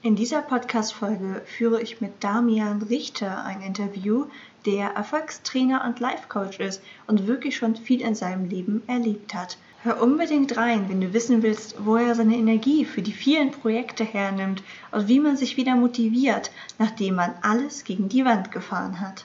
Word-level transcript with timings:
In 0.00 0.14
dieser 0.14 0.42
Podcast-Folge 0.42 1.42
führe 1.44 1.82
ich 1.82 2.00
mit 2.00 2.22
Damian 2.22 2.82
Richter 2.82 3.44
ein 3.44 3.62
Interview, 3.62 4.26
der 4.64 4.90
Erfolgstrainer 4.90 5.84
und 5.84 5.98
Life-Coach 5.98 6.60
ist 6.60 6.80
und 7.08 7.26
wirklich 7.26 7.56
schon 7.56 7.74
viel 7.74 8.02
in 8.02 8.14
seinem 8.14 8.48
Leben 8.48 8.84
erlebt 8.86 9.34
hat. 9.34 9.58
Hör 9.82 10.00
unbedingt 10.00 10.56
rein, 10.56 10.88
wenn 10.88 11.00
du 11.00 11.12
wissen 11.12 11.42
willst, 11.42 11.84
wo 11.84 11.96
er 11.96 12.14
seine 12.14 12.36
Energie 12.36 12.84
für 12.84 13.02
die 13.02 13.12
vielen 13.12 13.50
Projekte 13.50 14.04
hernimmt 14.04 14.62
und 14.92 15.08
wie 15.08 15.18
man 15.18 15.36
sich 15.36 15.56
wieder 15.56 15.74
motiviert, 15.74 16.52
nachdem 16.78 17.16
man 17.16 17.34
alles 17.42 17.82
gegen 17.82 18.08
die 18.08 18.24
Wand 18.24 18.52
gefahren 18.52 19.00
hat. 19.00 19.24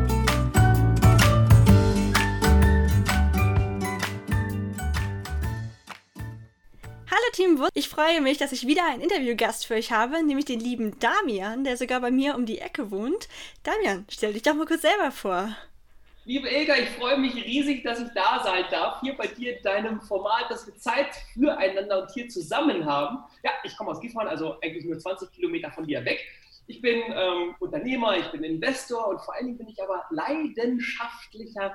Wood. 7.61 7.69
Ich 7.73 7.89
freue 7.89 8.21
mich, 8.21 8.37
dass 8.37 8.51
ich 8.51 8.65
wieder 8.65 8.85
einen 8.87 9.01
Interviewgast 9.01 9.67
für 9.67 9.75
euch 9.75 9.91
habe, 9.91 10.23
nämlich 10.23 10.45
den 10.45 10.59
lieben 10.59 10.99
Damian, 10.99 11.63
der 11.63 11.77
sogar 11.77 12.01
bei 12.01 12.09
mir 12.09 12.35
um 12.35 12.45
die 12.45 12.59
Ecke 12.59 12.89
wohnt. 12.89 13.27
Damian, 13.63 14.05
stell 14.09 14.33
dich 14.33 14.41
doch 14.41 14.55
mal 14.55 14.65
kurz 14.65 14.81
selber 14.81 15.11
vor. 15.11 15.55
Liebe 16.25 16.49
Ilka, 16.49 16.75
ich 16.77 16.89
freue 16.89 17.17
mich 17.17 17.35
riesig, 17.35 17.83
dass 17.83 17.99
ich 17.99 18.09
da 18.13 18.41
sein 18.43 18.65
darf, 18.69 19.01
hier 19.01 19.15
bei 19.15 19.27
dir 19.27 19.57
in 19.57 19.63
deinem 19.63 20.01
Format, 20.01 20.49
dass 20.49 20.65
wir 20.67 20.75
Zeit 20.75 21.15
füreinander 21.33 22.03
und 22.03 22.11
hier 22.11 22.29
zusammen 22.29 22.85
haben. 22.85 23.19
Ja, 23.43 23.51
ich 23.63 23.75
komme 23.77 23.91
aus 23.91 23.99
Gifhorn, 24.01 24.27
also 24.27 24.59
eigentlich 24.61 24.85
nur 24.85 24.99
20 24.99 25.31
Kilometer 25.31 25.71
von 25.71 25.85
dir 25.85 26.03
weg. 26.05 26.19
Ich 26.67 26.81
bin 26.81 27.01
ähm, 27.13 27.55
Unternehmer, 27.59 28.17
ich 28.17 28.31
bin 28.31 28.43
Investor 28.43 29.07
und 29.07 29.19
vor 29.21 29.35
allen 29.35 29.47
Dingen 29.47 29.57
bin 29.57 29.67
ich 29.67 29.81
aber 29.81 30.05
leidenschaftlicher 30.11 31.73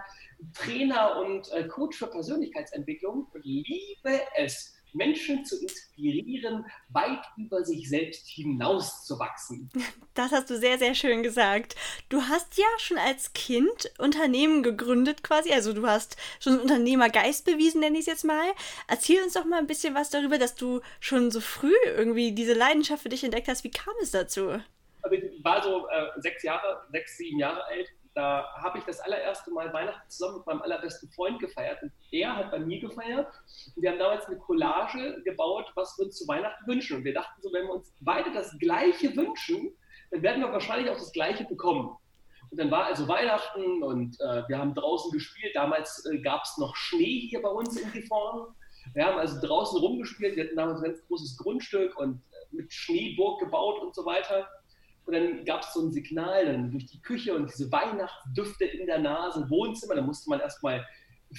Trainer 0.54 1.16
und 1.18 1.50
äh, 1.52 1.64
Coach 1.64 1.98
für 1.98 2.06
Persönlichkeitsentwicklung 2.06 3.26
und 3.32 3.44
liebe 3.44 4.20
es, 4.36 4.75
Menschen 4.96 5.44
zu 5.44 5.60
inspirieren, 5.60 6.64
weit 6.88 7.24
über 7.36 7.64
sich 7.64 7.88
selbst 7.88 8.26
hinauszuwachsen. 8.28 9.70
Das 10.14 10.32
hast 10.32 10.48
du 10.48 10.56
sehr, 10.56 10.78
sehr 10.78 10.94
schön 10.94 11.22
gesagt. 11.22 11.76
Du 12.08 12.22
hast 12.22 12.56
ja 12.56 12.64
schon 12.78 12.98
als 12.98 13.32
Kind 13.34 13.92
Unternehmen 13.98 14.62
gegründet 14.62 15.22
quasi, 15.22 15.52
also 15.52 15.72
du 15.72 15.86
hast 15.86 16.16
schon 16.40 16.58
Unternehmergeist 16.58 17.44
bewiesen, 17.44 17.80
nenne 17.80 17.96
ich 17.96 18.00
es 18.00 18.06
jetzt 18.06 18.24
mal. 18.24 18.46
Erzähl 18.88 19.22
uns 19.22 19.34
doch 19.34 19.44
mal 19.44 19.58
ein 19.58 19.66
bisschen 19.66 19.94
was 19.94 20.10
darüber, 20.10 20.38
dass 20.38 20.54
du 20.54 20.80
schon 21.00 21.30
so 21.30 21.40
früh 21.40 21.74
irgendwie 21.84 22.32
diese 22.32 22.54
Leidenschaft 22.54 23.02
für 23.02 23.08
dich 23.08 23.24
entdeckt 23.24 23.48
hast. 23.48 23.64
Wie 23.64 23.70
kam 23.70 23.94
es 24.02 24.10
dazu? 24.10 24.60
Also 25.02 25.16
ich 25.16 25.44
war 25.44 25.62
so 25.62 25.86
äh, 25.88 26.20
sechs 26.20 26.42
Jahre, 26.42 26.86
sechs, 26.90 27.16
sieben 27.16 27.38
Jahre 27.38 27.64
alt 27.66 27.88
da 28.16 28.46
habe 28.62 28.78
ich 28.78 28.84
das 28.84 28.98
allererste 29.00 29.50
Mal 29.50 29.70
Weihnachten 29.74 30.08
zusammen 30.08 30.38
mit 30.38 30.46
meinem 30.46 30.62
allerbesten 30.62 31.10
Freund 31.10 31.38
gefeiert. 31.38 31.82
Und 31.82 31.92
der 32.10 32.34
hat 32.34 32.50
bei 32.50 32.58
mir 32.58 32.80
gefeiert. 32.80 33.28
Und 33.74 33.82
wir 33.82 33.90
haben 33.90 33.98
damals 33.98 34.24
eine 34.24 34.38
Collage 34.38 35.22
gebaut, 35.22 35.70
was 35.74 35.98
wir 35.98 36.06
uns 36.06 36.16
zu 36.16 36.26
Weihnachten 36.26 36.66
wünschen. 36.66 36.96
Und 36.96 37.04
wir 37.04 37.12
dachten 37.12 37.42
so, 37.42 37.52
wenn 37.52 37.66
wir 37.66 37.74
uns 37.74 37.94
beide 38.00 38.32
das 38.32 38.58
Gleiche 38.58 39.14
wünschen, 39.14 39.70
dann 40.10 40.22
werden 40.22 40.40
wir 40.40 40.50
wahrscheinlich 40.50 40.90
auch 40.90 40.96
das 40.96 41.12
Gleiche 41.12 41.44
bekommen. 41.44 41.94
Und 42.50 42.58
dann 42.58 42.70
war 42.70 42.86
also 42.86 43.06
Weihnachten 43.06 43.82
und 43.82 44.18
äh, 44.20 44.48
wir 44.48 44.56
haben 44.56 44.72
draußen 44.74 45.10
gespielt. 45.10 45.54
Damals 45.54 46.06
äh, 46.06 46.16
gab 46.18 46.44
es 46.44 46.56
noch 46.56 46.74
Schnee 46.74 47.28
hier 47.28 47.42
bei 47.42 47.50
uns 47.50 47.76
in 47.76 47.92
Gifhorn. 47.92 48.54
Wir 48.94 49.04
haben 49.04 49.18
also 49.18 49.46
draußen 49.46 49.78
rumgespielt. 49.78 50.36
Wir 50.36 50.44
hatten 50.44 50.56
damals 50.56 50.78
ein 50.78 50.84
ganz 50.84 51.06
großes 51.06 51.36
Grundstück 51.36 51.98
und 51.98 52.14
äh, 52.14 52.56
mit 52.56 52.72
Schneeburg 52.72 53.40
gebaut 53.40 53.82
und 53.82 53.94
so 53.94 54.06
weiter. 54.06 54.48
Und 55.06 55.14
dann 55.14 55.44
gab 55.44 55.62
es 55.62 55.72
so 55.72 55.86
ein 55.86 55.92
Signal 55.92 56.46
dann 56.46 56.70
durch 56.70 56.86
die 56.86 57.00
Küche 57.00 57.34
und 57.34 57.50
diese 57.50 57.70
Weihnachtsdüfte 57.70 58.64
in 58.64 58.86
der 58.86 58.98
Nase, 58.98 59.48
Wohnzimmer. 59.48 59.94
Da 59.94 60.02
musste 60.02 60.28
man 60.28 60.40
erstmal 60.40 60.84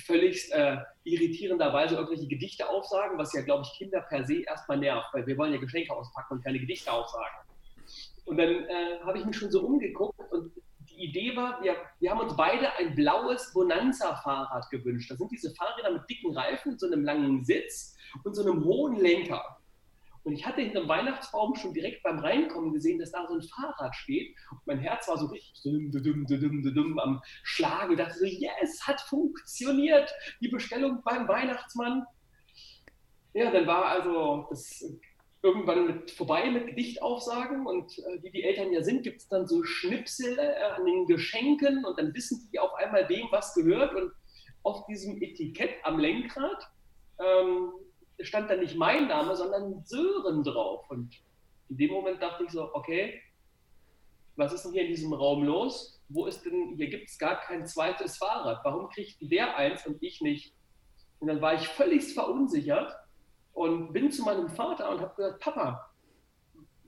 völlig 0.06 0.52
äh, 0.54 0.78
irritierenderweise 1.04 1.96
irgendwelche 1.96 2.28
Gedichte 2.28 2.68
aufsagen, 2.68 3.18
was 3.18 3.34
ja, 3.34 3.42
glaube 3.42 3.64
ich, 3.66 3.78
Kinder 3.78 4.02
per 4.02 4.26
se 4.26 4.42
erstmal 4.42 4.78
nervt, 4.78 5.08
weil 5.14 5.28
wir 5.28 5.38
wollen 5.38 5.54
ja 5.54 5.60
Geschenke 5.60 5.94
auspacken 5.94 6.36
und 6.36 6.44
keine 6.44 6.60
Gedichte 6.60 6.92
aufsagen. 6.92 7.48
Und 8.26 8.38
dann 8.38 8.50
äh, 8.50 9.00
habe 9.04 9.20
ich 9.20 9.26
mich 9.26 9.38
schon 9.38 9.52
so 9.52 9.62
umgeguckt 9.62 10.20
und 10.32 10.52
die 10.90 11.06
Idee 11.06 11.36
war, 11.36 11.62
wir, 11.62 11.76
wir 12.00 12.12
haben 12.12 12.22
uns 12.22 12.36
beide 12.36 12.74
ein 12.76 12.96
blaues 12.96 13.54
Bonanza-Fahrrad 13.54 14.70
gewünscht. 14.70 15.12
Das 15.12 15.18
sind 15.18 15.32
diese 15.32 15.54
Fahrräder 15.54 15.92
mit 15.92 16.10
dicken 16.10 16.36
Reifen, 16.36 16.78
so 16.78 16.88
einem 16.88 17.04
langen 17.04 17.44
Sitz 17.44 17.96
und 18.24 18.34
so 18.36 18.42
einem 18.42 18.64
hohen 18.64 18.96
Lenker. 18.98 19.60
Und 20.28 20.34
ich 20.34 20.46
hatte 20.46 20.60
hinter 20.60 20.82
dem 20.82 20.90
Weihnachtsbaum 20.90 21.56
schon 21.56 21.74
direkt 21.74 22.04
beim 22.04 22.20
Reinkommen 22.20 22.74
gesehen, 22.74 23.00
dass 23.00 23.12
da 23.12 23.26
so 23.30 23.36
ein 23.36 23.42
Fahrrad 23.42 23.96
steht. 23.96 24.36
Und 24.52 24.60
mein 24.66 24.80
Herz 24.80 25.08
war 25.08 25.18
so 25.18 25.28
richtig 25.28 25.54
am 27.00 27.22
Schlagen. 27.44 27.94
Ich 27.94 27.98
dachte 27.98 28.20
so, 28.20 28.26
yes, 28.26 28.86
hat 28.86 29.00
funktioniert. 29.00 30.14
Die 30.42 30.50
Bestellung 30.50 31.02
beim 31.06 31.30
Weihnachtsmann. 31.30 32.06
Ja, 33.36 33.52
dann 33.52 33.68
war 33.68 33.86
also 33.86 34.48
das 34.50 34.84
irgendwann 35.42 35.88
mit, 35.88 36.12
vorbei 36.12 36.50
mit 36.50 36.68
Gedichtaufsagen. 36.68 37.66
Und 37.66 37.98
äh, 37.98 38.22
wie 38.22 38.32
die 38.32 38.44
Eltern 38.44 38.74
ja 38.74 38.84
sind, 38.84 39.04
gibt 39.04 39.22
es 39.22 39.30
dann 39.30 39.48
so 39.48 39.64
Schnipsel 39.64 40.38
äh, 40.38 40.62
an 40.76 40.86
den 40.86 41.06
Geschenken. 41.06 41.86
Und 41.86 41.98
dann 41.98 42.14
wissen 42.14 42.50
die 42.52 42.60
auf 42.60 42.74
einmal, 42.74 43.08
wem 43.08 43.28
was 43.32 43.54
gehört. 43.54 43.96
Und 43.96 44.12
auf 44.64 44.86
diesem 44.88 45.22
Etikett 45.22 45.76
am 45.84 46.00
Lenkrad 46.00 46.70
ähm, 47.18 47.72
stand 48.22 48.50
da 48.50 48.56
nicht 48.56 48.76
mein 48.76 49.08
Name, 49.08 49.36
sondern 49.36 49.84
Sören 49.86 50.44
drauf. 50.44 50.90
Und 50.90 51.16
in 51.70 51.78
dem 51.78 51.92
Moment 51.92 52.22
dachte 52.22 52.44
ich 52.44 52.52
so, 52.52 52.74
okay, 52.74 53.22
was 54.36 54.54
ist 54.54 54.66
denn 54.66 54.74
hier 54.74 54.84
in 54.84 54.90
diesem 54.90 55.14
Raum 55.14 55.44
los? 55.44 56.02
Wo 56.10 56.26
ist 56.26 56.46
denn, 56.46 56.76
hier 56.78 56.90
gibt 56.90 57.10
es 57.10 57.18
gar 57.18 57.40
kein 57.42 57.66
zweites 57.66 58.18
Fahrrad. 58.18 58.64
Warum 58.64 58.88
kriegt 58.90 59.18
der 59.22 59.58
eins 59.58 59.86
und 59.86 60.02
ich 60.02 60.22
nicht? 60.22 60.54
Und 61.20 61.28
dann 61.28 61.42
war 61.42 61.56
ich 61.56 61.68
völlig 61.68 62.14
verunsichert 62.14 62.96
und 63.54 63.92
bin 63.92 64.12
zu 64.12 64.24
meinem 64.24 64.50
Vater 64.50 64.90
und 64.92 65.02
habe 65.02 65.16
gesagt, 65.16 65.42
Papa, 65.42 65.92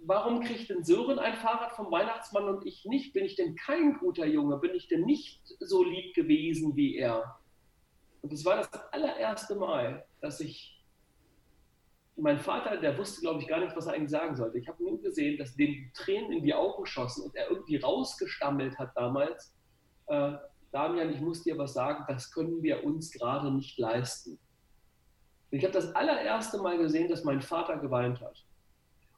warum 0.06 0.42
kriegt 0.42 0.70
denn 0.70 0.84
Sören 0.84 1.20
ein 1.20 1.36
Fahrrad 1.36 1.74
vom 1.74 1.92
Weihnachtsmann 1.92 2.48
und 2.48 2.66
ich 2.66 2.86
nicht? 2.86 3.14
Bin 3.14 3.26
ich 3.26 3.36
denn 3.36 3.56
kein 3.56 3.98
guter 3.98 4.26
Junge? 4.26 4.58
Bin 4.58 4.76
ich 4.76 4.88
denn 4.88 5.02
nicht 5.02 5.42
so 5.60 5.84
lieb 5.84 6.14
gewesen 6.14 6.76
wie 6.76 6.96
er? 6.98 7.40
Und 8.22 8.32
das 8.32 8.46
war 8.46 8.58
das 8.58 8.70
allererste 8.92 9.56
Mal, 9.56 10.06
dass 10.22 10.40
ich 10.40 10.79
mein 12.22 12.40
Vater, 12.40 12.78
der 12.78 12.98
wusste, 12.98 13.22
glaube 13.22 13.42
ich, 13.42 13.48
gar 13.48 13.60
nicht, 13.60 13.76
was 13.76 13.88
er 13.88 13.94
eigentlich 13.94 14.10
sagen 14.10 14.36
sollte. 14.36 14.58
Ich 14.58 14.68
habe 14.68 14.84
nur 14.84 15.02
gesehen, 15.02 15.38
dass 15.38 15.56
dem 15.56 15.92
Tränen 15.94 16.32
in 16.32 16.44
die 16.44 16.54
Augen 16.54 16.86
schossen 16.86 17.24
und 17.24 17.36
er 17.36 17.50
irgendwie 17.50 17.78
rausgestammelt 17.78 18.78
hat 18.78 18.92
damals. 18.96 19.54
Äh, 20.08 20.34
Damian, 20.72 21.14
ich 21.14 21.22
muss 21.22 21.44
dir 21.44 21.58
was 21.58 21.74
sagen, 21.74 22.06
das 22.08 22.32
können 22.32 22.62
wir 22.62 22.84
uns 22.84 23.12
gerade 23.12 23.52
nicht 23.52 23.78
leisten. 23.78 24.40
Ich 25.52 25.64
habe 25.64 25.74
das 25.74 25.96
allererste 25.96 26.60
Mal 26.60 26.78
gesehen, 26.78 27.10
dass 27.10 27.24
mein 27.24 27.42
Vater 27.42 27.78
geweint 27.78 28.22
hat. 28.22 28.46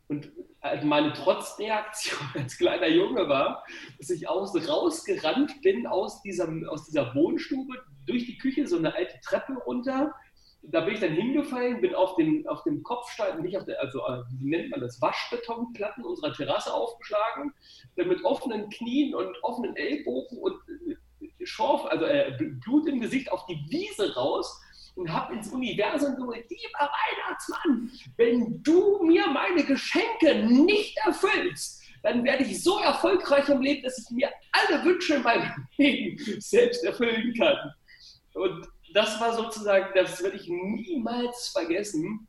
Und 0.07 0.31
äh, 0.61 0.83
meine 0.83 1.13
Trotzreaktion 1.13 2.19
als 2.35 2.57
kleiner 2.57 2.87
Junge 2.87 3.27
war, 3.27 3.63
dass 3.97 4.09
ich 4.09 4.27
aus, 4.27 4.55
rausgerannt 4.67 5.61
bin 5.61 5.87
aus 5.87 6.21
dieser, 6.21 6.49
aus 6.69 6.85
dieser 6.85 7.13
Wohnstube, 7.15 7.73
durch 8.05 8.25
die 8.25 8.37
Küche, 8.37 8.67
so 8.67 8.77
eine 8.77 8.93
alte 8.93 9.19
Treppe 9.21 9.53
runter, 9.53 10.13
da 10.63 10.81
bin 10.81 10.93
ich 10.93 10.99
dann 10.99 11.13
hingefallen, 11.13 11.81
bin 11.81 11.95
auf 11.95 12.15
dem, 12.15 12.47
auf 12.47 12.63
dem 12.63 12.83
Kopfstein, 12.83 13.41
nicht 13.41 13.57
auf 13.57 13.65
der, 13.65 13.81
also 13.81 13.99
äh, 13.99 14.23
wie 14.39 14.49
nennt 14.49 14.69
man 14.69 14.79
das, 14.79 15.01
Waschbetonplatten 15.01 16.03
unserer 16.03 16.33
Terrasse 16.33 16.73
aufgeschlagen, 16.73 17.53
dann 17.95 18.07
mit 18.07 18.23
offenen 18.23 18.69
Knien 18.69 19.15
und 19.15 19.35
offenen 19.43 19.75
Ellbogen 19.75 20.37
und 20.37 20.55
äh, 20.87 21.45
Schorf, 21.45 21.85
also 21.85 22.05
äh, 22.05 22.37
Blut 22.63 22.87
im 22.87 23.01
Gesicht 23.01 23.31
auf 23.31 23.45
die 23.47 23.59
Wiese 23.69 24.13
raus 24.15 24.61
und 24.95 25.11
habe 25.11 25.33
ins 25.33 25.51
Universum 25.51 26.15
gesagt, 26.15 26.49
lieber 26.49 26.91
Weihnachtsmann, 26.91 27.91
wenn 28.17 28.61
du 28.61 29.03
mir 29.03 29.27
meine 29.27 29.63
Geschenke 29.63 30.45
nicht 30.47 30.97
erfüllst, 31.05 31.81
dann 32.03 32.23
werde 32.23 32.43
ich 32.43 32.63
so 32.63 32.79
erfolgreich 32.79 33.47
im 33.49 33.61
Leben, 33.61 33.83
dass 33.83 33.97
ich 33.97 34.09
mir 34.11 34.29
alle 34.51 34.83
Wünsche 34.83 35.15
in 35.15 35.23
meinem 35.23 35.67
Leben 35.77 36.17
selbst 36.39 36.83
erfüllen 36.83 37.33
kann. 37.35 37.73
Und 38.33 38.67
das 38.93 39.19
war 39.19 39.33
sozusagen, 39.33 39.87
das 39.95 40.21
werde 40.23 40.37
ich 40.37 40.47
niemals 40.47 41.49
vergessen. 41.49 42.27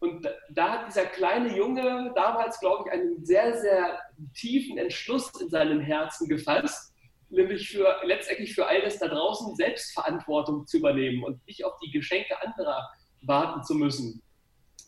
Und 0.00 0.28
da 0.50 0.72
hat 0.72 0.88
dieser 0.88 1.06
kleine 1.06 1.56
Junge 1.56 2.12
damals, 2.14 2.60
glaube 2.60 2.84
ich, 2.86 2.92
einen 2.92 3.24
sehr, 3.24 3.58
sehr 3.58 3.98
tiefen 4.34 4.76
Entschluss 4.76 5.30
in 5.40 5.48
seinem 5.48 5.80
Herzen 5.80 6.28
gefasst, 6.28 6.92
nämlich 7.30 7.70
für 7.70 7.96
letztendlich 8.04 8.54
für 8.54 8.66
all 8.66 8.82
das 8.82 8.98
da 8.98 9.08
draußen 9.08 9.56
Selbstverantwortung 9.56 10.66
zu 10.66 10.78
übernehmen 10.78 11.24
und 11.24 11.44
nicht 11.46 11.64
auf 11.64 11.72
die 11.82 11.90
Geschenke 11.90 12.40
anderer 12.42 12.90
warten 13.22 13.62
zu 13.62 13.74
müssen. 13.74 14.22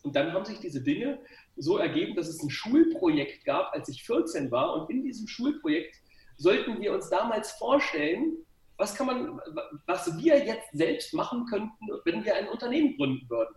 Und 0.02 0.14
dann 0.14 0.32
haben 0.32 0.44
sich 0.44 0.61
diese 0.61 0.82
Dinge 0.82 1.19
so 1.56 1.79
ergeben, 1.79 2.14
dass 2.14 2.29
es 2.29 2.43
ein 2.43 2.50
Schulprojekt 2.50 3.44
gab, 3.44 3.72
als 3.72 3.88
ich 3.88 4.05
14 4.05 4.50
war. 4.50 4.75
Und 4.75 4.90
in 4.90 5.02
diesem 5.02 5.26
Schulprojekt 5.26 5.96
sollten 6.37 6.81
wir 6.81 6.93
uns 6.93 7.08
damals 7.08 7.52
vorstellen, 7.52 8.37
was 8.76 8.94
kann 8.94 9.06
man, 9.06 9.40
was 9.87 10.19
wir 10.19 10.44
jetzt 10.44 10.70
selbst 10.73 11.14
machen 11.14 11.46
könnten, 11.46 11.87
wenn 12.05 12.25
wir 12.25 12.37
ein 12.37 12.49
Unternehmen 12.49 12.96
gründen 12.96 13.28
würden. 13.28 13.55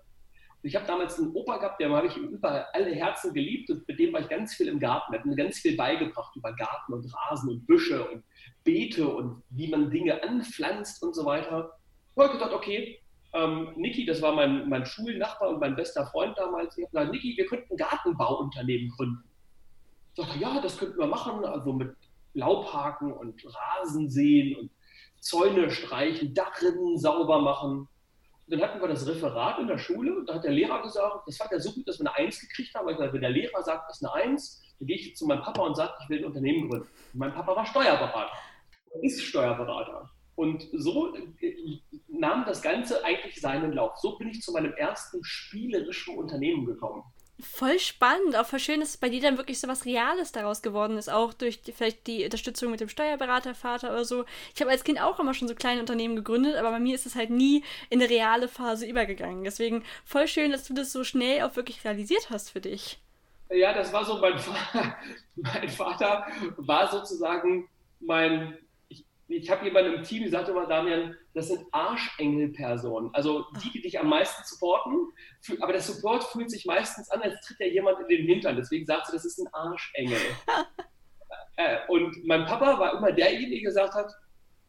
Und 0.62 0.68
ich 0.68 0.76
habe 0.76 0.86
damals 0.86 1.18
einen 1.18 1.34
Opa 1.34 1.58
gehabt, 1.58 1.80
der 1.80 1.90
habe 1.90 2.08
ich 2.08 2.18
über 2.18 2.68
alle 2.74 2.94
Herzen 2.94 3.34
geliebt 3.34 3.70
und 3.70 3.88
mit 3.88 4.00
dem 4.00 4.14
war 4.14 4.22
ich 4.22 4.30
ganz 4.30 4.54
viel 4.56 4.68
im 4.68 4.80
Garten. 4.80 5.14
Er 5.14 5.20
hat 5.20 5.26
mir 5.26 5.36
ganz 5.36 5.60
viel 5.60 5.76
beigebracht 5.78 6.36
über 6.36 6.54
Garten 6.54 6.94
und 6.94 7.14
Rasen 7.14 7.50
und 7.50 7.66
Büsche 7.66 8.10
und 8.10 8.24
Beete 8.64 9.08
und 9.08 9.42
wie 9.52 9.70
man 9.70 9.90
Dinge 9.90 10.22
anpflanzt 10.22 11.02
und 11.02 11.16
so 11.16 11.26
weiter. 11.26 11.72
Ich 12.16 12.22
habe 12.22 12.34
gedacht, 12.34 12.52
okay, 12.52 13.00
ähm, 13.34 13.74
Niki, 13.76 14.06
das 14.06 14.22
war 14.22 14.34
mein, 14.34 14.68
mein 14.68 14.86
Schulnachbar 14.86 15.50
und 15.50 15.60
mein 15.60 15.76
bester 15.76 16.06
Freund 16.08 16.38
damals. 16.38 16.78
Ich 16.78 16.84
habe 16.86 16.92
gesagt, 16.92 17.12
Niki, 17.12 17.38
wir 17.38 17.46
könnten 17.46 17.74
ein 17.74 17.78
Gartenbauunternehmen 17.78 18.90
gründen. 18.90 19.24
Ich 20.14 20.26
dachte, 20.26 20.40
ja, 20.40 20.60
das 20.60 20.78
könnten 20.78 20.98
wir 20.98 21.08
machen, 21.08 21.46
also 21.46 21.72
mit 21.72 21.96
Laubhaken 22.34 23.14
und 23.14 23.42
Rasenseen 23.46 24.56
und 24.58 24.72
Zäune 25.20 25.70
streichen, 25.70 26.34
Dachrinnen 26.34 26.98
sauber 26.98 27.42
machen. 27.42 27.80
Und 27.80 27.90
dann 28.48 28.62
hatten 28.62 28.82
wir 28.82 28.88
das 28.88 29.08
Referat 29.08 29.60
in 29.60 29.68
der 29.68 29.78
Schule 29.78 30.18
und 30.18 30.28
da 30.28 30.36
hat 30.36 30.44
der 30.44 30.52
Lehrer 30.52 30.82
gesagt, 30.82 31.28
das 31.28 31.38
fand 31.38 31.52
er 31.52 31.60
so 31.60 31.72
gut, 31.72 31.88
dass 31.88 32.00
wir 32.00 32.08
eine 32.08 32.16
Eins 32.16 32.40
gekriegt 32.40 32.74
haben. 32.74 32.88
Weil 32.88 33.14
wenn 33.14 33.22
der 33.22 33.30
Lehrer 33.30 33.62
sagt, 33.62 33.90
das 33.90 34.02
ist 34.02 34.08
eine 34.08 34.14
Eins, 34.14 34.62
dann 34.80 34.88
gehe 34.88 34.96
ich 34.96 35.16
zu 35.16 35.28
meinem 35.28 35.44
Papa 35.44 35.62
und 35.62 35.76
sage, 35.76 35.94
ich 36.02 36.10
will 36.10 36.20
ein 36.20 36.26
Unternehmen 36.26 36.70
gründen. 36.70 36.88
Und 37.14 37.20
mein 37.20 37.34
Papa 37.34 37.56
war 37.56 37.66
Steuerberater, 37.66 38.32
ist 39.02 39.22
Steuerberater. 39.22 40.10
Und 40.36 40.68
so 40.72 41.14
äh, 41.16 41.82
nahm 42.08 42.46
das 42.46 42.62
Ganze 42.62 43.04
eigentlich 43.04 43.42
seinen 43.42 43.74
Lauf. 43.74 43.98
So 43.98 44.18
bin 44.18 44.30
ich 44.30 44.42
zu 44.42 44.54
meinem 44.54 44.72
ersten 44.74 45.24
spielerischen 45.24 46.18
Unternehmen 46.18 46.66
gekommen. 46.66 47.04
Voll 47.42 47.80
spannend, 47.80 48.36
auch 48.36 48.46
voll 48.46 48.60
schön, 48.60 48.82
dass 48.82 48.98
bei 48.98 49.08
dir 49.08 49.22
dann 49.22 49.38
wirklich 49.38 49.60
so 49.60 49.68
was 49.70 49.86
Reales 49.86 50.34
daraus 50.34 50.62
geworden 50.62 50.98
ist, 50.98 51.10
auch 51.10 51.34
durch 51.34 51.62
die, 51.62 51.72
vielleicht 51.72 52.06
die 52.06 52.26
Unterstützung 52.26 52.70
mit 52.70 52.82
dem 52.82 52.90
Steuerberatervater 52.90 53.92
oder 53.92 54.04
so. 54.04 54.26
Ich 54.54 54.60
habe 54.60 54.72
als 54.72 54.84
Kind 54.84 55.02
auch 55.02 55.20
immer 55.20 55.34
schon 55.34 55.48
so 55.48 55.56
kleine 55.56 55.80
Unternehmen 55.80 56.18
gegründet, 56.18 56.56
aber 56.58 56.72
bei 56.72 56.80
mir 56.80 56.96
ist 56.96 57.06
es 57.06 57.16
halt 57.16 57.30
nie 57.30 57.64
in 57.90 58.02
eine 58.02 58.10
reale 58.10 58.50
Phase 58.50 58.86
übergegangen. 58.86 59.46
Deswegen 59.46 59.86
voll 60.04 60.28
schön, 60.28 60.52
dass 60.52 60.68
du 60.68 60.74
das 60.74 60.92
so 60.92 61.06
schnell 61.06 61.44
auch 61.44 61.56
wirklich 61.56 61.86
realisiert 61.86 62.30
hast 62.30 62.52
für 62.52 62.60
dich. 62.60 63.00
Ja, 63.50 63.74
das 63.74 63.94
war 63.94 64.04
so, 64.04 64.18
mein, 64.18 64.34
mein 65.36 65.70
Vater 65.70 66.28
war 66.58 66.92
sozusagen 66.92 67.70
mein 68.02 68.58
ich 69.30 69.50
habe 69.50 69.64
jemanden 69.64 69.94
im 69.94 70.04
Team, 70.04 70.24
die 70.24 70.30
sagte 70.30 70.52
immer, 70.52 70.66
Damian, 70.66 71.16
das 71.34 71.48
sind 71.48 71.66
Arschengelpersonen. 71.72 73.14
Also 73.14 73.46
die, 73.64 73.72
die 73.72 73.82
dich 73.82 74.00
am 74.00 74.10
meisten 74.10 74.44
supporten, 74.46 75.10
aber 75.62 75.74
der 75.74 75.82
Support 75.82 76.24
fühlt 76.24 76.50
sich 76.50 76.66
meistens 76.66 77.10
an, 77.12 77.22
als 77.22 77.40
tritt 77.42 77.60
ja 77.60 77.68
jemand 77.68 78.00
in 78.02 78.08
den 78.08 78.26
Hintern. 78.26 78.56
Deswegen 78.56 78.86
sagt 78.86 79.08
sie, 79.08 79.14
das 79.14 79.26
ist 79.26 79.40
ein 79.40 79.54
Arschengel. 79.54 80.18
äh, 81.58 81.78
und 81.88 82.26
mein 82.26 82.46
Papa 82.46 82.80
war 82.80 82.98
immer 82.98 83.12
derjenige, 83.12 83.50
der 83.50 83.70
gesagt 83.70 83.94
hat, 83.94 84.12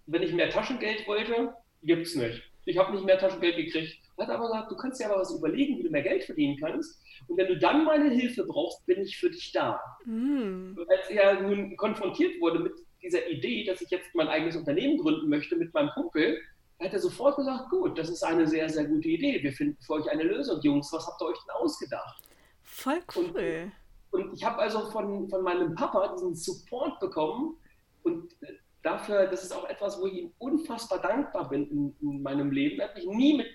wenn 0.07 0.23
ich 0.23 0.33
mehr 0.33 0.51
Taschengeld 0.51 1.07
wollte, 1.07 1.55
gibt 1.83 2.07
es 2.07 2.15
nicht. 2.15 2.43
Ich 2.67 2.77
habe 2.77 2.93
nicht 2.93 3.05
mehr 3.05 3.19
Taschengeld 3.19 3.57
gekriegt. 3.57 3.99
Er 4.17 4.27
hat 4.27 4.35
aber 4.35 4.49
gesagt, 4.49 4.71
du 4.71 4.77
kannst 4.77 5.01
dir 5.01 5.07
aber 5.07 5.21
was 5.21 5.35
überlegen, 5.35 5.79
wie 5.79 5.83
du 5.85 5.91
mehr 5.91 6.03
Geld 6.03 6.25
verdienen 6.25 6.59
kannst. 6.61 7.01
Und 7.27 7.39
wenn 7.39 7.47
du 7.47 7.59
dann 7.59 7.85
meine 7.85 8.11
Hilfe 8.11 8.45
brauchst, 8.45 8.85
bin 8.87 9.01
ich 9.01 9.17
für 9.17 9.31
dich 9.31 9.53
da. 9.53 9.81
Mm. 10.05 10.77
Als 10.89 11.09
er 11.09 11.41
nun 11.41 11.77
konfrontiert 11.77 12.41
wurde 12.41 12.59
mit 12.59 12.73
dieser 13.03 13.27
Idee, 13.29 13.65
dass 13.65 13.81
ich 13.81 13.91
jetzt 13.91 14.15
mein 14.15 14.29
eigenes 14.29 14.57
Unternehmen 14.57 14.99
gründen 14.99 15.29
möchte 15.29 15.57
mit 15.57 15.73
meinem 15.75 15.91
Kumpel, 15.91 16.41
hat 16.81 16.93
er 16.93 16.99
sofort 16.99 17.37
gesagt, 17.37 17.69
gut, 17.71 17.99
das 17.99 18.09
ist 18.09 18.23
eine 18.23 18.47
sehr, 18.47 18.69
sehr 18.69 18.85
gute 18.85 19.09
Idee. 19.09 19.43
Wir 19.43 19.53
finden 19.53 19.77
für 19.83 19.95
euch 19.95 20.11
eine 20.11 20.23
Lösung. 20.23 20.61
Jungs, 20.63 20.93
was 20.93 21.07
habt 21.07 21.21
ihr 21.21 21.27
euch 21.27 21.39
denn 21.39 21.55
ausgedacht? 21.57 22.23
Voll 22.63 23.01
cool. 23.15 23.71
Und, 24.11 24.25
und 24.27 24.35
ich 24.35 24.45
habe 24.45 24.59
also 24.59 24.91
von, 24.91 25.29
von 25.29 25.43
meinem 25.43 25.75
Papa 25.75 26.15
diesen 26.15 26.35
Support 26.35 26.99
bekommen 27.01 27.57
und 28.03 28.35
dafür, 28.83 29.27
das 29.27 29.45
ist 29.45 29.55
auch 29.55 29.69
etwas, 29.69 30.01
wo 30.01 30.07
ich 30.07 30.15
ihm 30.15 30.33
unfassbar 30.39 31.01
dankbar 31.01 31.49
bin 31.49 31.71
in, 31.71 31.97
in 32.01 32.23
meinem 32.23 32.51
Leben. 32.51 32.81
Er 32.81 32.89
hat 32.89 32.97
mich 32.97 33.07
nie 33.07 33.37
mit 33.37 33.47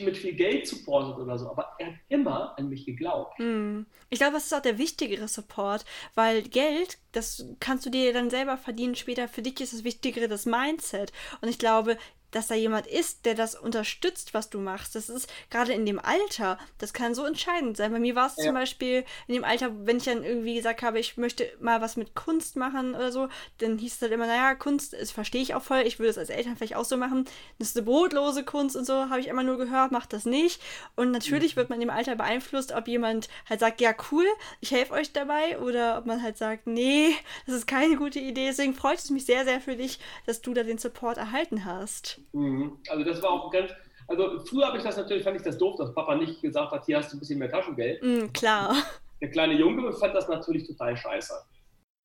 mit 0.00 0.16
viel 0.16 0.34
Geld 0.34 0.66
supportet 0.66 1.18
oder 1.18 1.38
so, 1.38 1.50
aber 1.50 1.74
er 1.78 1.88
hat 1.88 1.94
immer 2.08 2.58
an 2.58 2.68
mich 2.68 2.86
geglaubt. 2.86 3.38
Mm. 3.38 3.82
Ich 4.10 4.18
glaube, 4.18 4.34
das 4.34 4.46
ist 4.46 4.54
auch 4.54 4.62
der 4.62 4.78
wichtigere 4.78 5.28
Support, 5.28 5.84
weil 6.14 6.42
Geld, 6.42 6.98
das 7.12 7.46
kannst 7.60 7.86
du 7.86 7.90
dir 7.90 8.12
dann 8.12 8.30
selber 8.30 8.56
verdienen 8.56 8.94
später. 8.94 9.28
Für 9.28 9.42
dich 9.42 9.60
ist 9.60 9.72
das 9.72 9.84
Wichtigere 9.84 10.28
das 10.28 10.46
Mindset. 10.46 11.12
Und 11.40 11.48
ich 11.48 11.58
glaube, 11.58 11.96
dass 12.30 12.48
da 12.48 12.54
jemand 12.54 12.86
ist, 12.86 13.26
der 13.26 13.34
das 13.34 13.54
unterstützt, 13.54 14.34
was 14.34 14.50
du 14.50 14.58
machst. 14.58 14.94
Das 14.94 15.08
ist 15.08 15.30
gerade 15.50 15.72
in 15.72 15.86
dem 15.86 15.98
Alter, 15.98 16.58
das 16.78 16.92
kann 16.92 17.14
so 17.14 17.24
entscheidend 17.24 17.76
sein. 17.76 17.92
Bei 17.92 17.98
mir 17.98 18.14
war 18.14 18.26
es 18.26 18.36
ja. 18.36 18.44
zum 18.44 18.54
Beispiel 18.54 19.04
in 19.26 19.34
dem 19.34 19.44
Alter, 19.44 19.70
wenn 19.86 19.98
ich 19.98 20.04
dann 20.04 20.24
irgendwie 20.24 20.54
gesagt 20.54 20.82
habe, 20.82 20.98
ich 20.98 21.16
möchte 21.16 21.50
mal 21.60 21.80
was 21.80 21.96
mit 21.96 22.14
Kunst 22.14 22.56
machen 22.56 22.94
oder 22.94 23.12
so, 23.12 23.28
dann 23.58 23.78
hieß 23.78 23.94
es 23.94 24.02
halt 24.02 24.12
immer, 24.12 24.26
naja, 24.26 24.54
Kunst, 24.54 24.92
das 24.92 25.10
verstehe 25.10 25.42
ich 25.42 25.54
auch 25.54 25.62
voll, 25.62 25.80
ich 25.80 25.98
würde 25.98 26.10
es 26.10 26.18
als 26.18 26.30
Eltern 26.30 26.56
vielleicht 26.56 26.76
auch 26.76 26.84
so 26.84 26.96
machen. 26.96 27.26
Das 27.58 27.68
ist 27.68 27.76
eine 27.76 27.84
brotlose 27.84 28.44
Kunst 28.44 28.76
und 28.76 28.84
so, 28.84 28.94
habe 29.10 29.20
ich 29.20 29.28
immer 29.28 29.42
nur 29.42 29.58
gehört, 29.58 29.92
macht 29.92 30.12
das 30.12 30.24
nicht. 30.24 30.62
Und 30.96 31.10
natürlich 31.10 31.54
mhm. 31.54 31.60
wird 31.60 31.70
man 31.70 31.82
im 31.82 31.90
Alter 31.90 32.16
beeinflusst, 32.16 32.72
ob 32.72 32.88
jemand 32.88 33.28
halt 33.48 33.60
sagt, 33.60 33.80
ja, 33.80 33.94
cool, 34.10 34.26
ich 34.60 34.70
helfe 34.70 34.92
euch 34.94 35.12
dabei, 35.12 35.58
oder 35.58 35.98
ob 35.98 36.06
man 36.06 36.22
halt 36.22 36.38
sagt, 36.38 36.66
nee, 36.66 37.14
das 37.46 37.54
ist 37.54 37.66
keine 37.66 37.96
gute 37.96 38.18
Idee. 38.18 38.46
Deswegen 38.46 38.74
freut 38.74 38.98
es 38.98 39.10
mich 39.10 39.26
sehr, 39.26 39.44
sehr 39.44 39.60
für 39.60 39.76
dich, 39.76 39.98
dass 40.26 40.40
du 40.40 40.54
da 40.54 40.62
den 40.62 40.78
Support 40.78 41.18
erhalten 41.18 41.64
hast. 41.64 42.17
Mhm. 42.32 42.78
Also 42.88 43.04
das 43.04 43.22
war 43.22 43.30
auch 43.30 43.50
ganz, 43.50 43.70
also 44.06 44.40
früher 44.40 44.66
habe 44.66 44.78
ich 44.78 44.84
das 44.84 44.96
natürlich, 44.96 45.22
fand 45.22 45.36
ich 45.36 45.42
das 45.42 45.58
doof, 45.58 45.76
dass 45.76 45.94
Papa 45.94 46.14
nicht 46.16 46.40
gesagt 46.40 46.72
hat, 46.72 46.86
hier 46.86 46.98
hast 46.98 47.12
du 47.12 47.16
ein 47.16 47.20
bisschen 47.20 47.38
mehr 47.38 47.50
Taschengeld. 47.50 48.02
Mhm, 48.02 48.32
klar. 48.32 48.74
Der 49.20 49.30
kleine 49.30 49.54
Junge 49.54 49.92
fand 49.92 50.14
das 50.14 50.28
natürlich 50.28 50.66
total 50.66 50.96
scheiße. 50.96 51.34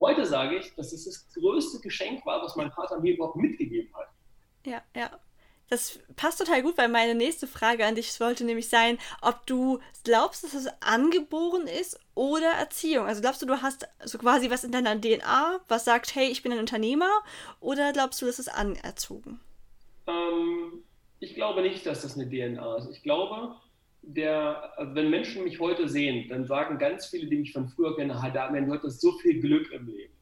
Heute 0.01 0.25
sage 0.25 0.57
ich, 0.57 0.75
dass 0.75 0.91
es 0.91 1.05
das 1.05 1.29
größte 1.33 1.79
Geschenk 1.79 2.25
war, 2.25 2.41
was 2.43 2.55
mein 2.55 2.71
Vater 2.71 2.99
mir 2.99 3.13
überhaupt 3.13 3.37
mitgegeben 3.37 3.93
hat. 3.95 4.09
Ja, 4.65 4.81
ja. 4.95 5.11
Das 5.69 5.97
passt 6.15 6.39
total 6.39 6.61
gut, 6.61 6.77
weil 6.77 6.89
meine 6.89 7.15
nächste 7.15 7.47
Frage 7.47 7.85
an 7.85 7.95
dich 7.95 8.11
sollte 8.13 8.43
nämlich 8.43 8.69
sein, 8.69 8.99
ob 9.21 9.45
du 9.47 9.79
glaubst, 10.03 10.43
dass 10.43 10.53
es 10.53 10.67
angeboren 10.81 11.67
ist 11.67 11.99
oder 12.15 12.51
Erziehung. 12.51 13.07
Also 13.07 13.21
glaubst 13.21 13.41
du, 13.41 13.45
du 13.45 13.61
hast 13.61 13.87
so 14.03 14.17
quasi 14.17 14.49
was 14.49 14.63
in 14.63 14.71
deiner 14.71 14.99
DNA, 14.99 15.61
was 15.67 15.85
sagt, 15.85 16.15
hey, 16.15 16.27
ich 16.27 16.43
bin 16.43 16.51
ein 16.51 16.59
Unternehmer, 16.59 17.09
oder 17.59 17.93
glaubst 17.93 18.21
du, 18.21 18.25
das 18.25 18.39
ist 18.39 18.49
anerzogen? 18.49 19.39
Ähm, 20.07 20.83
ich 21.19 21.35
glaube 21.35 21.61
nicht, 21.61 21.85
dass 21.85 22.01
das 22.01 22.17
eine 22.17 22.29
DNA 22.29 22.77
ist. 22.77 22.89
Ich 22.91 23.03
glaube, 23.03 23.55
der, 24.01 24.77
also 24.77 24.95
wenn 24.95 25.09
Menschen 25.09 25.43
mich 25.43 25.59
heute 25.59 25.87
sehen, 25.87 26.27
dann 26.29 26.45
sagen 26.45 26.77
ganz 26.77 27.07
viele, 27.07 27.27
die 27.27 27.37
mich 27.37 27.53
von 27.53 27.69
früher 27.69 27.95
kennen, 27.95 28.11
ah, 28.11 28.29
Damian, 28.29 28.67
du 28.67 28.73
hattest 28.73 29.01
so 29.01 29.13
viel 29.19 29.39
Glück 29.39 29.71
im 29.71 29.87
Leben. 29.87 30.13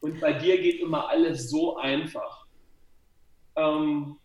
Und 0.00 0.20
bei 0.20 0.32
dir 0.32 0.60
geht 0.60 0.80
immer 0.80 1.08
alles 1.08 1.50
so 1.50 1.76
einfach. 1.76 2.46
Ähm, 3.56 4.16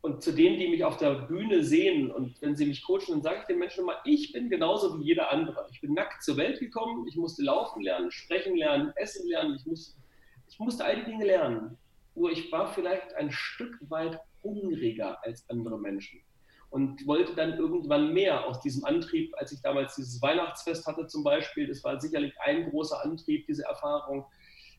und 0.00 0.22
zu 0.22 0.32
denen, 0.32 0.58
die 0.58 0.68
mich 0.68 0.84
auf 0.84 0.98
der 0.98 1.14
Bühne 1.14 1.64
sehen 1.64 2.10
und 2.10 2.40
wenn 2.42 2.54
sie 2.56 2.66
mich 2.66 2.84
coachen, 2.84 3.06
dann 3.08 3.22
sage 3.22 3.38
ich 3.40 3.46
den 3.46 3.58
Menschen 3.58 3.84
immer, 3.84 3.96
ich 4.04 4.32
bin 4.32 4.50
genauso 4.50 4.98
wie 4.98 5.04
jeder 5.04 5.32
andere. 5.32 5.66
Ich 5.72 5.80
bin 5.80 5.94
nackt 5.94 6.22
zur 6.22 6.36
Welt 6.36 6.60
gekommen, 6.60 7.06
ich 7.08 7.16
musste 7.16 7.42
laufen 7.42 7.82
lernen, 7.82 8.10
sprechen 8.10 8.56
lernen, 8.56 8.92
essen 8.96 9.26
lernen, 9.28 9.56
ich, 9.56 9.64
muss, 9.64 9.96
ich 10.46 10.58
musste 10.58 10.84
all 10.84 10.96
die 10.96 11.10
Dinge 11.10 11.24
lernen. 11.24 11.78
Nur 12.14 12.30
ich 12.30 12.50
war 12.52 12.72
vielleicht 12.72 13.14
ein 13.14 13.30
Stück 13.30 13.78
weit 13.88 14.20
hungriger 14.42 15.22
als 15.24 15.48
andere 15.48 15.78
Menschen 15.78 16.20
und 16.74 17.06
wollte 17.06 17.34
dann 17.36 17.56
irgendwann 17.56 18.12
mehr 18.12 18.46
aus 18.46 18.60
diesem 18.60 18.84
Antrieb, 18.84 19.32
als 19.36 19.52
ich 19.52 19.60
damals 19.62 19.94
dieses 19.94 20.20
Weihnachtsfest 20.20 20.86
hatte 20.88 21.06
zum 21.06 21.22
Beispiel. 21.22 21.68
Das 21.68 21.84
war 21.84 22.00
sicherlich 22.00 22.34
ein 22.40 22.68
großer 22.68 23.00
Antrieb, 23.04 23.46
diese 23.46 23.64
Erfahrung. 23.64 24.26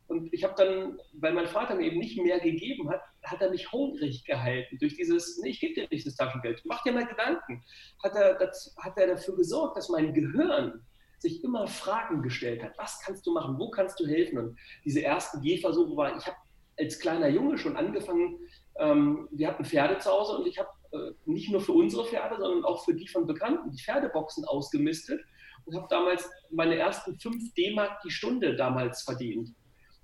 Und 0.07 0.31
ich 0.33 0.43
habe 0.43 0.53
dann, 0.57 0.99
weil 1.13 1.33
mein 1.33 1.47
Vater 1.47 1.73
mir 1.73 1.85
eben 1.85 1.99
nicht 1.99 2.17
mehr 2.17 2.41
gegeben 2.41 2.89
hat, 2.89 3.01
hat 3.23 3.41
er 3.41 3.49
mich 3.49 3.71
hungrig 3.71 4.25
gehalten 4.25 4.77
durch 4.77 4.97
dieses, 4.97 5.39
nee, 5.41 5.51
ich 5.51 5.61
gebe 5.61 5.73
dir 5.73 5.87
nicht 5.89 6.05
das 6.05 6.15
Taschengeld, 6.15 6.61
mach 6.65 6.83
dir 6.83 6.91
mal 6.91 7.07
Gedanken. 7.07 7.63
Hat 8.03 8.13
er, 8.13 8.35
das, 8.35 8.75
hat 8.77 8.97
er 8.97 9.07
dafür 9.07 9.37
gesorgt, 9.37 9.77
dass 9.77 9.87
mein 9.87 10.13
Gehirn 10.13 10.85
sich 11.19 11.43
immer 11.45 11.65
Fragen 11.65 12.21
gestellt 12.21 12.61
hat. 12.61 12.77
Was 12.77 12.99
kannst 12.99 13.25
du 13.25 13.33
machen? 13.33 13.57
Wo 13.57 13.69
kannst 13.71 13.99
du 14.01 14.05
helfen? 14.05 14.37
Und 14.37 14.59
diese 14.83 15.01
ersten 15.01 15.41
Gehversuche 15.41 15.95
war, 15.95 16.17
ich 16.17 16.25
habe 16.25 16.37
als 16.77 17.00
kleiner 17.00 17.27
Junge 17.27 17.58
schon 17.58 17.77
angefangen, 17.77 18.39
ähm, 18.77 19.27
wir 19.32 19.48
hatten 19.48 19.65
Pferde 19.65 20.00
zu 20.00 20.10
Hause 20.10 20.38
und 20.38 20.48
ich 20.48 20.60
habe 20.60 20.70
äh, 20.91 21.12
nicht 21.25 21.51
nur 21.51 21.62
für 21.62 21.72
unsere 21.72 22.05
Pferde, 22.05 22.38
sondern 22.38 22.65
auch 22.65 22.84
für 22.84 22.94
die 22.94 23.08
von 23.08 23.25
Bekannten 23.25 23.72
die 23.72 23.82
Pferdeboxen 23.82 24.46
ausgemistet 24.46 25.22
und 25.65 25.75
habe 25.75 25.88
damals 25.89 26.29
meine 26.51 26.75
ersten 26.75 27.17
5 27.17 27.53
D-Mark 27.53 28.01
die 28.01 28.12
Stunde 28.12 28.55
damals 28.55 29.03
verdient. 29.03 29.50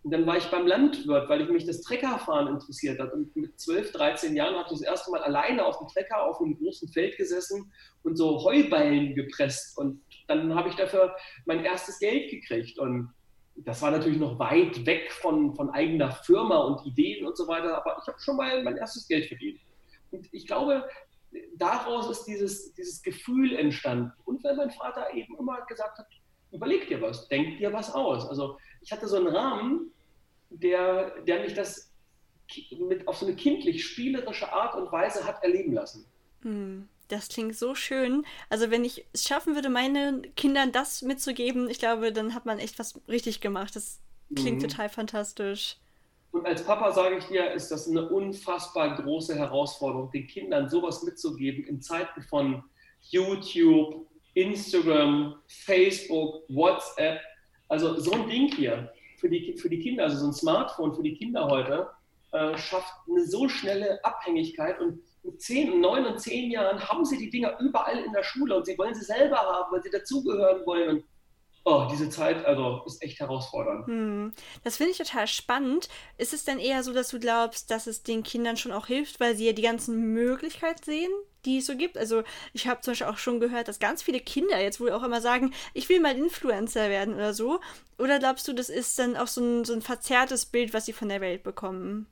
Und 0.04 0.12
dann 0.12 0.26
war 0.26 0.38
ich 0.38 0.50
beim 0.50 0.66
Landwirt, 0.66 1.30
weil 1.30 1.42
ich 1.42 1.50
mich 1.50 1.66
das 1.66 1.82
Treckerfahren 1.82 2.48
interessiert 2.48 3.00
hat. 3.00 3.14
Und 3.14 3.36
mit 3.36 3.60
12, 3.60 3.92
13 3.92 4.36
Jahren 4.36 4.56
habe 4.56 4.66
ich 4.66 4.80
das 4.80 4.82
erste 4.82 5.12
Mal 5.12 5.22
alleine 5.22 5.64
auf 5.64 5.78
dem 5.78 5.88
Trecker 5.90 6.24
auf 6.24 6.42
einem 6.42 6.58
großen 6.58 6.88
Feld 6.90 7.18
gesessen 7.18 7.72
und 8.02 8.16
so 8.16 8.44
Heuballen 8.44 9.14
gepresst. 9.14 9.78
Und 9.78 10.02
dann 10.28 10.56
habe 10.56 10.70
ich 10.70 10.76
dafür 10.76 11.16
mein 11.46 11.64
erstes 11.64 12.00
Geld 12.00 12.32
gekriegt. 12.32 12.80
Und 12.80 13.14
das 13.66 13.82
war 13.82 13.92
natürlich 13.92 14.20
noch 14.20 14.40
weit 14.40 14.86
weg 14.86 15.12
von, 15.12 15.56
von 15.56 15.70
eigener 15.72 16.12
Firma 16.12 16.58
und 16.58 16.86
Ideen 16.86 17.26
und 17.26 17.38
so 17.38 17.48
weiter. 17.48 17.78
Aber 17.78 17.98
ich 18.02 18.08
habe 18.08 18.20
schon 18.20 18.38
mal 18.38 18.64
mein 18.64 18.78
erstes 18.78 19.08
Geld 19.08 19.28
verdient. 19.28 19.60
Und 20.12 20.28
ich 20.34 20.48
glaube, 20.48 20.88
daraus 21.56 22.10
ist 22.10 22.26
dieses, 22.26 22.74
dieses 22.74 23.02
Gefühl 23.02 23.56
entstanden. 23.56 24.12
Und 24.26 24.44
weil 24.44 24.56
mein 24.56 24.72
Vater 24.72 25.14
eben 25.14 25.38
immer 25.38 25.66
gesagt 25.66 25.98
hat, 25.98 26.08
überleg 26.52 26.88
dir 26.88 27.02
was, 27.02 27.28
denk 27.28 27.58
dir 27.58 27.72
was 27.74 27.94
aus. 27.94 28.28
Also 28.28 28.58
ich 28.82 28.92
hatte 28.92 29.08
so 29.08 29.18
einen 29.18 29.28
Rahmen, 29.28 29.92
der, 30.50 31.22
der 31.22 31.42
mich 31.42 31.54
das 31.54 31.92
mit 32.78 33.08
auf 33.08 33.18
so 33.18 33.26
eine 33.26 33.36
kindlich 33.36 33.86
spielerische 33.86 34.52
Art 34.52 34.76
und 34.76 34.92
Weise 34.92 35.26
hat 35.26 35.42
erleben 35.44 35.74
lassen. 35.74 36.06
Hm, 36.42 36.88
das 37.12 37.30
klingt 37.30 37.56
so 37.56 37.76
schön. 37.76 38.26
Also 38.50 38.72
wenn 38.72 38.86
ich 38.86 39.06
es 39.14 39.24
schaffen 39.24 39.56
würde, 39.56 39.70
meinen 39.70 40.34
Kindern 40.36 40.72
das 40.72 41.02
mitzugeben, 41.02 41.70
ich 41.70 41.80
glaube, 41.80 42.12
dann 42.12 42.34
hat 42.34 42.46
man 42.46 42.60
echt 42.60 42.80
was 42.80 43.00
richtig 43.08 43.42
gemacht. 43.42 43.76
Das 43.76 44.00
klingt 44.36 44.62
mhm. 44.62 44.68
total 44.68 44.90
fantastisch. 44.90 45.78
Und 46.32 46.46
als 46.46 46.64
Papa 46.64 46.94
sage 46.94 47.18
ich 47.18 47.26
dir, 47.26 47.52
ist 47.52 47.72
das 47.72 47.90
eine 47.90 48.08
unfassbar 48.08 48.96
große 49.02 49.36
Herausforderung, 49.36 50.10
den 50.12 50.28
Kindern 50.28 50.70
sowas 50.70 51.04
mitzugeben 51.04 51.66
in 51.66 51.82
Zeiten 51.82 52.22
von 52.22 52.64
YouTube, 53.02 54.08
Instagram, 54.34 55.36
Facebook, 55.48 56.44
WhatsApp. 56.48 57.20
Also 57.68 58.00
so 58.00 58.14
ein 58.14 58.30
Ding 58.30 58.54
hier 58.56 58.94
für 59.18 59.30
die, 59.30 59.58
für 59.58 59.70
die 59.70 59.80
Kinder, 59.80 60.04
also 60.04 60.18
so 60.18 60.28
ein 60.28 60.34
Smartphone 60.34 60.96
für 60.96 61.04
die 61.04 61.16
Kinder 61.16 61.48
heute, 61.48 61.90
äh, 62.32 62.58
schafft 62.58 62.94
eine 63.10 63.26
so 63.26 63.50
schnelle 63.50 64.04
Abhängigkeit. 64.06 64.80
Und 64.80 65.02
10, 65.38 65.80
9 65.80 66.06
und 66.06 66.20
10 66.20 66.52
Jahren 66.52 66.80
haben 66.80 67.06
sie 67.06 67.18
die 67.18 67.30
Dinger 67.30 67.58
überall 67.60 68.00
in 68.00 68.12
der 68.12 68.24
Schule 68.24 68.58
und 68.58 68.66
sie 68.66 68.78
wollen 68.78 68.96
sie 68.96 69.06
selber 69.06 69.38
haben, 69.38 69.72
weil 69.72 69.84
sie 69.84 69.90
dazugehören 69.90 70.66
wollen. 70.66 71.04
Oh, 71.64 71.88
diese 71.92 72.10
Zeit 72.10 72.44
also 72.44 72.82
ist 72.88 73.04
echt 73.04 73.20
herausfordernd. 73.20 73.86
Hm. 73.86 74.34
Das 74.64 74.78
finde 74.78 74.92
ich 74.94 74.98
total 74.98 75.28
spannend. 75.28 75.90
Ist 76.18 76.34
es 76.34 76.44
denn 76.44 76.58
eher 76.58 76.82
so, 76.82 76.92
dass 76.92 77.10
du 77.10 77.20
glaubst, 77.20 77.70
dass 77.70 77.86
es 77.86 78.02
den 78.02 78.24
Kindern 78.24 78.58
schon 78.58 78.72
auch 78.72 78.88
hilft, 78.88 79.20
weil 79.20 79.36
sie 79.36 79.46
ja 79.46 79.54
die 79.54 79.62
ganzen 79.62 80.14
Möglichkeiten 80.14 80.84
sehen, 80.84 81.12
die 81.46 81.60
es 81.60 81.68
so 81.68 81.78
gibt? 81.78 82.00
Also 82.00 82.24
ich 82.54 82.68
habe 82.68 82.82
zum 82.82 82.92
Beispiel 82.92 83.08
auch 83.08 83.20
schon 83.20 83.40
gehört, 83.40 83.68
dass 83.68 83.78
ganz 83.78 84.02
viele 84.02 84.20
Kinder 84.20 84.60
jetzt 84.60 84.80
wohl 84.80 84.92
auch 84.92 85.04
immer 85.04 85.22
sagen, 85.22 85.54
ich 85.76 85.88
will 85.88 86.00
mal 86.00 86.18
Influencer 86.18 86.90
werden 86.90 87.14
oder 87.14 87.36
so. 87.36 87.60
Oder 88.00 88.18
glaubst 88.18 88.48
du, 88.48 88.54
das 88.54 88.70
ist 88.70 88.98
dann 88.98 89.16
auch 89.16 89.28
so 89.28 89.42
ein, 89.42 89.64
so 89.64 89.74
ein 89.74 89.84
verzerrtes 89.84 90.48
Bild, 90.48 90.74
was 90.74 90.88
sie 90.88 90.94
von 90.94 91.10
der 91.10 91.22
Welt 91.22 91.44
bekommen? 91.44 92.08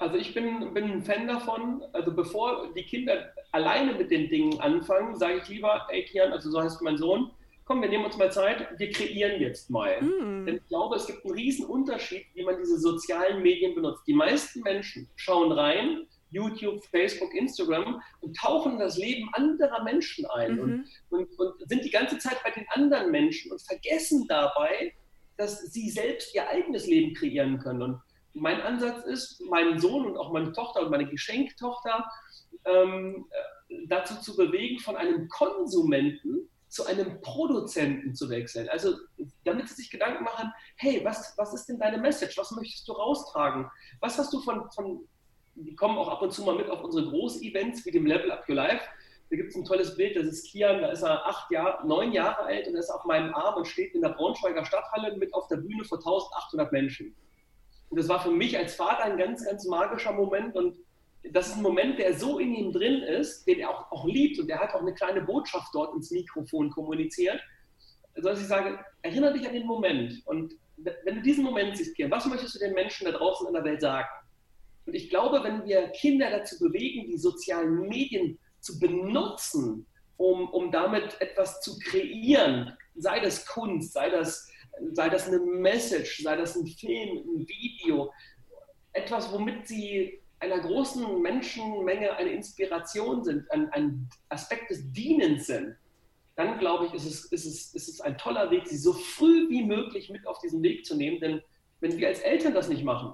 Also 0.00 0.16
ich 0.16 0.32
bin, 0.32 0.72
bin 0.72 0.84
ein 0.84 1.02
Fan 1.02 1.28
davon, 1.28 1.82
also 1.92 2.10
bevor 2.12 2.72
die 2.74 2.84
Kinder 2.84 3.32
alleine 3.52 3.92
mit 3.92 4.10
den 4.10 4.30
Dingen 4.30 4.58
anfangen, 4.58 5.14
sage 5.16 5.40
ich 5.42 5.48
lieber, 5.48 5.86
ey 5.90 6.04
Kian, 6.06 6.32
also 6.32 6.50
so 6.50 6.62
heißt 6.62 6.80
mein 6.80 6.96
Sohn, 6.96 7.30
komm, 7.66 7.82
wir 7.82 7.88
nehmen 7.90 8.06
uns 8.06 8.16
mal 8.16 8.32
Zeit, 8.32 8.66
wir 8.78 8.90
kreieren 8.90 9.38
jetzt 9.42 9.68
mal. 9.68 10.00
Mm. 10.00 10.46
Denn 10.46 10.56
ich 10.56 10.66
glaube, 10.68 10.96
es 10.96 11.06
gibt 11.06 11.22
einen 11.26 11.34
riesen 11.34 11.66
Unterschied, 11.66 12.24
wie 12.32 12.42
man 12.42 12.56
diese 12.56 12.78
sozialen 12.78 13.42
Medien 13.42 13.74
benutzt. 13.74 14.02
Die 14.06 14.14
meisten 14.14 14.62
Menschen 14.62 15.06
schauen 15.16 15.52
rein, 15.52 16.06
YouTube, 16.30 16.82
Facebook, 16.86 17.34
Instagram 17.34 18.00
und 18.22 18.34
tauchen 18.38 18.78
das 18.78 18.96
Leben 18.96 19.28
anderer 19.34 19.84
Menschen 19.84 20.24
ein 20.30 20.54
mhm. 20.54 20.60
und, 21.10 21.28
und, 21.28 21.38
und, 21.38 21.68
sind 21.68 21.84
die 21.84 21.90
ganze 21.90 22.16
Zeit 22.16 22.42
bei 22.42 22.50
den 22.50 22.64
anderen 22.70 23.10
Menschen 23.10 23.52
und 23.52 23.60
vergessen 23.60 24.24
dabei, 24.28 24.94
dass 25.36 25.60
sie 25.60 25.90
selbst 25.90 26.34
ihr 26.34 26.48
eigenes 26.48 26.86
Leben 26.86 27.14
kreieren 27.14 27.58
können. 27.58 27.82
Und 27.82 28.00
mein 28.34 28.60
Ansatz 28.60 29.04
ist, 29.04 29.40
meinen 29.48 29.78
Sohn 29.78 30.06
und 30.06 30.16
auch 30.16 30.32
meine 30.32 30.52
Tochter 30.52 30.82
und 30.82 30.90
meine 30.90 31.08
Geschenktochter 31.08 32.08
ähm, 32.64 33.26
äh, 33.68 33.86
dazu 33.86 34.20
zu 34.20 34.36
bewegen, 34.36 34.78
von 34.78 34.96
einem 34.96 35.28
Konsumenten 35.28 36.48
zu 36.68 36.86
einem 36.86 37.20
Produzenten 37.20 38.14
zu 38.14 38.30
wechseln. 38.30 38.68
Also 38.68 38.94
damit 39.44 39.68
sie 39.68 39.74
sich 39.74 39.90
Gedanken 39.90 40.24
machen, 40.24 40.52
hey, 40.76 41.00
was, 41.04 41.34
was 41.36 41.52
ist 41.52 41.66
denn 41.68 41.80
deine 41.80 41.98
Message? 41.98 42.38
Was 42.38 42.52
möchtest 42.52 42.86
du 42.88 42.92
raustragen? 42.92 43.68
Was 44.00 44.16
hast 44.18 44.32
du 44.32 44.40
von, 44.40 44.70
von, 44.70 45.08
die 45.56 45.74
kommen 45.74 45.98
auch 45.98 46.08
ab 46.08 46.22
und 46.22 46.32
zu 46.32 46.44
mal 46.44 46.54
mit 46.54 46.70
auf 46.70 46.82
unsere 46.82 47.08
Groß-Events 47.08 47.84
wie 47.84 47.90
dem 47.90 48.06
Level 48.06 48.30
Up 48.30 48.48
Your 48.48 48.54
Life. 48.54 48.84
Da 49.30 49.36
gibt 49.36 49.50
es 49.50 49.56
ein 49.56 49.64
tolles 49.64 49.96
Bild, 49.96 50.16
das 50.16 50.26
ist 50.26 50.50
Kian, 50.50 50.80
da 50.80 50.90
ist 50.90 51.02
er 51.02 51.24
acht 51.26 51.50
Jahre, 51.50 51.86
neun 51.86 52.12
Jahre 52.12 52.44
alt 52.44 52.66
und 52.66 52.74
er 52.74 52.80
ist 52.80 52.90
auf 52.90 53.04
meinem 53.04 53.32
Arm 53.34 53.56
und 53.56 53.66
steht 53.66 53.94
in 53.94 54.02
der 54.02 54.08
Braunschweiger 54.10 54.64
Stadthalle 54.64 55.16
mit 55.16 55.32
auf 55.34 55.46
der 55.48 55.56
Bühne 55.56 55.84
vor 55.84 55.98
1800 55.98 56.72
Menschen. 56.72 57.14
Und 57.90 57.98
das 57.98 58.08
war 58.08 58.22
für 58.22 58.30
mich 58.30 58.56
als 58.56 58.74
Vater 58.74 59.04
ein 59.04 59.18
ganz, 59.18 59.44
ganz 59.44 59.66
magischer 59.66 60.12
Moment. 60.12 60.54
Und 60.56 60.76
das 61.32 61.48
ist 61.48 61.56
ein 61.56 61.62
Moment, 61.62 61.98
der 61.98 62.16
so 62.18 62.38
in 62.38 62.54
ihm 62.54 62.72
drin 62.72 63.02
ist, 63.02 63.46
den 63.46 63.58
er 63.58 63.70
auch, 63.70 63.90
auch 63.90 64.06
liebt. 64.06 64.38
Und 64.38 64.48
der 64.48 64.60
hat 64.60 64.72
auch 64.74 64.80
eine 64.80 64.94
kleine 64.94 65.22
Botschaft 65.22 65.68
dort 65.74 65.94
ins 65.94 66.10
Mikrofon 66.10 66.70
kommuniziert, 66.70 67.40
dass 68.14 68.40
ich 68.40 68.46
sage, 68.46 68.78
erinnere 69.02 69.34
dich 69.34 69.46
an 69.46 69.54
den 69.54 69.66
Moment. 69.66 70.22
Und 70.26 70.54
wenn 70.76 71.16
du 71.16 71.22
diesen 71.22 71.44
Moment 71.44 71.76
siehst, 71.76 71.94
Kian, 71.96 72.10
was 72.10 72.26
möchtest 72.26 72.54
du 72.54 72.58
den 72.60 72.74
Menschen 72.74 73.04
da 73.04 73.12
draußen 73.12 73.46
in 73.46 73.54
der 73.54 73.64
Welt 73.64 73.80
sagen? 73.80 74.08
Und 74.86 74.94
ich 74.94 75.10
glaube, 75.10 75.42
wenn 75.44 75.64
wir 75.66 75.88
Kinder 75.88 76.30
dazu 76.30 76.58
bewegen, 76.58 77.06
die 77.06 77.18
sozialen 77.18 77.88
Medien 77.88 78.38
zu 78.60 78.78
benutzen, 78.78 79.86
um, 80.16 80.48
um 80.50 80.70
damit 80.70 81.20
etwas 81.20 81.60
zu 81.60 81.78
kreieren, 81.78 82.76
sei 82.94 83.20
das 83.20 83.46
Kunst, 83.46 83.92
sei 83.92 84.10
das, 84.10 84.49
sei 84.92 85.08
das 85.08 85.28
eine 85.28 85.38
Message, 85.38 86.22
sei 86.22 86.36
das 86.36 86.56
ein 86.56 86.66
Film, 86.66 87.18
ein 87.18 87.48
Video, 87.48 88.12
etwas, 88.92 89.32
womit 89.32 89.66
sie 89.66 90.20
einer 90.40 90.58
großen 90.58 91.20
Menschenmenge 91.20 92.16
eine 92.16 92.30
Inspiration 92.30 93.22
sind, 93.22 93.50
ein, 93.50 93.68
ein 93.70 94.08
Aspekt 94.30 94.70
des 94.70 94.90
Dienens 94.92 95.46
sind, 95.46 95.76
dann 96.36 96.58
glaube 96.58 96.86
ich, 96.86 96.94
ist 96.94 97.04
es, 97.04 97.24
ist, 97.26 97.44
es, 97.44 97.74
ist 97.74 97.88
es 97.88 98.00
ein 98.00 98.16
toller 98.16 98.50
Weg, 98.50 98.66
sie 98.66 98.78
so 98.78 98.94
früh 98.94 99.48
wie 99.50 99.62
möglich 99.62 100.08
mit 100.08 100.26
auf 100.26 100.38
diesen 100.38 100.62
Weg 100.62 100.86
zu 100.86 100.96
nehmen. 100.96 101.20
Denn 101.20 101.42
wenn 101.80 101.98
wir 101.98 102.08
als 102.08 102.20
Eltern 102.20 102.54
das 102.54 102.68
nicht 102.68 102.82
machen, 102.82 103.12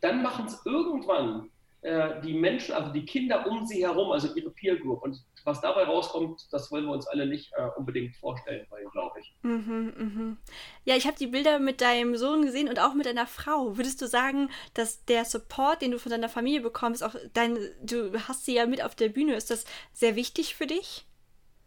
dann 0.00 0.22
machen 0.22 0.46
es 0.46 0.64
irgendwann 0.64 1.50
äh, 1.82 2.20
die 2.22 2.34
Menschen, 2.34 2.74
also 2.74 2.92
die 2.92 3.04
Kinder 3.04 3.44
um 3.48 3.66
sie 3.66 3.84
herum, 3.84 4.12
also 4.12 4.32
ihre 4.34 4.50
Peer 4.50 4.76
Group. 4.76 5.02
Und 5.02 5.24
was 5.44 5.60
dabei 5.60 5.84
rauskommt, 5.84 6.46
das 6.50 6.70
wollen 6.70 6.84
wir 6.84 6.92
uns 6.92 7.06
alle 7.06 7.26
nicht 7.26 7.52
äh, 7.54 7.68
unbedingt 7.76 8.16
vorstellen 8.16 8.66
wollen, 8.70 8.88
glaube 8.90 9.20
ich. 9.20 9.34
Mhm, 9.42 9.94
mh. 9.96 10.36
Ja, 10.84 10.96
ich 10.96 11.06
habe 11.06 11.16
die 11.18 11.26
Bilder 11.26 11.58
mit 11.58 11.80
deinem 11.80 12.16
Sohn 12.16 12.42
gesehen 12.42 12.68
und 12.68 12.80
auch 12.80 12.94
mit 12.94 13.06
deiner 13.06 13.26
Frau. 13.26 13.76
Würdest 13.76 14.00
du 14.02 14.06
sagen, 14.06 14.50
dass 14.74 15.04
der 15.04 15.24
Support, 15.24 15.82
den 15.82 15.92
du 15.92 15.98
von 15.98 16.10
deiner 16.10 16.28
Familie 16.28 16.60
bekommst, 16.60 17.02
auch 17.02 17.14
dein, 17.34 17.58
du 17.82 18.12
hast 18.28 18.44
sie 18.44 18.54
ja 18.54 18.66
mit 18.66 18.82
auf 18.84 18.94
der 18.94 19.08
Bühne, 19.08 19.34
ist 19.34 19.50
das 19.50 19.64
sehr 19.92 20.16
wichtig 20.16 20.54
für 20.54 20.66
dich? 20.66 21.06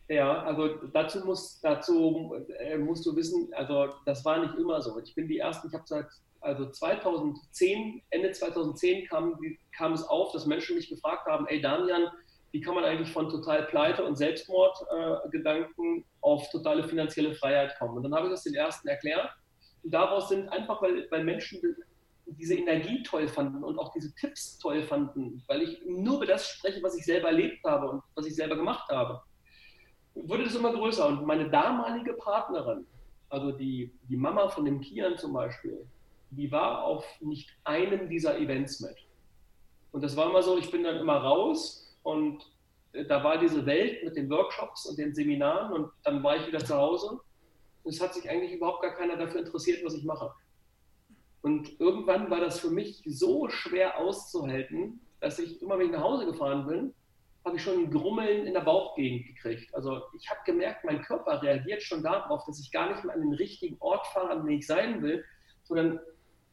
Ja, 0.08 0.44
also 0.44 0.68
dazu, 0.92 1.26
muss, 1.26 1.62
dazu 1.62 2.36
äh, 2.60 2.78
musst 2.78 3.06
du 3.06 3.16
wissen, 3.16 3.54
also 3.54 3.94
das 4.06 4.26
war 4.26 4.40
nicht 4.40 4.56
immer 4.56 4.82
so. 4.82 5.00
Ich 5.00 5.16
bin 5.16 5.28
die 5.28 5.38
Ersten, 5.38 5.70
ich 5.70 5.74
habe 5.74 5.86
seit 5.88 6.08
also 6.42 6.70
2010, 6.70 8.02
Ende 8.10 8.32
2010 8.32 9.08
kam, 9.08 9.40
kam 9.76 9.94
es 9.94 10.04
auf, 10.04 10.32
dass 10.34 10.46
Menschen 10.46 10.76
mich 10.76 10.90
gefragt 10.90 11.28
haben, 11.28 11.48
ey 11.48 11.62
Damian, 11.62 12.12
wie 12.52 12.62
kann 12.62 12.76
man 12.76 12.84
eigentlich 12.84 13.12
von 13.12 13.30
total 13.30 13.64
Pleite 13.64 14.04
und 14.04 14.18
Selbstmordgedanken 14.18 16.00
äh, 16.00 16.04
auf 16.20 16.50
totale 16.50 16.84
finanzielle 16.84 17.34
Freiheit 17.34 17.78
kommen? 17.80 17.98
Und 17.98 18.04
dann 18.04 18.14
habe 18.14 18.28
ich 18.28 18.34
das 18.34 18.44
den 18.44 18.56
ersten 18.56 18.88
erklärt. 18.88 19.30
Und 19.84 19.94
daraus 19.94 20.30
sind 20.30 20.50
einfach, 20.50 20.82
weil, 20.82 21.08
weil 21.10 21.24
Menschen 21.24 21.62
diese 22.26 22.56
Energie 22.56 23.04
toll 23.04 23.28
fanden 23.28 23.64
und 23.64 23.80
auch 23.80 23.92
diese 23.94 24.14
Tipps 24.16 24.58
toll 24.60 24.84
fanden, 24.84 25.44
weil 25.48 25.64
ich 25.64 25.82
nur 25.86 26.18
über 26.18 26.26
das 26.26 26.48
spreche, 26.48 26.82
was 26.84 26.96
ich 26.96 27.06
selber 27.06 27.28
erlebt 27.28 27.64
habe 27.66 27.90
und 27.90 28.04
was 28.16 28.26
ich 28.26 28.36
selber 28.36 28.56
gemacht 28.56 28.90
habe, 28.90 29.22
wurde 30.14 30.44
das 30.44 30.56
immer 30.56 30.74
größer. 30.74 31.08
Und 31.08 31.26
meine 31.26 31.50
damalige 31.50 32.14
Partnerin, 32.14 32.86
also 33.30 33.52
die, 33.52 33.92
die 34.10 34.18
Mama 34.18 34.50
von 34.50 34.66
dem 34.66 34.82
Kian 34.82 35.18
zum 35.18 35.34
Beispiel, 35.34 35.86
die 36.32 36.52
war 36.52 36.84
auf 36.84 37.06
nicht 37.22 37.50
einem 37.64 38.10
dieser 38.10 38.38
Events 38.38 38.80
mit. 38.80 38.96
Und 39.92 40.04
das 40.04 40.16
war 40.16 40.30
immer 40.30 40.42
so, 40.42 40.58
ich 40.58 40.72
bin 40.72 40.84
dann 40.84 40.98
immer 40.98 41.18
raus 41.18 41.91
und 42.04 42.44
da 42.94 43.24
war 43.24 43.38
diese 43.38 43.66
Welt 43.66 44.04
mit 44.04 44.16
den 44.16 44.30
Workshops 44.30 44.86
und 44.86 44.98
den 44.98 45.14
Seminaren 45.14 45.74
und 45.74 45.92
dann 46.04 46.22
war 46.24 46.36
ich 46.36 46.48
wieder 46.48 46.64
zu 46.64 46.76
Hause. 46.76 47.20
Es 47.86 48.02
hat 48.02 48.14
sich 48.14 48.30
eigentlich 48.30 48.54
überhaupt 48.54 48.82
gar 48.82 48.96
keiner 48.96 49.16
dafür 49.16 49.42
interessiert, 49.42 49.84
was 49.84 49.96
ich 49.96 50.04
mache. 50.04 50.32
Und 51.42 51.80
irgendwann 51.80 52.30
war 52.30 52.40
das 52.40 52.60
für 52.60 52.70
mich 52.70 53.02
so 53.06 53.50
schwer 53.50 53.98
auszuhalten, 53.98 55.00
dass 55.20 55.40
ich 55.40 55.62
immer, 55.62 55.80
wenn 55.80 55.88
ich 55.88 55.92
nach 55.92 56.04
Hause 56.04 56.26
gefahren 56.26 56.68
bin, 56.68 56.94
habe 57.44 57.56
ich 57.56 57.64
schon 57.64 57.80
ein 57.80 57.92
Grummeln 57.92 58.46
in 58.46 58.54
der 58.54 58.62
Bauchgegend 58.62 59.26
gekriegt. 59.26 59.74
Also 59.74 60.04
ich 60.16 60.30
habe 60.30 60.42
gemerkt, 60.46 60.84
mein 60.84 61.02
Körper 61.02 61.42
reagiert 61.42 61.82
schon 61.82 62.04
darauf, 62.04 62.46
dass 62.46 62.60
ich 62.60 62.72
gar 62.72 62.92
nicht 62.92 63.04
mehr 63.04 63.16
an 63.16 63.22
den 63.22 63.34
richtigen 63.34 63.78
Ort 63.80 64.06
fahre, 64.08 64.30
an 64.30 64.46
dem 64.46 64.58
ich 64.58 64.68
sein 64.68 65.02
will, 65.02 65.26
sondern 65.64 66.00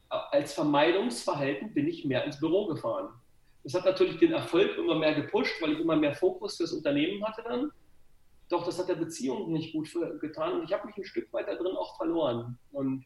als 0.09 0.53
Vermeidungsverhalten 0.53 1.73
bin 1.73 1.87
ich 1.87 2.05
mehr 2.05 2.23
ins 2.23 2.39
Büro 2.39 2.65
gefahren. 2.67 3.09
Das 3.63 3.73
hat 3.73 3.85
natürlich 3.85 4.17
den 4.17 4.31
Erfolg 4.31 4.77
immer 4.77 4.95
mehr 4.95 5.13
gepusht, 5.13 5.61
weil 5.61 5.73
ich 5.73 5.79
immer 5.79 5.95
mehr 5.95 6.13
Fokus 6.13 6.57
fürs 6.57 6.73
Unternehmen 6.73 7.23
hatte 7.25 7.43
dann. 7.43 7.71
Doch 8.49 8.65
das 8.65 8.79
hat 8.79 8.89
der 8.89 8.95
Beziehung 8.95 9.51
nicht 9.51 9.73
gut 9.73 9.87
für, 9.87 10.17
getan 10.17 10.59
und 10.59 10.63
ich 10.63 10.73
habe 10.73 10.87
mich 10.87 10.97
ein 10.97 11.05
Stück 11.05 11.31
weit 11.33 11.47
da 11.47 11.55
drin 11.55 11.75
auch 11.75 11.97
verloren. 11.97 12.57
Und 12.71 13.05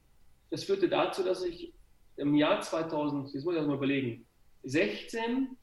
das 0.52 0.64
führte 0.64 0.88
dazu, 0.88 1.24
dass 1.24 1.44
ich 1.44 1.74
im 2.18 2.36
Jahr 2.36 2.62
2000, 2.62 3.34
jetzt 3.34 3.44
muss 3.44 3.56
ich 3.56 3.60
das 3.60 3.68
mal 3.68 3.76
überlegen, 3.76 4.26
16 4.64 5.58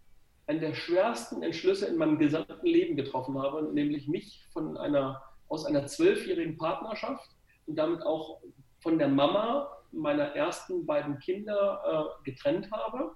einen 0.47 0.61
der 0.61 0.75
schwersten 0.75 1.43
Entschlüsse 1.43 1.87
in 1.87 1.97
meinem 1.97 2.19
gesamten 2.19 2.67
Leben 2.67 2.97
getroffen 2.97 3.39
habe, 3.41 3.73
nämlich 3.73 4.09
mich 4.09 4.45
von 4.53 4.77
einer, 4.77 5.23
aus 5.49 5.65
einer 5.65 5.87
zwölfjährigen 5.87 6.59
Partnerschaft 6.59 7.31
und 7.67 7.77
damit 7.77 8.03
auch 8.03 8.43
von 8.81 8.99
der 8.99 9.09
Mama 9.09 9.71
meiner 9.93 10.35
ersten 10.35 10.85
beiden 10.87 11.19
Kinder 11.21 12.17
äh, 12.25 12.31
getrennt 12.31 12.71
habe. 12.73 13.15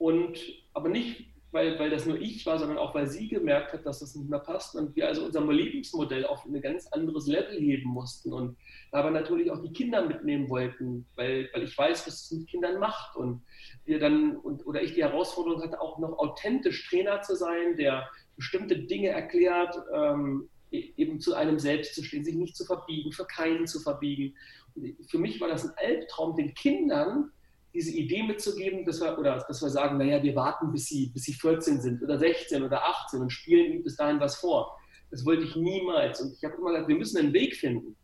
Und 0.00 0.38
aber 0.72 0.88
nicht, 0.88 1.26
weil, 1.52 1.78
weil 1.78 1.90
das 1.90 2.06
nur 2.06 2.18
ich 2.18 2.46
war, 2.46 2.58
sondern 2.58 2.78
auch, 2.78 2.94
weil 2.94 3.06
sie 3.06 3.28
gemerkt 3.28 3.74
hat, 3.74 3.84
dass 3.84 3.98
das 4.00 4.14
nicht 4.14 4.30
mehr 4.30 4.38
passt 4.38 4.74
und 4.74 4.96
wir 4.96 5.06
also 5.06 5.26
unser 5.26 5.44
Lebensmodell 5.44 6.24
auf 6.24 6.46
ein 6.46 6.58
ganz 6.62 6.86
anderes 6.86 7.26
Level 7.26 7.58
heben 7.58 7.90
mussten 7.90 8.32
und 8.32 8.56
aber 8.92 9.10
natürlich 9.10 9.50
auch 9.50 9.60
die 9.60 9.74
Kinder 9.74 10.06
mitnehmen 10.06 10.48
wollten, 10.48 11.06
weil, 11.16 11.50
weil 11.52 11.64
ich 11.64 11.76
weiß, 11.76 12.06
was 12.06 12.14
es 12.14 12.30
mit 12.30 12.48
Kindern 12.48 12.80
macht 12.80 13.14
und 13.14 13.42
wir 13.84 13.98
dann 13.98 14.36
und, 14.36 14.66
oder 14.66 14.82
ich 14.82 14.94
die 14.94 15.02
Herausforderung 15.02 15.62
hatte, 15.62 15.82
auch 15.82 15.98
noch 15.98 16.18
authentisch 16.18 16.88
Trainer 16.88 17.20
zu 17.20 17.36
sein, 17.36 17.76
der 17.76 18.08
bestimmte 18.36 18.78
Dinge 18.78 19.08
erklärt, 19.08 19.76
ähm, 19.94 20.48
e-, 20.70 20.94
eben 20.96 21.20
zu 21.20 21.34
einem 21.34 21.58
selbst 21.58 21.94
zu 21.94 22.02
stehen, 22.02 22.24
sich 22.24 22.36
nicht 22.36 22.56
zu 22.56 22.64
verbiegen, 22.64 23.12
für 23.12 23.26
keinen 23.26 23.66
zu 23.66 23.80
verbiegen. 23.80 24.34
Und 24.76 24.96
für 25.10 25.18
mich 25.18 25.42
war 25.42 25.48
das 25.48 25.66
ein 25.66 25.74
Albtraum, 25.76 26.36
den 26.36 26.54
Kindern 26.54 27.32
diese 27.72 27.92
Idee 27.92 28.22
mitzugeben, 28.22 28.84
dass 28.84 29.00
wir, 29.00 29.18
oder 29.18 29.44
dass 29.46 29.62
wir 29.62 29.68
sagen, 29.68 29.98
naja, 29.98 30.22
wir 30.22 30.34
warten, 30.34 30.72
bis 30.72 30.86
sie, 30.86 31.06
bis 31.08 31.24
sie 31.24 31.34
14 31.34 31.80
sind 31.80 32.02
oder 32.02 32.18
16 32.18 32.62
oder 32.62 32.84
18 32.84 33.20
und 33.20 33.30
spielen 33.30 33.72
ihnen 33.72 33.84
bis 33.84 33.96
dahin 33.96 34.20
was 34.20 34.36
vor. 34.36 34.76
Das 35.10 35.24
wollte 35.24 35.44
ich 35.44 35.56
niemals. 35.56 36.20
Und 36.20 36.32
ich 36.32 36.44
habe 36.44 36.56
immer 36.56 36.70
gesagt, 36.70 36.88
wir 36.88 36.96
müssen 36.96 37.18
einen 37.18 37.32
Weg 37.32 37.54
finden, 37.56 37.96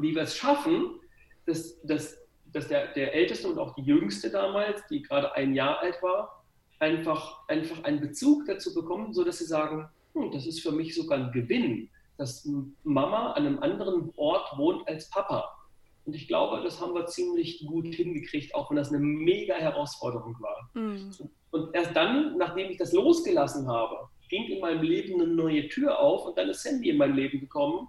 wie 0.00 0.14
wir 0.14 0.22
es 0.22 0.36
schaffen, 0.36 1.00
dass, 1.46 1.80
dass, 1.82 2.18
dass 2.52 2.68
der, 2.68 2.92
der 2.92 3.14
Älteste 3.14 3.48
und 3.48 3.58
auch 3.58 3.74
die 3.74 3.82
Jüngste 3.82 4.30
damals, 4.30 4.86
die 4.88 5.02
gerade 5.02 5.32
ein 5.34 5.54
Jahr 5.54 5.80
alt 5.80 6.02
war, 6.02 6.44
einfach, 6.78 7.48
einfach 7.48 7.82
einen 7.84 8.00
Bezug 8.00 8.46
dazu 8.46 8.74
bekommen, 8.74 9.12
sodass 9.12 9.38
sie 9.38 9.44
sagen, 9.44 9.88
hm, 10.14 10.30
das 10.32 10.46
ist 10.46 10.60
für 10.60 10.72
mich 10.72 10.94
sogar 10.94 11.18
ein 11.18 11.32
Gewinn, 11.32 11.88
dass 12.16 12.48
Mama 12.84 13.32
an 13.32 13.46
einem 13.46 13.58
anderen 13.60 14.12
Ort 14.16 14.56
wohnt 14.56 14.86
als 14.86 15.08
Papa. 15.10 15.52
Und 16.04 16.14
ich 16.14 16.28
glaube, 16.28 16.62
das 16.62 16.80
haben 16.80 16.94
wir 16.94 17.06
ziemlich 17.06 17.64
gut 17.66 17.86
hingekriegt, 17.86 18.54
auch 18.54 18.70
wenn 18.70 18.76
das 18.76 18.90
eine 18.90 18.98
mega 18.98 19.54
Herausforderung 19.54 20.36
war. 20.40 20.70
Mhm. 20.74 21.10
Und 21.50 21.74
erst 21.74 21.96
dann, 21.96 22.36
nachdem 22.36 22.70
ich 22.70 22.76
das 22.76 22.92
losgelassen 22.92 23.68
habe, 23.68 24.08
ging 24.28 24.44
in 24.44 24.60
meinem 24.60 24.82
Leben 24.82 25.20
eine 25.20 25.30
neue 25.30 25.68
Tür 25.68 25.98
auf 25.98 26.26
und 26.26 26.36
dann 26.36 26.48
ist 26.48 26.62
Sandy 26.62 26.90
in 26.90 26.96
mein 26.96 27.14
Leben 27.14 27.40
gekommen, 27.40 27.88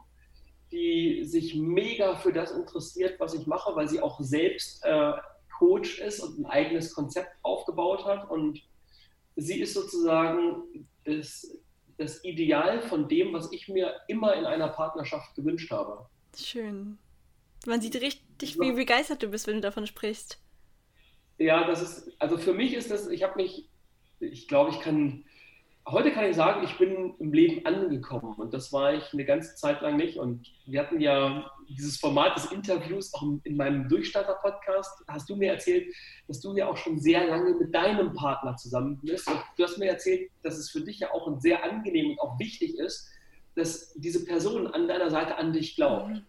die 0.72 1.24
sich 1.24 1.56
mega 1.56 2.16
für 2.16 2.32
das 2.32 2.52
interessiert, 2.52 3.20
was 3.20 3.34
ich 3.34 3.48
mache, 3.48 3.76
weil 3.76 3.88
sie 3.88 4.02
auch 4.02 4.20
selbst 4.22 4.84
äh, 4.84 5.14
Coach 5.58 6.00
ist 6.00 6.20
und 6.20 6.40
ein 6.40 6.46
eigenes 6.46 6.94
Konzept 6.94 7.32
aufgebaut 7.44 8.06
hat. 8.06 8.30
Und 8.30 8.62
sie 9.36 9.62
ist 9.62 9.74
sozusagen 9.74 10.88
das, 11.06 11.58
das 11.98 12.24
Ideal 12.24 12.82
von 12.82 13.08
dem, 13.08 13.34
was 13.34 13.52
ich 13.52 13.68
mir 13.68 13.94
immer 14.08 14.34
in 14.36 14.46
einer 14.46 14.70
Partnerschaft 14.70 15.36
gewünscht 15.36 15.72
habe. 15.72 16.06
Schön. 16.38 16.98
Man 17.66 17.82
sieht 17.82 17.96
richtig, 18.02 18.60
wie 18.60 18.72
begeistert 18.72 19.24
du 19.24 19.28
bist, 19.28 19.48
wenn 19.48 19.56
du 19.56 19.62
davon 19.62 19.88
sprichst. 19.88 20.40
Ja, 21.38 21.66
das 21.68 21.82
ist, 21.82 22.22
also 22.22 22.38
für 22.38 22.54
mich 22.54 22.74
ist 22.74 22.92
das, 22.92 23.08
ich 23.08 23.24
habe 23.24 23.36
mich, 23.36 23.70
ich 24.20 24.48
glaube, 24.48 24.72
ich 24.72 24.80
kann, 24.80 25.26
heute 25.88 26.12
kann 26.12 26.30
ich 26.30 26.36
sagen, 26.36 26.64
ich 26.64 26.78
bin 26.78 27.16
im 27.20 27.34
Leben 27.34 27.66
angekommen 27.66 28.36
und 28.36 28.54
das 28.54 28.72
war 28.72 28.94
ich 28.94 29.12
eine 29.12 29.26
ganze 29.26 29.56
Zeit 29.56 29.82
lang 29.82 29.98
nicht. 29.98 30.18
Und 30.18 30.48
wir 30.66 30.80
hatten 30.80 31.02
ja 31.02 31.52
dieses 31.68 31.98
Format 31.98 32.38
des 32.38 32.52
Interviews 32.52 33.14
auch 33.14 33.24
in 33.44 33.58
meinem 33.58 33.90
Durchstarter-Podcast. 33.90 35.04
Hast 35.08 35.30
du 35.30 35.36
mir 35.36 35.52
erzählt, 35.52 35.94
dass 36.28 36.40
du 36.40 36.56
ja 36.56 36.68
auch 36.68 36.78
schon 36.78 37.00
sehr 37.00 37.28
lange 37.28 37.56
mit 37.56 37.74
deinem 37.74 38.14
Partner 38.14 38.56
zusammen 38.56 39.00
bist. 39.02 39.28
Und 39.28 39.42
du 39.58 39.64
hast 39.64 39.78
mir 39.78 39.90
erzählt, 39.90 40.32
dass 40.44 40.58
es 40.58 40.70
für 40.70 40.82
dich 40.82 41.00
ja 41.00 41.12
auch 41.12 41.30
sehr 41.40 41.64
angenehm 41.64 42.12
und 42.12 42.20
auch 42.20 42.40
wichtig 42.40 42.78
ist, 42.80 43.10
dass 43.56 43.94
diese 43.96 44.24
Person 44.26 44.68
an 44.68 44.88
deiner 44.88 45.10
Seite 45.10 45.38
an 45.38 45.54
dich 45.54 45.76
glaubt. 45.76 46.22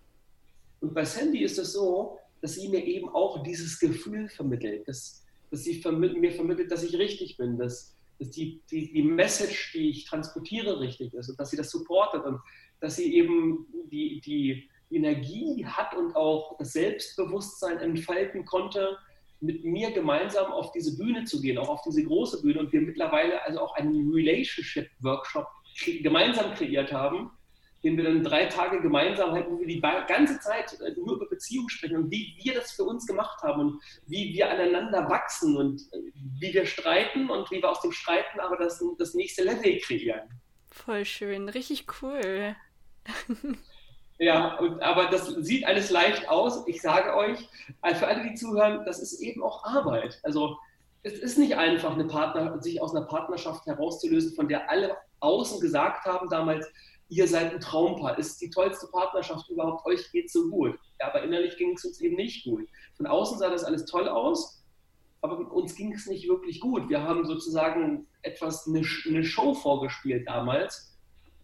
Und 0.86 0.94
bei 0.94 1.04
Sandy 1.04 1.42
ist 1.42 1.58
es 1.58 1.72
so, 1.72 2.16
dass 2.40 2.54
sie 2.54 2.68
mir 2.68 2.84
eben 2.84 3.08
auch 3.08 3.42
dieses 3.42 3.80
Gefühl 3.80 4.28
vermittelt, 4.28 4.86
dass, 4.86 5.24
dass 5.50 5.64
sie 5.64 5.80
vermittelt, 5.82 6.20
mir 6.20 6.30
vermittelt, 6.30 6.70
dass 6.70 6.84
ich 6.84 6.96
richtig 6.96 7.36
bin, 7.36 7.58
dass, 7.58 7.96
dass 8.20 8.30
die, 8.30 8.62
die, 8.70 8.92
die 8.92 9.02
Message, 9.02 9.72
die 9.72 9.90
ich 9.90 10.04
transportiere, 10.04 10.78
richtig 10.78 11.12
ist 11.12 11.28
und 11.28 11.40
dass 11.40 11.50
sie 11.50 11.56
das 11.56 11.70
supportet 11.70 12.24
und 12.24 12.38
dass 12.78 12.94
sie 12.94 13.16
eben 13.16 13.66
die, 13.90 14.20
die 14.20 14.70
Energie 14.92 15.66
hat 15.66 15.92
und 15.96 16.14
auch 16.14 16.56
das 16.58 16.74
Selbstbewusstsein 16.74 17.78
entfalten 17.78 18.44
konnte, 18.44 18.96
mit 19.40 19.64
mir 19.64 19.90
gemeinsam 19.90 20.52
auf 20.52 20.70
diese 20.70 20.96
Bühne 20.96 21.24
zu 21.24 21.40
gehen, 21.40 21.58
auch 21.58 21.68
auf 21.68 21.82
diese 21.82 22.04
große 22.04 22.42
Bühne 22.42 22.60
und 22.60 22.72
wir 22.72 22.80
mittlerweile 22.80 23.42
also 23.42 23.58
auch 23.58 23.74
einen 23.74 24.12
Relationship-Workshop 24.12 25.48
gemeinsam 26.04 26.54
kreiert 26.54 26.92
haben, 26.92 27.32
den 27.86 27.96
wir 27.96 28.04
dann 28.04 28.24
drei 28.24 28.46
Tage 28.46 28.80
gemeinsam 28.80 29.30
halten, 29.30 29.52
wo 29.52 29.60
wir 29.60 29.66
die 29.68 29.80
ganze 29.80 30.40
Zeit 30.40 30.78
äh, 30.80 30.92
nur 30.96 31.14
über 31.14 31.28
Beziehungen 31.28 31.68
sprechen 31.68 31.96
und 31.96 32.10
wie 32.10 32.36
wir 32.42 32.54
das 32.54 32.72
für 32.72 32.82
uns 32.82 33.06
gemacht 33.06 33.40
haben 33.42 33.60
und 33.60 33.82
wie 34.06 34.34
wir 34.34 34.50
aneinander 34.50 35.08
wachsen 35.08 35.56
und 35.56 35.80
äh, 35.92 35.98
wie 36.40 36.52
wir 36.52 36.66
streiten 36.66 37.30
und 37.30 37.48
wie 37.52 37.62
wir 37.62 37.70
aus 37.70 37.80
dem 37.80 37.92
Streiten 37.92 38.40
aber 38.40 38.56
das, 38.56 38.82
das 38.98 39.14
nächste 39.14 39.44
Level 39.44 39.78
kreieren. 39.78 40.28
Voll 40.72 41.04
schön, 41.04 41.48
richtig 41.48 41.86
cool. 42.02 42.56
Ja, 44.18 44.56
und, 44.56 44.82
aber 44.82 45.10
das 45.10 45.26
sieht 45.26 45.66
alles 45.66 45.90
leicht 45.90 46.26
aus. 46.30 46.66
Ich 46.66 46.80
sage 46.80 47.14
euch, 47.14 47.38
äh, 47.82 47.94
für 47.94 48.06
alle, 48.06 48.22
die 48.22 48.34
zuhören, 48.34 48.82
das 48.86 48.98
ist 49.00 49.20
eben 49.20 49.42
auch 49.42 49.62
Arbeit. 49.62 50.18
Also 50.22 50.56
es 51.02 51.18
ist 51.18 51.36
nicht 51.36 51.54
einfach, 51.54 51.92
eine 51.92 52.06
Partner, 52.06 52.58
sich 52.62 52.80
aus 52.80 52.94
einer 52.94 53.04
Partnerschaft 53.04 53.66
herauszulösen, 53.66 54.34
von 54.34 54.48
der 54.48 54.70
alle 54.70 54.96
außen 55.20 55.60
gesagt 55.60 56.06
haben 56.06 56.30
damals, 56.30 56.66
ihr 57.08 57.28
seid 57.28 57.52
ein 57.52 57.60
Traumpaar, 57.60 58.18
ist 58.18 58.40
die 58.40 58.50
tollste 58.50 58.88
Partnerschaft 58.88 59.48
überhaupt, 59.48 59.86
euch 59.86 60.10
geht 60.10 60.30
so 60.30 60.48
gut. 60.50 60.78
Ja, 61.00 61.08
aber 61.08 61.22
innerlich 61.22 61.56
ging 61.56 61.74
es 61.74 61.84
uns 61.84 62.00
eben 62.00 62.16
nicht 62.16 62.44
gut. 62.44 62.66
Von 62.96 63.06
außen 63.06 63.38
sah 63.38 63.50
das 63.50 63.64
alles 63.64 63.84
toll 63.84 64.08
aus, 64.08 64.64
aber 65.20 65.52
uns 65.52 65.74
ging 65.74 65.92
es 65.92 66.06
nicht 66.06 66.28
wirklich 66.28 66.60
gut. 66.60 66.88
Wir 66.88 67.02
haben 67.02 67.24
sozusagen 67.24 68.06
etwas, 68.22 68.66
eine, 68.66 68.82
eine 69.06 69.24
Show 69.24 69.54
vorgespielt 69.54 70.26
damals. 70.28 70.96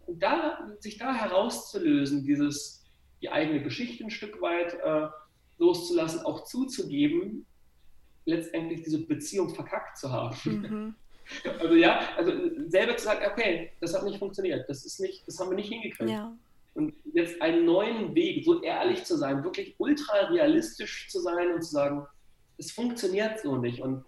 Und 0.05 0.21
da, 0.21 0.69
sich 0.79 0.97
da 0.97 1.13
herauszulösen, 1.13 2.25
dieses, 2.25 2.83
die 3.21 3.29
eigene 3.29 3.63
Geschichte 3.63 4.03
ein 4.03 4.09
Stück 4.09 4.41
weit 4.41 4.73
äh, 4.73 5.07
loszulassen, 5.57 6.21
auch 6.25 6.43
zuzugeben, 6.43 7.45
letztendlich 8.25 8.83
diese 8.83 9.05
Beziehung 9.05 9.53
verkackt 9.53 9.97
zu 9.97 10.11
haben. 10.11 10.37
Mhm. 10.45 10.95
Also 11.59 11.75
ja, 11.75 12.09
also 12.17 12.31
selber 12.67 12.97
zu 12.97 13.05
sagen, 13.05 13.25
okay, 13.31 13.71
das 13.79 13.93
hat 13.93 14.03
nicht 14.03 14.19
funktioniert, 14.19 14.67
das 14.69 14.85
ist 14.85 14.99
nicht, 14.99 15.27
das 15.27 15.39
haben 15.39 15.49
wir 15.49 15.55
nicht 15.55 15.69
hingekriegt. 15.69 16.09
Ja. 16.09 16.35
Und 16.73 16.95
jetzt 17.13 17.41
einen 17.41 17.65
neuen 17.65 18.15
Weg, 18.15 18.43
so 18.45 18.61
ehrlich 18.61 19.03
zu 19.03 19.17
sein, 19.17 19.43
wirklich 19.43 19.75
ultra 19.77 20.25
realistisch 20.27 21.07
zu 21.09 21.19
sein 21.19 21.53
und 21.53 21.61
zu 21.63 21.71
sagen, 21.71 22.05
es 22.57 22.71
funktioniert 22.71 23.39
so 23.39 23.57
nicht 23.57 23.81
und 23.81 24.03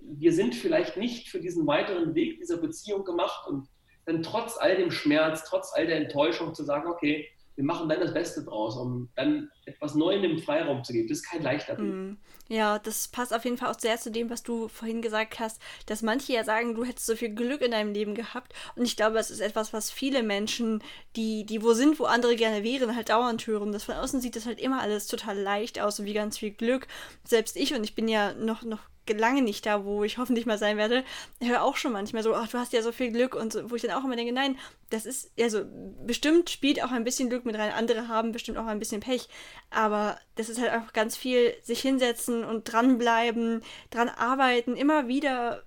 wir 0.00 0.32
sind 0.32 0.54
vielleicht 0.54 0.96
nicht 0.96 1.28
für 1.28 1.40
diesen 1.40 1.66
weiteren 1.66 2.14
Weg 2.14 2.38
dieser 2.38 2.58
Beziehung 2.58 3.04
gemacht 3.04 3.46
und 3.48 3.68
dann 4.04 4.22
trotz 4.22 4.56
all 4.56 4.76
dem 4.76 4.90
Schmerz, 4.90 5.44
trotz 5.44 5.72
all 5.74 5.86
der 5.86 5.96
Enttäuschung 5.96 6.54
zu 6.54 6.62
sagen, 6.64 6.88
okay, 6.88 7.28
wir 7.56 7.64
machen 7.64 7.88
dann 7.88 8.00
das 8.00 8.12
Beste 8.12 8.44
draus, 8.44 8.76
um 8.76 9.08
dann 9.16 9.50
etwas 9.64 9.94
Neuem 9.94 10.22
im 10.24 10.38
Freiraum 10.38 10.84
zu 10.84 10.92
geben. 10.92 11.08
Das 11.08 11.18
ist 11.18 11.28
kein 11.28 11.42
leichter 11.42 11.78
Weg. 11.78 11.84
Mm. 11.84 12.18
Ja, 12.48 12.78
das 12.78 13.08
passt 13.08 13.34
auf 13.34 13.44
jeden 13.44 13.56
Fall 13.56 13.70
auch 13.70 13.78
sehr 13.78 13.98
zu 13.98 14.10
dem, 14.10 14.30
was 14.30 14.42
du 14.42 14.68
vorhin 14.68 15.00
gesagt 15.00 15.40
hast, 15.40 15.60
dass 15.86 16.02
manche 16.02 16.34
ja 16.34 16.44
sagen, 16.44 16.74
du 16.74 16.84
hättest 16.84 17.06
so 17.06 17.16
viel 17.16 17.34
Glück 17.34 17.62
in 17.62 17.70
deinem 17.70 17.92
Leben 17.92 18.14
gehabt. 18.14 18.52
Und 18.76 18.84
ich 18.84 18.96
glaube, 18.96 19.14
das 19.14 19.30
ist 19.30 19.40
etwas, 19.40 19.72
was 19.72 19.90
viele 19.90 20.22
Menschen, 20.22 20.82
die, 21.16 21.44
die 21.44 21.62
wo 21.62 21.72
sind, 21.72 21.98
wo 21.98 22.04
andere 22.04 22.36
gerne 22.36 22.62
wären, 22.62 22.94
halt 22.94 23.08
dauernd 23.08 23.46
hören. 23.46 23.72
Das 23.72 23.84
von 23.84 23.94
außen 23.94 24.20
sieht 24.20 24.36
das 24.36 24.46
halt 24.46 24.60
immer 24.60 24.82
alles 24.82 25.06
total 25.06 25.38
leicht 25.38 25.80
aus 25.80 25.98
und 25.98 26.04
wie 26.04 26.14
ganz 26.14 26.38
viel 26.38 26.50
Glück. 26.50 26.86
Selbst 27.24 27.56
ich, 27.56 27.74
und 27.74 27.82
ich 27.84 27.94
bin 27.94 28.06
ja 28.06 28.34
noch, 28.34 28.62
noch 28.62 28.80
lange 29.14 29.42
nicht 29.42 29.66
da, 29.66 29.84
wo 29.84 30.04
ich 30.04 30.18
hoffentlich 30.18 30.46
mal 30.46 30.58
sein 30.58 30.76
werde, 30.76 31.04
höre 31.42 31.62
auch 31.62 31.76
schon 31.76 31.92
manchmal 31.92 32.22
so, 32.22 32.34
ach, 32.34 32.48
du 32.48 32.58
hast 32.58 32.72
ja 32.72 32.82
so 32.82 32.92
viel 32.92 33.12
Glück 33.12 33.34
und 33.34 33.52
so, 33.52 33.70
wo 33.70 33.76
ich 33.76 33.82
dann 33.82 33.92
auch 33.92 34.04
immer 34.04 34.16
denke, 34.16 34.32
nein, 34.32 34.58
das 34.90 35.06
ist, 35.06 35.30
also 35.40 35.64
bestimmt 36.04 36.50
spielt 36.50 36.82
auch 36.82 36.90
ein 36.90 37.04
bisschen 37.04 37.28
Glück 37.28 37.44
mit 37.44 37.56
rein, 37.56 37.72
andere 37.72 38.08
haben 38.08 38.32
bestimmt 38.32 38.58
auch 38.58 38.66
ein 38.66 38.78
bisschen 38.78 39.00
Pech, 39.00 39.28
aber 39.70 40.18
das 40.34 40.48
ist 40.48 40.60
halt 40.60 40.72
auch 40.72 40.92
ganz 40.92 41.16
viel 41.16 41.54
sich 41.62 41.80
hinsetzen 41.80 42.44
und 42.44 42.70
dranbleiben, 42.70 43.62
dran 43.90 44.08
arbeiten, 44.08 44.76
immer 44.76 45.08
wieder 45.08 45.62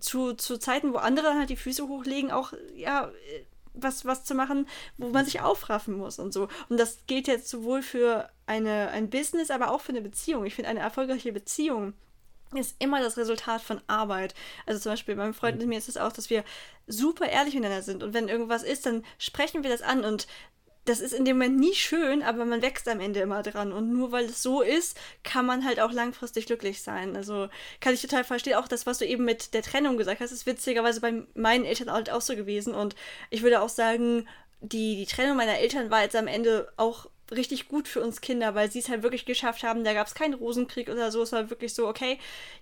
zu, 0.00 0.34
zu 0.34 0.58
Zeiten, 0.58 0.92
wo 0.92 0.98
andere 0.98 1.34
halt 1.34 1.50
die 1.50 1.56
Füße 1.56 1.88
hochlegen, 1.88 2.30
auch, 2.30 2.52
ja, 2.74 3.10
was, 3.76 4.04
was 4.04 4.24
zu 4.24 4.34
machen, 4.34 4.66
wo 4.96 5.08
man 5.08 5.24
sich 5.24 5.40
aufraffen 5.40 5.96
muss 5.96 6.18
und 6.18 6.32
so. 6.32 6.48
Und 6.68 6.78
das 6.78 6.98
gilt 7.06 7.28
jetzt 7.28 7.48
sowohl 7.48 7.82
für 7.82 8.28
eine, 8.46 8.88
ein 8.88 9.10
Business, 9.10 9.50
aber 9.50 9.70
auch 9.70 9.80
für 9.80 9.92
eine 9.92 10.00
Beziehung. 10.00 10.46
Ich 10.46 10.54
finde, 10.54 10.70
eine 10.70 10.80
erfolgreiche 10.80 11.32
Beziehung 11.32 11.94
ist 12.54 12.76
immer 12.78 13.00
das 13.00 13.16
Resultat 13.16 13.60
von 13.60 13.80
Arbeit. 13.86 14.34
Also 14.66 14.80
zum 14.80 14.92
Beispiel 14.92 15.16
beim 15.16 15.34
Freund 15.34 15.62
und 15.62 15.68
mir 15.68 15.78
ist 15.78 15.88
es 15.88 15.96
auch, 15.96 16.12
dass 16.12 16.30
wir 16.30 16.44
super 16.86 17.28
ehrlich 17.28 17.54
miteinander 17.54 17.82
sind 17.82 18.02
und 18.02 18.14
wenn 18.14 18.28
irgendwas 18.28 18.62
ist, 18.62 18.86
dann 18.86 19.04
sprechen 19.18 19.62
wir 19.62 19.70
das 19.70 19.82
an 19.82 20.04
und 20.04 20.26
das 20.86 21.00
ist 21.00 21.12
in 21.12 21.24
dem 21.24 21.36
Moment 21.36 21.58
nie 21.58 21.74
schön, 21.74 22.22
aber 22.22 22.44
man 22.44 22.62
wächst 22.62 22.88
am 22.88 23.00
Ende 23.00 23.20
immer 23.20 23.42
dran. 23.42 23.72
Und 23.72 23.92
nur 23.92 24.12
weil 24.12 24.26
es 24.26 24.40
so 24.40 24.62
ist, 24.62 24.96
kann 25.24 25.44
man 25.44 25.64
halt 25.64 25.80
auch 25.80 25.90
langfristig 25.90 26.46
glücklich 26.46 26.80
sein. 26.80 27.16
Also 27.16 27.48
kann 27.80 27.92
ich 27.92 28.00
total 28.00 28.22
verstehen. 28.22 28.54
Auch 28.54 28.68
das, 28.68 28.86
was 28.86 28.98
du 28.98 29.04
eben 29.04 29.24
mit 29.24 29.52
der 29.52 29.62
Trennung 29.62 29.96
gesagt 29.98 30.20
hast, 30.20 30.30
ist 30.30 30.46
witzigerweise 30.46 31.00
bei 31.00 31.24
meinen 31.34 31.64
Eltern 31.64 31.90
halt 31.90 32.10
auch 32.10 32.20
so 32.20 32.36
gewesen. 32.36 32.72
Und 32.72 32.94
ich 33.30 33.42
würde 33.42 33.62
auch 33.62 33.68
sagen, 33.68 34.28
die, 34.60 34.96
die 34.96 35.06
Trennung 35.06 35.36
meiner 35.36 35.58
Eltern 35.58 35.90
war 35.90 36.02
jetzt 36.02 36.16
am 36.16 36.28
Ende 36.28 36.72
auch 36.76 37.10
richtig 37.30 37.68
gut 37.68 37.88
für 37.88 38.00
uns 38.00 38.20
Kinder, 38.20 38.54
weil 38.54 38.70
sie 38.70 38.78
es 38.78 38.88
halt 38.88 39.02
wirklich 39.02 39.24
geschafft 39.24 39.62
haben. 39.62 39.84
Da 39.84 39.94
gab 39.94 40.06
es 40.06 40.14
keinen 40.14 40.34
Rosenkrieg 40.34 40.88
oder 40.88 41.10
so. 41.10 41.22
Es 41.22 41.32
war 41.32 41.50
wirklich 41.50 41.74
so, 41.74 41.88
okay, 41.88 42.18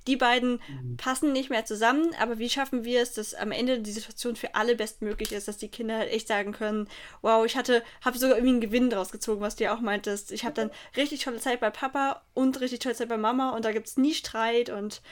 die 0.06 0.16
beiden 0.16 0.60
mhm. 0.68 0.96
passen 0.96 1.32
nicht 1.32 1.50
mehr 1.50 1.64
zusammen, 1.64 2.14
aber 2.18 2.38
wie 2.38 2.48
schaffen 2.48 2.84
wir 2.84 3.02
es, 3.02 3.12
dass 3.12 3.34
am 3.34 3.52
Ende 3.52 3.80
die 3.80 3.92
Situation 3.92 4.36
für 4.36 4.54
alle 4.54 4.74
bestmöglich 4.74 5.32
ist, 5.32 5.48
dass 5.48 5.58
die 5.58 5.68
Kinder 5.68 5.98
halt 5.98 6.10
echt 6.10 6.28
sagen 6.28 6.52
können, 6.52 6.88
wow, 7.22 7.44
ich 7.44 7.56
hatte, 7.56 7.82
habe 8.02 8.18
sogar 8.18 8.36
irgendwie 8.36 8.52
einen 8.52 8.60
Gewinn 8.60 8.90
draus 8.90 9.12
gezogen, 9.12 9.40
was 9.40 9.56
du 9.56 9.64
ja 9.64 9.74
auch 9.74 9.80
meintest. 9.80 10.32
Ich 10.32 10.44
habe 10.44 10.54
dann 10.54 10.70
richtig 10.96 11.22
tolle 11.22 11.38
Zeit 11.38 11.60
bei 11.60 11.70
Papa 11.70 12.22
und 12.32 12.60
richtig 12.60 12.80
tolle 12.80 12.94
Zeit 12.94 13.08
bei 13.08 13.18
Mama 13.18 13.50
und 13.50 13.64
da 13.64 13.72
gibt 13.72 13.86
es 13.86 13.96
nie 13.96 14.14
Streit 14.14 14.70
und 14.70 15.02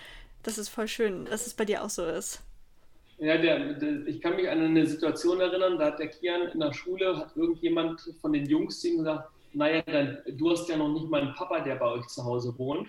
das 0.43 0.59
ist 0.59 0.71
voll 0.71 0.88
schön, 0.88 1.27
dass 1.27 1.47
es 1.47 1.55
bei 1.55 1.65
dir 1.65 1.85
auch 1.85 1.91
so 1.91 2.05
ist. 2.05 2.43
Ja, 3.19 3.38
der, 3.38 3.75
der, 3.75 4.07
ich 4.07 4.21
kann 4.21 4.35
mich 4.35 4.49
an 4.49 4.61
eine 4.61 4.85
Situation 4.85 5.41
erinnern, 5.41 5.79
da 5.79 5.87
hat 5.87 6.01
der 6.01 6.09
Kian 6.09 6.49
in 6.49 6.59
der 6.59 6.73
Schule, 6.73 7.17
hat 7.17 7.37
irgendjemand 7.37 8.01
von 8.21 8.33
den 8.33 8.47
Jungs 8.47 8.81
zu 8.81 8.88
ihm 8.88 8.99
gesagt, 8.99 9.31
naja, 9.55 9.83
dann, 9.83 10.19
du 10.37 10.51
hast 10.51 10.69
ja 10.69 10.77
noch 10.77 10.88
nicht 10.88 11.09
mal 11.09 11.23
einen 11.23 11.35
Papa, 11.35 11.61
der 11.61 11.77
bei 11.77 11.87
euch 11.87 12.07
zu 12.09 12.25
Hause 12.25 12.57
wohnt. 12.59 12.88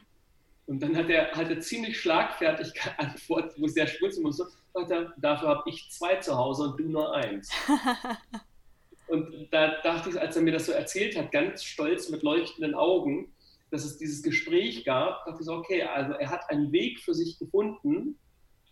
Und 0.66 0.82
dann 0.82 0.96
hat 0.96 1.10
er 1.10 1.32
halt 1.34 1.50
eine 1.50 1.60
ziemlich 1.60 2.00
schlagfertig 2.00 2.74
geantwortet, 2.98 3.54
wo 3.58 3.66
ich 3.66 3.74
sehr 3.74 3.88
schmunzeln 3.88 4.24
musste, 4.24 4.48
er, 4.76 5.14
dafür 5.18 5.50
habe 5.50 5.70
ich 5.70 5.90
zwei 5.92 6.16
zu 6.16 6.36
Hause 6.36 6.64
und 6.64 6.80
du 6.80 6.84
nur 6.86 7.14
eins. 7.14 7.52
und 9.08 9.48
da 9.52 9.82
dachte 9.82 10.10
ich, 10.10 10.20
als 10.20 10.36
er 10.36 10.42
mir 10.42 10.54
das 10.54 10.66
so 10.66 10.72
erzählt 10.72 11.18
hat, 11.18 11.32
ganz 11.32 11.64
stolz 11.64 12.10
mit 12.10 12.24
leuchtenden 12.24 12.74
Augen, 12.74 13.32
dass 13.72 13.86
es 13.86 13.98
dieses 13.98 14.24
Gespräch 14.24 14.86
gab, 14.86 15.26
dachte 15.26 15.40
ich 15.42 15.46
so, 15.46 15.54
okay, 15.54 15.84
also 15.84 16.14
er 16.14 16.30
hat 16.30 16.50
einen 16.50 16.72
Weg 16.72 17.00
für 17.00 17.14
sich 17.14 17.38
gefunden 17.40 18.18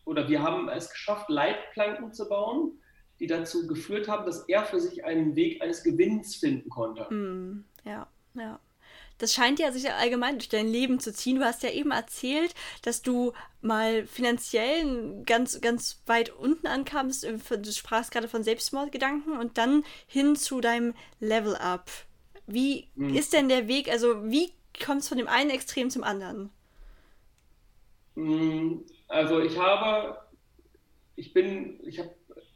oder 0.05 0.29
wir 0.29 0.41
haben 0.41 0.69
es 0.69 0.89
geschafft, 0.89 1.29
Leitplanken 1.29 2.13
zu 2.13 2.27
bauen, 2.27 2.79
die 3.19 3.27
dazu 3.27 3.67
geführt 3.67 4.07
haben, 4.07 4.25
dass 4.25 4.47
er 4.47 4.63
für 4.65 4.79
sich 4.79 5.05
einen 5.05 5.35
Weg 5.35 5.61
eines 5.61 5.83
Gewinns 5.83 6.35
finden 6.35 6.69
konnte. 6.69 7.11
Mm, 7.13 7.65
ja, 7.85 8.07
ja. 8.33 8.59
Das 9.17 9.33
scheint 9.33 9.59
ja 9.59 9.71
sich 9.71 9.89
allgemein 9.91 10.39
durch 10.39 10.49
dein 10.49 10.67
Leben 10.67 10.99
zu 10.99 11.13
ziehen. 11.13 11.37
Du 11.37 11.45
hast 11.45 11.61
ja 11.61 11.69
eben 11.69 11.91
erzählt, 11.91 12.55
dass 12.81 13.03
du 13.03 13.33
mal 13.61 14.07
finanziell 14.07 15.23
ganz, 15.25 15.61
ganz 15.61 16.01
weit 16.07 16.31
unten 16.31 16.65
ankamst. 16.65 17.23
Du 17.23 17.71
sprachst 17.71 18.11
gerade 18.11 18.27
von 18.27 18.43
Selbstmordgedanken 18.43 19.37
und 19.37 19.59
dann 19.59 19.83
hin 20.07 20.35
zu 20.35 20.59
deinem 20.59 20.95
Level-Up. 21.19 21.91
Wie 22.47 22.89
hm. 22.95 23.15
ist 23.15 23.33
denn 23.33 23.47
der 23.47 23.67
Weg, 23.67 23.89
also 23.89 24.23
wie 24.29 24.51
kommst 24.83 25.07
du 25.07 25.09
von 25.09 25.19
dem 25.19 25.27
einen 25.27 25.51
Extrem 25.51 25.91
zum 25.91 26.03
anderen? 26.03 26.49
Hm, 28.15 28.83
also 29.07 29.39
ich 29.39 29.57
habe, 29.57 30.17
ich 31.15 31.31
bin, 31.31 31.79
ich 31.85 31.99
habe 31.99 32.09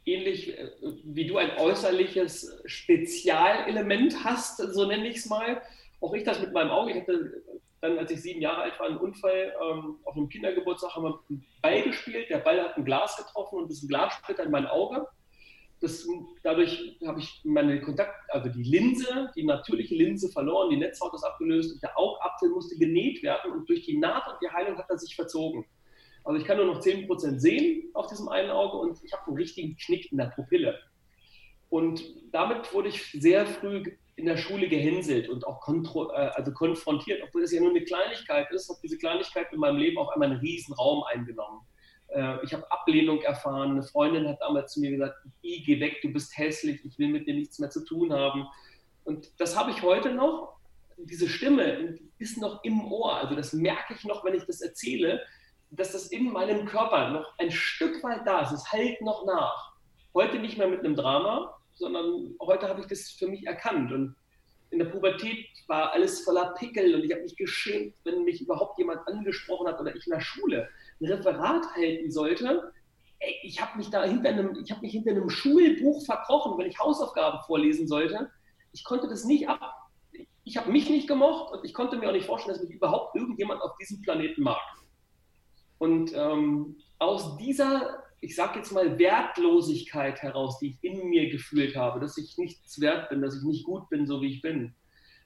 ähnlich 0.06 0.56
äh, 0.56 0.70
wie 1.04 1.26
du 1.26 1.36
ein 1.36 1.58
äußerliches 1.58 2.62
Spezialelement 2.64 4.24
hast, 4.24 4.58
so 4.58 4.86
nenne 4.86 5.08
ich 5.08 5.16
es 5.16 5.26
mal. 5.26 5.60
Auch 6.00 6.14
ich 6.14 6.24
das 6.24 6.40
mit 6.40 6.52
meinem 6.52 6.70
Auge. 6.70 6.92
Ich 6.92 7.00
hatte 7.00 7.42
dann, 7.80 7.98
als 7.98 8.10
ich 8.10 8.22
sieben 8.22 8.40
Jahre 8.40 8.62
alt 8.62 8.78
war, 8.78 8.86
einen 8.86 8.98
Unfall 8.98 9.54
ähm, 9.62 9.96
auf 10.04 10.16
einem 10.16 10.28
Kindergeburtstag, 10.28 10.94
haben 10.94 11.04
wir 11.04 11.20
einen 11.28 11.44
Ball 11.60 11.82
gespielt. 11.82 12.30
Der 12.30 12.38
Ball 12.38 12.62
hat 12.62 12.76
ein 12.76 12.84
Glas 12.84 13.16
getroffen 13.16 13.58
und 13.58 13.70
ist 13.70 13.82
ein 13.82 13.88
Glassplitter 13.88 14.44
in 14.44 14.50
mein 14.50 14.66
Auge. 14.66 15.06
Das, 15.80 16.06
dadurch 16.42 16.98
habe 17.06 17.20
ich 17.20 17.42
meine 17.44 17.82
Kontakt, 17.82 18.14
also 18.30 18.48
die 18.48 18.62
Linse, 18.62 19.30
die 19.36 19.44
natürliche 19.44 19.94
Linse 19.94 20.30
verloren, 20.30 20.70
die 20.70 20.78
Netzhaut 20.78 21.12
ist 21.12 21.22
abgelöst 21.22 21.82
der 21.82 21.98
Augapfel 21.98 22.48
musste 22.48 22.78
genäht 22.78 23.22
werden 23.22 23.52
und 23.52 23.68
durch 23.68 23.84
die 23.84 23.98
Naht 23.98 24.26
und 24.26 24.38
die 24.42 24.48
Heilung 24.48 24.78
hat 24.78 24.88
er 24.88 24.98
sich 24.98 25.14
verzogen. 25.14 25.66
Also 26.26 26.40
ich 26.40 26.46
kann 26.46 26.56
nur 26.56 26.66
noch 26.66 26.80
10% 26.80 27.38
sehen 27.38 27.88
auf 27.94 28.08
diesem 28.08 28.28
einen 28.28 28.50
Auge 28.50 28.78
und 28.78 28.98
ich 29.04 29.12
habe 29.12 29.28
einen 29.28 29.36
richtigen 29.36 29.76
Knick 29.76 30.10
in 30.10 30.18
der 30.18 30.26
Pupille. 30.26 30.76
Und 31.68 32.02
damit 32.32 32.74
wurde 32.74 32.88
ich 32.88 33.12
sehr 33.12 33.46
früh 33.46 33.84
in 34.16 34.26
der 34.26 34.36
Schule 34.36 34.68
gehänselt 34.68 35.28
und 35.28 35.46
auch 35.46 35.66
äh, 35.68 36.16
also 36.34 36.52
konfrontiert, 36.52 37.22
obwohl 37.22 37.44
es 37.44 37.52
ja 37.52 37.60
nur 37.60 37.70
eine 37.70 37.84
Kleinigkeit 37.84 38.50
ist, 38.50 38.68
hat 38.68 38.78
diese 38.82 38.98
Kleinigkeit 38.98 39.52
in 39.52 39.60
meinem 39.60 39.76
Leben 39.76 39.98
auf 39.98 40.08
einmal 40.08 40.30
einen 40.30 40.40
riesen 40.40 40.74
Raum 40.74 41.04
eingenommen. 41.04 41.60
Äh, 42.08 42.44
ich 42.44 42.52
habe 42.52 42.68
Ablehnung 42.72 43.20
erfahren. 43.22 43.72
Eine 43.72 43.84
Freundin 43.84 44.26
hat 44.26 44.40
damals 44.40 44.72
zu 44.72 44.80
mir 44.80 44.90
gesagt, 44.90 45.16
geh 45.42 45.80
weg, 45.80 46.00
du 46.02 46.12
bist 46.12 46.36
hässlich, 46.36 46.84
ich 46.84 46.98
will 46.98 47.08
mit 47.08 47.28
dir 47.28 47.34
nichts 47.34 47.60
mehr 47.60 47.70
zu 47.70 47.84
tun 47.84 48.12
haben. 48.12 48.46
Und 49.04 49.30
das 49.38 49.56
habe 49.56 49.70
ich 49.70 49.82
heute 49.82 50.12
noch. 50.12 50.56
Diese 50.96 51.28
Stimme 51.28 51.98
ist 52.18 52.38
noch 52.38 52.64
im 52.64 52.90
Ohr. 52.90 53.16
Also 53.16 53.36
das 53.36 53.52
merke 53.52 53.94
ich 53.94 54.04
noch, 54.04 54.24
wenn 54.24 54.34
ich 54.34 54.44
das 54.44 54.60
erzähle 54.60 55.20
dass 55.70 55.92
das 55.92 56.08
in 56.08 56.32
meinem 56.32 56.66
Körper 56.66 57.10
noch 57.10 57.38
ein 57.38 57.50
Stück 57.50 58.02
weit 58.02 58.26
da 58.26 58.42
ist. 58.42 58.52
Es 58.52 58.72
hält 58.72 59.00
noch 59.00 59.26
nach. 59.26 59.74
Heute 60.14 60.38
nicht 60.38 60.58
mehr 60.58 60.68
mit 60.68 60.80
einem 60.80 60.96
Drama, 60.96 61.56
sondern 61.74 62.34
heute 62.40 62.68
habe 62.68 62.80
ich 62.80 62.86
das 62.86 63.10
für 63.10 63.28
mich 63.28 63.46
erkannt. 63.46 63.92
Und 63.92 64.16
in 64.70 64.78
der 64.78 64.86
Pubertät 64.86 65.46
war 65.68 65.92
alles 65.92 66.24
voller 66.24 66.54
Pickel 66.54 66.94
und 66.94 67.04
ich 67.04 67.12
habe 67.12 67.22
mich 67.22 67.36
geschämt, 67.36 67.94
wenn 68.04 68.24
mich 68.24 68.40
überhaupt 68.40 68.78
jemand 68.78 69.06
angesprochen 69.06 69.68
hat 69.68 69.80
oder 69.80 69.94
ich 69.94 70.06
in 70.06 70.12
der 70.12 70.20
Schule 70.20 70.68
ein 71.00 71.06
Referat 71.06 71.64
halten 71.74 72.10
sollte. 72.10 72.72
Ey, 73.18 73.34
ich 73.42 73.60
habe 73.60 73.78
mich 73.78 73.90
da 73.90 74.04
hinter 74.04 74.30
einem, 74.30 74.56
ich 74.62 74.70
habe 74.70 74.82
mich 74.82 74.92
hinter 74.92 75.10
einem 75.10 75.30
Schulbuch 75.30 76.04
verkrochen, 76.04 76.58
wenn 76.58 76.66
ich 76.66 76.78
Hausaufgaben 76.78 77.40
vorlesen 77.46 77.86
sollte. 77.86 78.30
Ich 78.72 78.84
konnte 78.84 79.08
das 79.08 79.24
nicht 79.24 79.48
ab. 79.48 79.72
Ich 80.44 80.56
habe 80.56 80.70
mich 80.70 80.88
nicht 80.88 81.08
gemocht 81.08 81.52
und 81.52 81.64
ich 81.64 81.74
konnte 81.74 81.96
mir 81.96 82.08
auch 82.08 82.12
nicht 82.12 82.26
vorstellen, 82.26 82.56
dass 82.56 82.66
mich 82.66 82.76
überhaupt 82.76 83.16
irgendjemand 83.16 83.62
auf 83.62 83.76
diesem 83.78 84.00
Planeten 84.02 84.42
mag. 84.42 84.60
Und 85.78 86.12
ähm, 86.14 86.76
aus 86.98 87.36
dieser, 87.36 88.02
ich 88.20 88.34
sage 88.34 88.58
jetzt 88.58 88.72
mal, 88.72 88.98
Wertlosigkeit 88.98 90.22
heraus, 90.22 90.58
die 90.58 90.68
ich 90.68 90.78
in 90.82 91.08
mir 91.08 91.30
gefühlt 91.30 91.76
habe, 91.76 92.00
dass 92.00 92.16
ich 92.16 92.38
nichts 92.38 92.80
wert 92.80 93.08
bin, 93.10 93.22
dass 93.22 93.36
ich 93.36 93.42
nicht 93.42 93.64
gut 93.64 93.88
bin, 93.90 94.06
so 94.06 94.22
wie 94.22 94.32
ich 94.32 94.42
bin, 94.42 94.74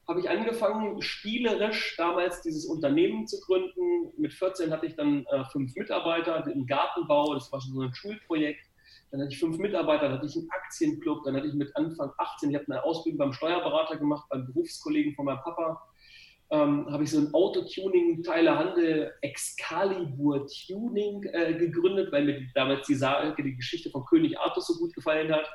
habe 0.09 0.21
ich 0.21 0.29
angefangen, 0.29 1.01
spielerisch 1.01 1.95
damals 1.97 2.43
dieses 2.43 2.67
Unternehmen 2.67 3.29
zu 3.29 3.41
gründen. 3.41 4.13
Mit 4.17 4.33
14 4.33 4.73
hatte 4.73 4.87
ich 4.87 4.97
dann 4.97 5.25
äh, 5.27 5.45
fünf 5.53 5.75
Mitarbeiter 5.77 6.45
im 6.49 6.67
Gartenbau, 6.67 7.35
das 7.35 7.53
war 7.53 7.61
schon 7.61 7.75
so 7.75 7.83
ein 7.83 7.95
Schulprojekt. 7.95 8.67
Dann 9.13 9.21
hatte 9.21 9.33
ich 9.33 9.39
fünf 9.39 9.59
Mitarbeiter, 9.59 10.09
dann 10.09 10.19
hatte 10.19 10.27
ich 10.27 10.37
einen 10.37 10.51
Aktienclub, 10.51 11.25
dann 11.25 11.37
hatte 11.37 11.47
ich 11.47 11.55
mit 11.55 11.75
Anfang 11.77 12.11
18, 12.19 12.51
ich 12.51 12.57
habe 12.57 12.67
eine 12.69 12.83
Ausbildung 12.83 13.19
beim 13.19 13.33
Steuerberater 13.33 13.99
gemacht, 13.99 14.27
beim 14.31 14.47
Berufskollegen 14.47 15.15
von 15.15 15.27
meinem 15.27 15.43
Papa 15.43 15.81
ähm, 16.51 16.87
habe 16.91 17.05
ich 17.05 17.11
so 17.11 17.19
ein 17.19 17.33
Autotuning-Teilehandel 17.33 19.13
Excalibur 19.21 20.47
Tuning 20.47 21.23
äh, 21.33 21.55
gegründet, 21.55 22.11
weil 22.13 22.25
mir 22.25 22.47
damals 22.55 22.87
die, 22.87 22.95
Sage, 22.95 23.41
die 23.43 23.55
Geschichte 23.55 23.91
von 23.91 24.05
König 24.07 24.39
Arthur 24.39 24.63
so 24.63 24.75
gut 24.75 24.93
gefallen 24.95 25.33
hat. 25.33 25.49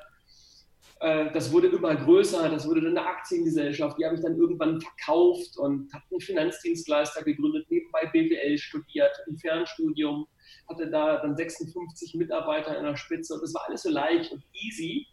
Äh, 1.02 1.34
das 1.34 1.52
wurde 1.52 1.68
immer 1.68 1.96
größer, 1.96 2.48
das 2.50 2.66
wurde 2.68 2.82
dann 2.82 2.98
eine 2.98 3.08
Aktiengesellschaft, 3.08 3.98
die 4.00 4.06
habe 4.06 4.16
ich 4.16 4.22
dann 4.22 4.38
irgendwann 4.38 4.80
verkauft 4.80 5.58
und 5.58 5.92
habe 5.94 6.04
einen 6.12 6.22
Finanzdienstleister 6.22 7.24
gegründet, 7.24 7.70
nebenbei 7.70 8.06
BWL 8.14 8.58
studiert, 8.58 9.12
im 9.28 9.38
Fernstudium, 9.38 10.26
hatte 10.70 10.90
da 10.90 11.18
dann 11.18 11.36
56 11.36 12.16
Mitarbeiter 12.16 12.78
in 12.78 12.86
der 12.86 12.96
Spitze 12.96 13.34
und 13.34 13.44
das 13.44 13.54
war 13.54 13.64
alles 13.68 13.84
so 13.84 13.90
leicht 13.90 14.32
und 14.32 14.44
easy. 14.54 15.06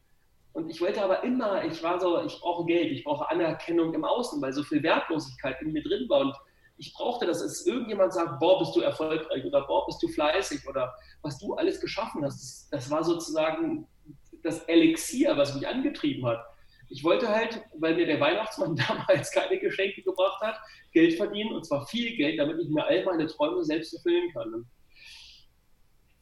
Und 0.52 0.68
ich 0.68 0.80
wollte 0.80 1.02
aber 1.02 1.24
immer, 1.24 1.64
ich 1.64 1.82
war 1.82 1.98
so, 1.98 2.22
ich 2.22 2.38
brauche 2.40 2.66
Geld, 2.66 2.92
ich 2.92 3.04
brauche 3.04 3.30
Anerkennung 3.30 3.94
im 3.94 4.04
Außen, 4.04 4.40
weil 4.42 4.52
so 4.52 4.62
viel 4.62 4.82
Wertlosigkeit 4.82 5.60
in 5.62 5.72
mir 5.72 5.82
drin 5.82 6.08
war. 6.08 6.20
Und 6.20 6.36
ich 6.76 6.92
brauchte, 6.92 7.26
dass 7.26 7.40
es 7.40 7.66
irgendjemand 7.66 8.12
sagt, 8.12 8.38
boah, 8.38 8.58
bist 8.58 8.76
du 8.76 8.80
erfolgreich 8.80 9.44
oder 9.44 9.66
boah, 9.66 9.86
bist 9.86 10.02
du 10.02 10.08
fleißig 10.08 10.66
oder 10.68 10.92
was 11.22 11.38
du 11.38 11.54
alles 11.54 11.80
geschaffen 11.80 12.24
hast. 12.24 12.40
Das, 12.40 12.68
das 12.70 12.90
war 12.90 13.04
sozusagen 13.04 13.86
das 14.42 14.60
Elixier, 14.64 15.36
was 15.36 15.54
mich 15.54 15.66
angetrieben 15.66 16.26
hat. 16.26 16.44
Ich 16.88 17.02
wollte 17.02 17.28
halt, 17.28 17.62
weil 17.78 17.94
mir 17.94 18.04
der 18.04 18.20
Weihnachtsmann 18.20 18.76
damals 18.88 19.30
keine 19.32 19.58
Geschenke 19.58 20.02
gebracht 20.02 20.42
hat, 20.42 20.56
Geld 20.92 21.14
verdienen 21.14 21.54
und 21.54 21.64
zwar 21.64 21.86
viel 21.86 22.14
Geld, 22.16 22.38
damit 22.38 22.58
ich 22.60 22.68
mir 22.68 22.84
all 22.84 23.04
meine 23.04 23.26
Träume 23.26 23.64
selbst 23.64 23.94
erfüllen 23.94 24.30
kann. 24.32 24.66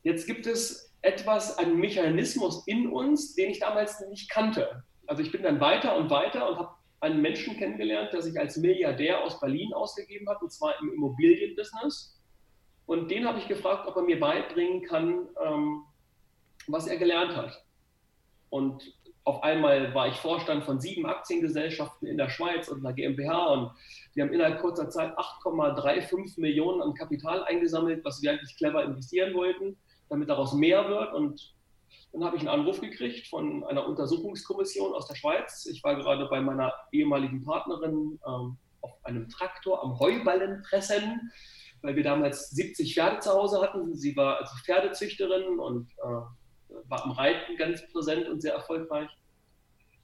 Jetzt 0.03 0.27
gibt 0.27 0.47
es 0.47 0.90
etwas, 1.03 1.59
einen 1.59 1.79
Mechanismus 1.79 2.67
in 2.67 2.89
uns, 2.89 3.35
den 3.35 3.51
ich 3.51 3.61
damals 3.61 4.01
nicht 4.09 4.31
kannte. 4.31 4.83
Also 5.07 5.23
ich 5.23 5.33
bin 5.33 5.43
dann 5.43 5.61
weiter 5.61 5.97
und 5.97 6.11
weiter 6.11 6.49
und 6.49 6.59
habe 6.59 6.71
einen 7.01 7.23
Menschen 7.23 7.57
kennengelernt, 7.57 8.13
der 8.13 8.23
sich 8.23 8.39
als 8.39 8.57
Milliardär 8.57 9.25
aus 9.25 9.41
Berlin 9.41 9.73
ausgegeben 9.73 10.29
hat, 10.29 10.43
und 10.43 10.53
zwar 10.53 10.79
im 10.81 10.93
Immobilienbusiness. 10.93 12.21
Und 12.87 13.11
den 13.11 13.27
habe 13.27 13.39
ich 13.39 13.49
gefragt, 13.49 13.87
ob 13.87 13.97
er 13.97 14.03
mir 14.03 14.21
beibringen 14.21 14.83
kann, 14.83 15.29
ähm, 15.45 15.85
was 16.67 16.87
er 16.87 16.99
gelernt 16.99 17.35
hat. 17.35 17.65
Und 18.51 18.95
auf 19.25 19.43
einmal 19.43 19.95
war 19.95 20.09
ich 20.09 20.17
Vorstand 20.17 20.65
von 20.65 20.81
sieben 20.81 21.07
Aktiengesellschaften 21.07 22.09
in 22.09 22.19
der 22.19 22.31
Schweiz 22.31 22.69
und 22.69 22.85
einer 22.85 22.95
GmbH 22.95 23.47
und 23.53 23.71
wir 24.15 24.25
haben 24.25 24.33
innerhalb 24.33 24.61
kurzer 24.61 24.91
Zeit 24.91 25.17
8,35 25.17 26.41
Millionen 26.41 26.83
an 26.83 26.95
Kapital 26.95 27.45
eingesammelt, 27.45 28.05
was 28.05 28.21
wir 28.23 28.33
eigentlich 28.33 28.57
clever 28.57 28.83
investieren 28.83 29.35
wollten, 29.35 29.77
damit 30.11 30.29
daraus 30.29 30.53
mehr 30.53 30.87
wird. 30.89 31.15
Und 31.15 31.55
dann 32.13 32.25
habe 32.25 32.37
ich 32.37 32.43
einen 32.43 32.61
Anruf 32.61 32.81
gekriegt 32.81 33.29
von 33.29 33.65
einer 33.65 33.87
Untersuchungskommission 33.87 34.93
aus 34.93 35.07
der 35.07 35.15
Schweiz. 35.15 35.67
Ich 35.67 35.83
war 35.83 35.95
gerade 35.97 36.27
bei 36.27 36.41
meiner 36.41 36.75
ehemaligen 36.93 37.43
Partnerin 37.45 38.21
ähm, 38.27 38.59
auf 38.83 39.05
einem 39.05 39.29
Traktor 39.29 39.83
am 39.83 39.99
Heuballen 39.99 40.63
pressen, 40.69 41.31
weil 41.83 41.97
wir 41.97 42.03
damals 42.03 42.51
70 42.51 42.95
Pferde 42.95 43.21
zu 43.21 43.31
Hause 43.31 43.63
hatten. 43.63 43.95
Sie 43.95 44.17
war 44.17 44.39
also 44.39 44.53
Pferdezüchterin 44.65 45.59
und 45.59 45.91
äh, 45.99 46.75
war 46.89 47.05
am 47.05 47.13
Reiten 47.13 47.57
ganz 47.57 47.81
präsent 47.93 48.29
und 48.29 48.43
sehr 48.43 48.55
erfolgreich. 48.55 49.09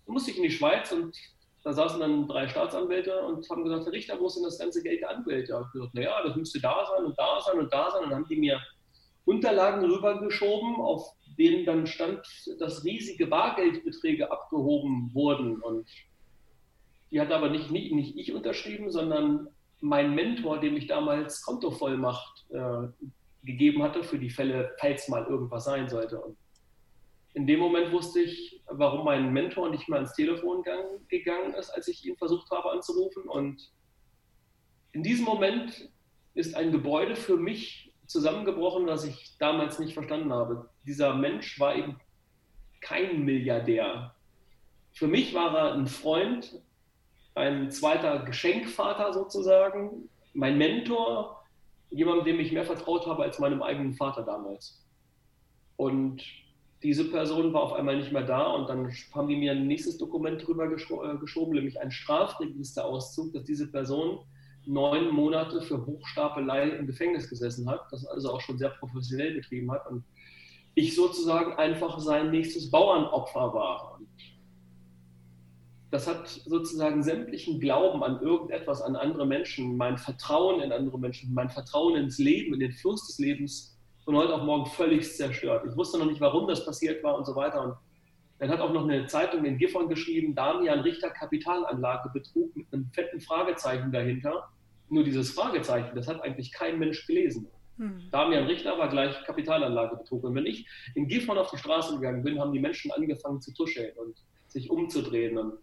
Dann 0.07 0.13
musste 0.13 0.31
ich 0.31 0.37
in 0.37 0.45
die 0.45 0.51
Schweiz 0.51 0.93
und 0.93 1.17
da 1.65 1.73
saßen 1.73 1.99
dann 1.99 2.29
drei 2.29 2.47
Staatsanwälte 2.47 3.23
und 3.23 3.49
haben 3.51 3.65
gesagt, 3.65 3.87
Herr 3.87 3.93
Richter, 3.93 4.21
wo 4.21 4.27
ist 4.27 4.37
denn 4.37 4.45
das 4.45 4.59
ganze 4.59 4.83
Geld 4.85 5.01
der 5.01 5.11
Anwälte? 5.11 5.51
Ich 5.51 5.53
habe 5.53 5.69
gesagt, 5.73 5.95
naja, 5.95 6.23
das 6.23 6.37
müsste 6.37 6.61
da 6.61 6.87
sein 6.87 7.05
und 7.05 7.19
da 7.19 7.41
sein 7.41 7.59
und 7.59 7.73
da 7.73 7.91
sein. 7.91 8.05
Und 8.05 8.11
dann 8.11 8.21
haben 8.21 8.29
die 8.29 8.37
mir 8.37 8.61
Unterlagen 9.27 9.85
rübergeschoben, 9.85 10.77
auf 10.77 11.15
denen 11.37 11.67
dann 11.67 11.87
stand, 11.87 12.27
dass 12.59 12.85
riesige 12.85 13.27
Bargeldbeträge 13.27 14.31
abgehoben 14.31 15.11
wurden. 15.13 15.61
Und 15.61 15.89
die 17.11 17.21
hat 17.21 17.33
aber 17.33 17.51
nicht, 17.51 17.71
nicht, 17.71 17.93
nicht 17.93 18.17
ich 18.17 18.33
unterschrieben, 18.33 18.91
sondern 18.91 19.49
mein 19.81 20.15
Mentor, 20.15 20.61
dem 20.61 20.77
ich 20.77 20.87
damals 20.87 21.43
Kontovollmacht 21.43 22.47
äh, 22.51 22.89
gegeben 23.45 23.83
hatte 23.83 24.03
für 24.03 24.19
die 24.19 24.31
Fälle, 24.31 24.75
falls 24.79 25.09
mal 25.09 25.27
irgendwas 25.27 25.65
sein 25.65 25.89
sollte. 25.89 26.21
Und 26.21 26.37
in 27.35 27.47
dem 27.47 27.61
Moment 27.61 27.93
wusste 27.93 28.21
ich, 28.21 28.63
warum 28.67 29.05
mein 29.05 29.33
Mentor 29.33 29.71
nicht 29.71 29.89
mehr 29.89 29.99
ans 29.99 30.15
Telefon 30.15 30.63
gegangen 31.09 31.53
ist, 31.55 31.71
als 31.71 31.89
ich 31.89 32.05
ihn 32.07 32.17
versucht 32.17 32.51
habe 32.51 32.71
anzurufen. 32.71 33.25
Und 33.25 33.73
in 34.93 35.03
diesem 35.03 35.27
Moment 35.27 35.91
ist 36.35 36.55
ein 36.55 36.73
Gebäude 36.73 37.17
für 37.17 37.37
mich 37.37 37.86
zusammengebrochen, 38.07 38.87
was 38.87 39.05
ich 39.05 39.37
damals 39.39 39.79
nicht 39.79 39.95
verstanden 39.95 40.33
habe. 40.33 40.69
Dieser 40.87 41.15
Mensch 41.15 41.59
war 41.59 41.75
eben 41.75 41.99
kein 42.81 43.25
Milliardär. 43.25 44.15
Für 44.93 45.07
mich 45.07 45.35
war 45.35 45.55
er 45.55 45.75
ein 45.75 45.87
Freund, 45.87 46.61
ein 47.35 47.71
zweiter 47.71 48.21
Geschenkvater 48.21 49.13
sozusagen, 49.13 50.09
mein 50.33 50.57
Mentor, 50.59 51.45
jemand, 51.91 52.27
dem 52.27 52.41
ich 52.41 52.53
mehr 52.53 52.65
vertraut 52.65 53.07
habe 53.07 53.23
als 53.23 53.39
meinem 53.39 53.63
eigenen 53.63 53.95
Vater 53.95 54.23
damals. 54.23 54.83
Und 55.77 56.23
diese 56.83 57.11
Person 57.11 57.53
war 57.53 57.63
auf 57.63 57.73
einmal 57.73 57.97
nicht 57.97 58.13
mehr 58.13 58.23
da 58.23 58.47
und 58.47 58.69
dann 58.69 58.93
haben 59.13 59.29
die 59.29 59.37
mir 59.37 59.53
ein 59.53 59.67
nächstes 59.67 59.99
Dokument 59.99 60.47
drüber 60.47 60.67
äh, 60.67 61.17
geschoben, 61.19 61.55
nämlich 61.55 61.81
ein 61.81 61.91
Strafregisterauszug, 61.91 63.33
dass 63.33 63.45
diese 63.45 63.71
Person 63.71 64.21
neun 64.67 65.15
Monate 65.15 65.63
für 65.63 65.85
Hochstapelei 65.85 66.71
im 66.71 66.87
Gefängnis 66.87 67.29
gesessen 67.29 67.69
hat, 67.69 67.81
das 67.91 68.07
also 68.07 68.33
auch 68.33 68.41
schon 68.41 68.59
sehr 68.59 68.71
professionell 68.71 69.35
betrieben 69.35 69.71
hat 69.71 69.87
und 69.91 70.05
ich 70.75 70.95
sozusagen 70.95 71.55
einfach 71.55 71.99
sein 71.99 72.31
nächstes 72.31 72.71
Bauernopfer 72.71 73.55
war. 73.55 73.97
Und 73.99 74.09
das 75.91 76.07
hat 76.07 76.29
sozusagen 76.29 77.03
sämtlichen 77.03 77.61
Glauben 77.61 78.03
an 78.03 78.21
irgendetwas, 78.21 78.83
an 78.83 78.95
andere 78.95 79.27
Menschen, 79.27 79.77
mein 79.77 79.97
Vertrauen 79.97 80.61
in 80.61 80.73
andere 80.73 80.99
Menschen, 80.99 81.33
mein 81.33 81.49
Vertrauen 81.49 81.97
ins 81.97 82.19
Leben, 82.19 82.53
in 82.53 82.61
den 82.61 82.73
Fluss 82.73 83.07
des 83.07 83.19
Lebens 83.19 83.79
von 84.05 84.17
heute 84.17 84.35
auf 84.35 84.43
morgen 84.43 84.67
völlig 84.67 85.11
zerstört. 85.17 85.65
Ich 85.69 85.77
wusste 85.77 85.99
noch 85.99 86.07
nicht, 86.07 86.21
warum 86.21 86.47
das 86.47 86.65
passiert 86.65 87.03
war 87.03 87.17
und 87.17 87.25
so 87.25 87.35
weiter. 87.35 87.63
Und 87.63 87.77
dann 88.39 88.51
hat 88.51 88.61
auch 88.61 88.73
noch 88.73 88.85
eine 88.85 89.07
Zeitung 89.07 89.45
in 89.47 89.57
Gifhorn 89.57 89.89
geschrieben, 89.89 90.35
Damian 90.35 90.81
Richter 90.81 91.11
Kapitalanlagebetrug 91.11 92.55
mit 92.55 92.67
einem 92.73 92.91
fetten 92.93 93.21
Fragezeichen 93.21 93.91
dahinter. 93.91 94.49
Nur 94.89 95.05
dieses 95.05 95.33
Fragezeichen, 95.33 95.95
das 95.97 96.09
hat 96.09 96.23
eigentlich 96.23 96.53
kein 96.53 96.79
Mensch 96.79 97.07
gelesen. 97.07 97.49
Hm. 97.79 98.09
Damian 98.11 98.47
Richter 98.47 98.79
war 98.79 98.89
gleich 98.89 99.23
Kapitalanlagebetrug. 99.25 100.25
Und 100.25 100.35
wenn 100.35 100.47
ich 100.47 100.67
in 100.95 101.09
Gifhorn 101.09 101.39
auf 101.39 101.51
die 101.51 101.59
Straße 101.59 101.95
gegangen 101.97 102.23
bin, 102.23 102.41
haben 102.41 102.53
die 102.53 102.61
Menschen 102.61 102.91
angefangen 102.93 103.41
zu 103.41 103.53
tuscheln 103.53 103.93
und 103.97 104.17
sich 104.47 104.71
umzudrehen. 104.71 105.37
Und 105.37 105.59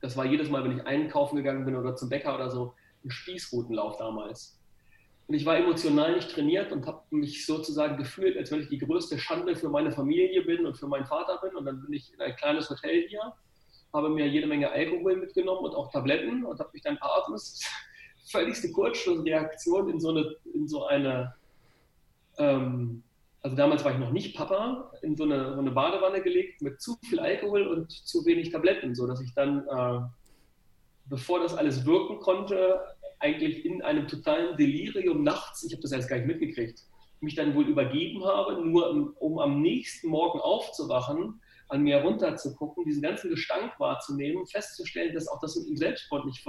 das 0.00 0.16
war 0.16 0.24
jedes 0.24 0.48
Mal, 0.48 0.64
wenn 0.64 0.78
ich 0.78 0.86
einkaufen 0.86 1.36
gegangen 1.36 1.64
bin 1.64 1.76
oder 1.76 1.96
zum 1.96 2.08
Bäcker 2.08 2.34
oder 2.34 2.50
so, 2.50 2.74
ein 3.04 3.10
Spießrutenlauf 3.10 3.96
damals. 3.98 4.58
Und 5.26 5.34
ich 5.34 5.44
war 5.44 5.58
emotional 5.58 6.14
nicht 6.14 6.30
trainiert 6.30 6.72
und 6.72 6.86
habe 6.86 7.02
mich 7.10 7.44
sozusagen 7.44 7.98
gefühlt, 7.98 8.38
als 8.38 8.50
wenn 8.50 8.62
ich 8.62 8.68
die 8.68 8.78
größte 8.78 9.18
Schande 9.18 9.54
für 9.56 9.68
meine 9.68 9.92
Familie 9.92 10.42
bin 10.42 10.64
und 10.64 10.78
für 10.78 10.86
meinen 10.86 11.04
Vater 11.04 11.38
bin. 11.42 11.54
Und 11.54 11.66
dann 11.66 11.82
bin 11.82 11.92
ich 11.92 12.14
in 12.14 12.20
ein 12.22 12.34
kleines 12.36 12.70
Hotel 12.70 13.06
hier, 13.08 13.34
habe 13.92 14.08
mir 14.08 14.26
jede 14.26 14.46
Menge 14.46 14.70
Alkohol 14.70 15.16
mitgenommen 15.16 15.66
und 15.66 15.74
auch 15.74 15.92
Tabletten 15.92 16.46
und 16.46 16.58
habe 16.58 16.70
mich 16.72 16.82
dann 16.82 16.96
abends 16.98 17.62
völligste 18.30 18.70
Kurzschlussreaktion 18.72 19.90
in 19.90 20.00
so 20.00 20.10
eine, 20.10 20.36
in 20.54 20.68
so 20.68 20.86
eine 20.86 21.34
ähm, 22.38 23.02
also 23.42 23.56
damals 23.56 23.84
war 23.84 23.92
ich 23.92 23.98
noch 23.98 24.10
nicht 24.10 24.36
Papa, 24.36 24.90
in 25.02 25.16
so 25.16 25.24
eine, 25.24 25.54
so 25.54 25.60
eine, 25.60 25.70
Badewanne 25.70 26.22
gelegt 26.22 26.60
mit 26.60 26.80
zu 26.80 26.96
viel 27.08 27.20
Alkohol 27.20 27.66
und 27.66 27.90
zu 27.90 28.24
wenig 28.26 28.50
Tabletten, 28.50 28.94
sodass 28.94 29.20
ich 29.20 29.32
dann, 29.34 29.66
äh, 29.68 30.00
bevor 31.06 31.40
das 31.40 31.56
alles 31.56 31.86
wirken 31.86 32.18
konnte, 32.18 32.80
eigentlich 33.20 33.64
in 33.64 33.82
einem 33.82 34.08
totalen 34.08 34.56
Delirium 34.56 35.22
nachts, 35.22 35.64
ich 35.64 35.72
habe 35.72 35.82
das 35.82 35.92
erst 35.92 36.08
gar 36.08 36.16
nicht 36.16 36.26
mitgekriegt, 36.26 36.82
mich 37.20 37.34
dann 37.34 37.54
wohl 37.54 37.68
übergeben 37.68 38.24
habe, 38.24 38.64
nur 38.64 39.14
um, 39.20 39.38
am 39.38 39.60
nächsten 39.60 40.08
Morgen 40.08 40.40
aufzuwachen, 40.40 41.40
an 41.68 41.82
mir 41.82 41.98
runterzugucken, 41.98 42.84
diesen 42.84 43.02
ganzen 43.02 43.30
Gestank 43.30 43.78
wahrzunehmen, 43.78 44.46
festzustellen, 44.46 45.14
dass 45.14 45.28
auch 45.28 45.40
das 45.40 45.56
mit 45.56 45.68
dem 45.68 45.76
Selbstsport 45.76 46.26
nicht, 46.26 46.44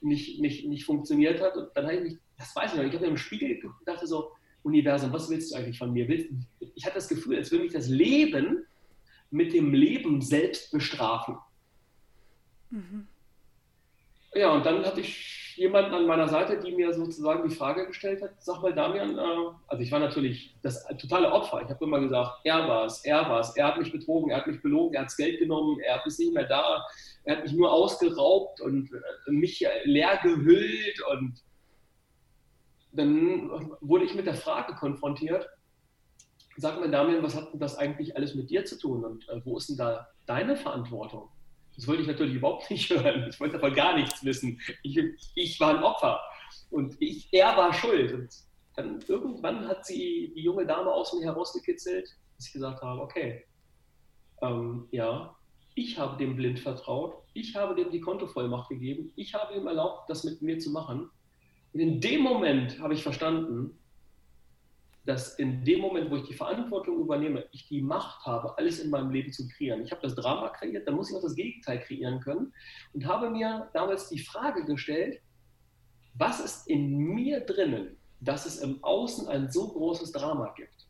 nicht, 0.00 0.40
nicht, 0.40 0.66
nicht 0.66 0.84
funktioniert 0.84 1.40
hat. 1.40 1.56
Und 1.56 1.68
dann 1.74 1.84
habe 1.86 1.96
ich 1.96 2.02
mich, 2.02 2.18
das 2.36 2.54
weiß 2.54 2.72
ich 2.72 2.78
noch, 2.78 2.84
ich 2.84 2.92
habe 2.92 3.04
mir 3.04 3.10
im 3.12 3.16
Spiegel 3.16 3.48
geguckt 3.48 3.80
und 3.80 3.88
dachte 3.88 4.06
so, 4.06 4.32
Universum, 4.62 5.12
was 5.12 5.28
willst 5.28 5.52
du 5.52 5.56
eigentlich 5.56 5.78
von 5.78 5.92
mir? 5.92 6.08
Ich 6.74 6.84
hatte 6.84 6.96
das 6.96 7.08
Gefühl, 7.08 7.36
als 7.36 7.50
würde 7.50 7.64
mich 7.64 7.72
das 7.72 7.88
Leben 7.88 8.64
mit 9.30 9.52
dem 9.52 9.74
Leben 9.74 10.22
selbst 10.22 10.70
bestrafen. 10.72 11.36
Mhm. 12.70 13.06
Ja, 14.34 14.52
und 14.52 14.64
dann 14.64 14.84
hatte 14.84 15.00
ich 15.00 15.43
jemanden 15.56 15.94
an 15.94 16.06
meiner 16.06 16.28
Seite, 16.28 16.58
die 16.58 16.72
mir 16.72 16.92
sozusagen 16.92 17.48
die 17.48 17.54
Frage 17.54 17.86
gestellt 17.86 18.22
hat, 18.22 18.30
sag 18.38 18.62
mal 18.62 18.72
Damian, 18.72 19.18
äh, 19.18 19.22
also 19.66 19.82
ich 19.82 19.90
war 19.92 20.00
natürlich 20.00 20.56
das 20.62 20.86
totale 20.98 21.30
Opfer. 21.32 21.62
Ich 21.62 21.68
habe 21.68 21.84
immer 21.84 22.00
gesagt, 22.00 22.40
er 22.44 22.68
war 22.68 22.86
es, 22.86 23.04
er 23.04 23.28
war 23.28 23.40
es, 23.40 23.56
er 23.56 23.68
hat 23.68 23.78
mich 23.78 23.92
betrogen, 23.92 24.30
er 24.30 24.38
hat 24.38 24.46
mich 24.46 24.62
belogen, 24.62 24.94
er 24.94 25.00
hat 25.00 25.06
das 25.06 25.16
Geld 25.16 25.38
genommen, 25.38 25.78
er 25.80 26.04
ist 26.04 26.18
nicht 26.18 26.34
mehr 26.34 26.46
da, 26.46 26.84
er 27.24 27.36
hat 27.36 27.44
mich 27.44 27.52
nur 27.52 27.72
ausgeraubt 27.72 28.60
und 28.60 28.90
äh, 28.92 29.30
mich 29.30 29.64
leer 29.84 30.18
gehüllt 30.22 31.02
und 31.12 31.42
dann 32.92 33.50
wurde 33.80 34.04
ich 34.04 34.14
mit 34.14 34.26
der 34.26 34.34
Frage 34.34 34.74
konfrontiert, 34.74 35.48
sag 36.56 36.78
mal 36.78 36.90
Damian, 36.90 37.22
was 37.22 37.34
hat 37.34 37.52
denn 37.52 37.60
das 37.60 37.76
eigentlich 37.76 38.16
alles 38.16 38.34
mit 38.34 38.50
dir 38.50 38.64
zu 38.64 38.78
tun 38.78 39.04
und 39.04 39.28
äh, 39.28 39.40
wo 39.44 39.56
ist 39.56 39.68
denn 39.68 39.76
da 39.76 40.08
deine 40.26 40.56
Verantwortung? 40.56 41.28
Das 41.76 41.88
wollte 41.88 42.02
ich 42.02 42.08
natürlich 42.08 42.34
überhaupt 42.34 42.70
nicht 42.70 42.90
hören. 42.90 43.28
Ich 43.28 43.40
wollte 43.40 43.58
davon 43.58 43.74
gar 43.74 43.96
nichts 43.96 44.24
wissen. 44.24 44.60
Ich, 44.82 44.98
ich 45.34 45.60
war 45.60 45.76
ein 45.76 45.82
Opfer 45.82 46.20
und 46.70 46.96
ich, 47.00 47.28
er 47.32 47.56
war 47.56 47.72
schuld. 47.72 48.12
Und 48.12 48.28
dann 48.76 49.00
irgendwann 49.06 49.66
hat 49.68 49.86
sie 49.86 50.32
die 50.34 50.42
junge 50.42 50.66
Dame 50.66 50.92
aus 50.92 51.12
mir 51.12 51.24
herausgekitzelt, 51.24 52.08
dass 52.36 52.46
ich 52.46 52.52
gesagt 52.52 52.82
habe, 52.82 53.00
okay, 53.00 53.44
ähm, 54.42 54.88
ja, 54.90 55.36
ich 55.74 55.98
habe 55.98 56.16
dem 56.16 56.36
blind 56.36 56.60
vertraut, 56.60 57.22
ich 57.32 57.54
habe 57.56 57.74
dem 57.74 57.90
die 57.90 58.00
Kontovollmacht 58.00 58.68
gegeben, 58.68 59.12
ich 59.16 59.34
habe 59.34 59.54
ihm 59.54 59.66
erlaubt, 59.66 60.08
das 60.08 60.24
mit 60.24 60.40
mir 60.40 60.58
zu 60.58 60.70
machen 60.70 61.10
und 61.74 61.80
in 61.80 62.00
dem 62.00 62.20
Moment 62.22 62.78
habe 62.78 62.94
ich 62.94 63.02
verstanden, 63.02 63.76
dass 65.04 65.38
in 65.38 65.64
dem 65.64 65.80
Moment, 65.80 66.10
wo 66.10 66.16
ich 66.16 66.26
die 66.26 66.34
Verantwortung 66.34 66.98
übernehme, 66.98 67.46
ich 67.52 67.68
die 67.68 67.82
Macht 67.82 68.24
habe, 68.24 68.56
alles 68.56 68.80
in 68.80 68.90
meinem 68.90 69.10
Leben 69.10 69.32
zu 69.32 69.46
kreieren. 69.48 69.82
Ich 69.82 69.90
habe 69.90 70.00
das 70.02 70.14
Drama 70.14 70.48
kreiert, 70.48 70.88
dann 70.88 70.94
muss 70.94 71.10
ich 71.10 71.16
auch 71.16 71.22
das 71.22 71.34
Gegenteil 71.34 71.80
kreieren 71.80 72.20
können 72.20 72.52
und 72.94 73.06
habe 73.06 73.28
mir 73.28 73.68
damals 73.74 74.08
die 74.08 74.18
Frage 74.18 74.64
gestellt, 74.64 75.20
was 76.14 76.40
ist 76.40 76.68
in 76.68 76.96
mir 76.96 77.40
drinnen, 77.40 77.96
dass 78.20 78.46
es 78.46 78.58
im 78.58 78.82
Außen 78.82 79.28
ein 79.28 79.50
so 79.50 79.68
großes 79.68 80.12
Drama 80.12 80.54
gibt? 80.56 80.86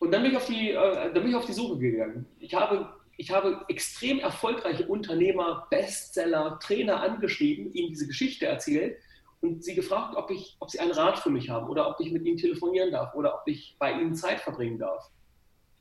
Und 0.00 0.10
dann 0.10 0.22
bin 0.22 0.32
ich 0.32 0.36
auf 0.36 0.46
die, 0.46 0.70
äh, 0.70 0.74
dann 0.74 1.12
bin 1.12 1.28
ich 1.28 1.36
auf 1.36 1.46
die 1.46 1.52
Suche 1.52 1.78
gegangen. 1.78 2.26
Ich 2.40 2.54
habe, 2.54 2.92
ich 3.16 3.30
habe 3.30 3.64
extrem 3.68 4.18
erfolgreiche 4.18 4.88
Unternehmer, 4.88 5.68
Bestseller, 5.70 6.58
Trainer 6.58 7.00
angeschrieben, 7.00 7.72
ihnen 7.72 7.90
diese 7.90 8.08
Geschichte 8.08 8.46
erzählt 8.46 8.96
und 9.42 9.64
sie 9.64 9.74
gefragt, 9.74 10.16
ob, 10.16 10.30
ich, 10.30 10.56
ob 10.60 10.70
sie 10.70 10.78
einen 10.78 10.92
Rat 10.92 11.18
für 11.18 11.30
mich 11.30 11.50
haben 11.50 11.68
oder 11.68 11.88
ob 11.88 12.00
ich 12.00 12.12
mit 12.12 12.24
ihnen 12.24 12.36
telefonieren 12.36 12.92
darf 12.92 13.14
oder 13.14 13.34
ob 13.34 13.42
ich 13.46 13.76
bei 13.78 13.92
ihnen 13.92 14.14
Zeit 14.14 14.40
verbringen 14.40 14.78
darf. 14.78 15.10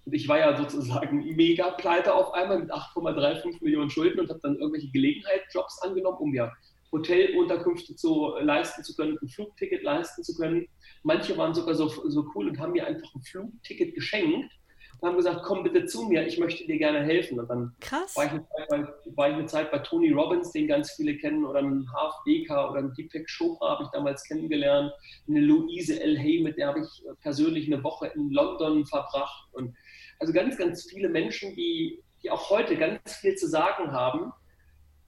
Und 0.04 0.13
ich 0.13 0.28
war 0.28 0.39
ja 0.39 0.58
sozusagen 0.58 1.24
mega 1.36 1.69
pleite 1.71 2.13
auf 2.13 2.34
einmal 2.34 2.60
mit 2.60 2.74
8,35 2.74 3.63
Millionen 3.63 3.91
Schulden 3.91 4.19
und 4.19 4.30
habe 4.30 4.39
dann 4.41 4.56
irgendwelche 4.56 4.89
Gelegenheitsjobs 4.89 5.80
angenommen, 5.84 6.17
um 6.17 6.32
mir 6.32 6.52
Hotelunterkünfte 6.91 7.95
zu 7.95 8.34
leisten 8.41 8.84
zu 8.84 8.95
können, 8.95 9.17
ein 9.21 9.30
Flugticket 9.30 9.84
leisten 9.84 10.24
zu 10.24 10.36
können. 10.36 10.67
Manche 11.04 11.38
waren 11.38 11.54
sogar 11.54 11.76
so, 11.76 11.88
so 11.88 12.26
cool 12.36 12.50
und 12.50 12.60
haben 12.60 12.74
mir 12.74 12.86
einfach 12.86 13.13
ein 13.15 13.21
Flugticket 13.21 13.93
geschenkt 13.93 14.52
und 15.01 15.09
haben 15.09 15.17
gesagt, 15.17 15.41
komm 15.43 15.63
bitte 15.63 15.85
zu 15.87 16.03
mir, 16.03 16.27
ich 16.27 16.37
möchte 16.37 16.63
dir 16.65 16.77
gerne 16.77 17.01
helfen. 17.01 17.39
Und 17.39 17.49
dann 17.49 17.75
Krass. 17.81 18.15
War, 18.15 18.25
ich 18.25 18.31
eine 18.31 18.45
Zeit 18.47 18.69
bei, 18.69 18.87
war 19.15 19.29
ich 19.29 19.33
eine 19.33 19.45
Zeit 19.47 19.71
bei 19.71 19.79
Tony 19.79 20.11
Robbins, 20.11 20.51
den 20.51 20.67
ganz 20.67 20.91
viele 20.91 21.17
kennen, 21.17 21.43
oder 21.43 21.57
einen 21.57 21.91
Harv 21.91 22.13
Eker 22.27 22.69
oder 22.69 22.79
einen 22.79 22.93
Deepak 22.93 23.25
Chopra 23.25 23.71
habe 23.71 23.83
ich 23.83 23.89
damals 23.89 24.23
kennengelernt. 24.23 24.93
Eine 25.27 25.39
Louise 25.39 25.99
L. 25.99 26.19
Hay, 26.19 26.41
mit 26.43 26.57
der 26.57 26.67
habe 26.67 26.81
ich 26.81 27.03
persönlich 27.21 27.65
eine 27.65 27.83
Woche 27.83 28.11
in 28.13 28.29
London 28.29 28.85
verbracht. 28.85 29.49
Und 29.53 29.75
also 30.19 30.33
ganz, 30.33 30.55
ganz 30.55 30.87
viele 30.87 31.09
Menschen, 31.09 31.55
die, 31.55 31.99
die 32.21 32.29
auch 32.29 32.51
heute 32.51 32.77
ganz 32.77 33.15
viel 33.15 33.33
zu 33.35 33.47
sagen 33.47 33.91
haben. 33.91 34.31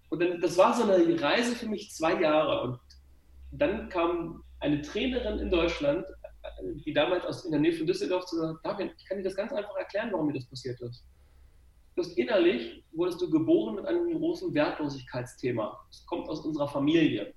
Und 0.10 0.24
dann, 0.24 0.42
das 0.42 0.58
war 0.58 0.74
so 0.74 0.92
eine 0.92 1.22
Reise 1.22 1.56
für 1.56 1.68
mich 1.68 1.92
zwei 1.92 2.20
Jahre. 2.20 2.64
Und 2.64 2.80
dann 3.52 3.90
kam 3.90 4.44
eine 4.60 4.82
Trainerin 4.82 5.38
in 5.38 5.52
Deutschland, 5.52 6.04
die 6.86 6.94
damals 6.94 7.26
aus, 7.26 7.46
in 7.46 7.52
der 7.52 7.60
Nähe 7.60 7.74
von 7.74 7.88
Düsseldorf 7.88 8.26
zu 8.26 8.38
sagen, 8.38 8.58
David, 8.64 8.94
ich 8.98 9.06
kann 9.06 9.18
dir 9.18 9.24
das 9.24 9.36
ganz 9.36 9.52
einfach 9.52 9.76
erklären, 9.76 10.10
warum 10.12 10.28
mir 10.28 10.34
das 10.34 10.46
passiert 10.46 10.80
ist. 10.82 11.06
Du 11.96 12.02
hast 12.02 12.18
innerlich, 12.18 12.84
wurdest 12.92 13.22
du 13.22 13.30
geboren 13.30 13.76
mit 13.76 13.86
einem 13.86 14.18
großen 14.18 14.54
Wertlosigkeitsthema. 14.54 15.80
Das 15.90 16.06
kommt 16.06 16.28
aus 16.28 16.44
unserer 16.46 16.68
Familie. 16.68 17.34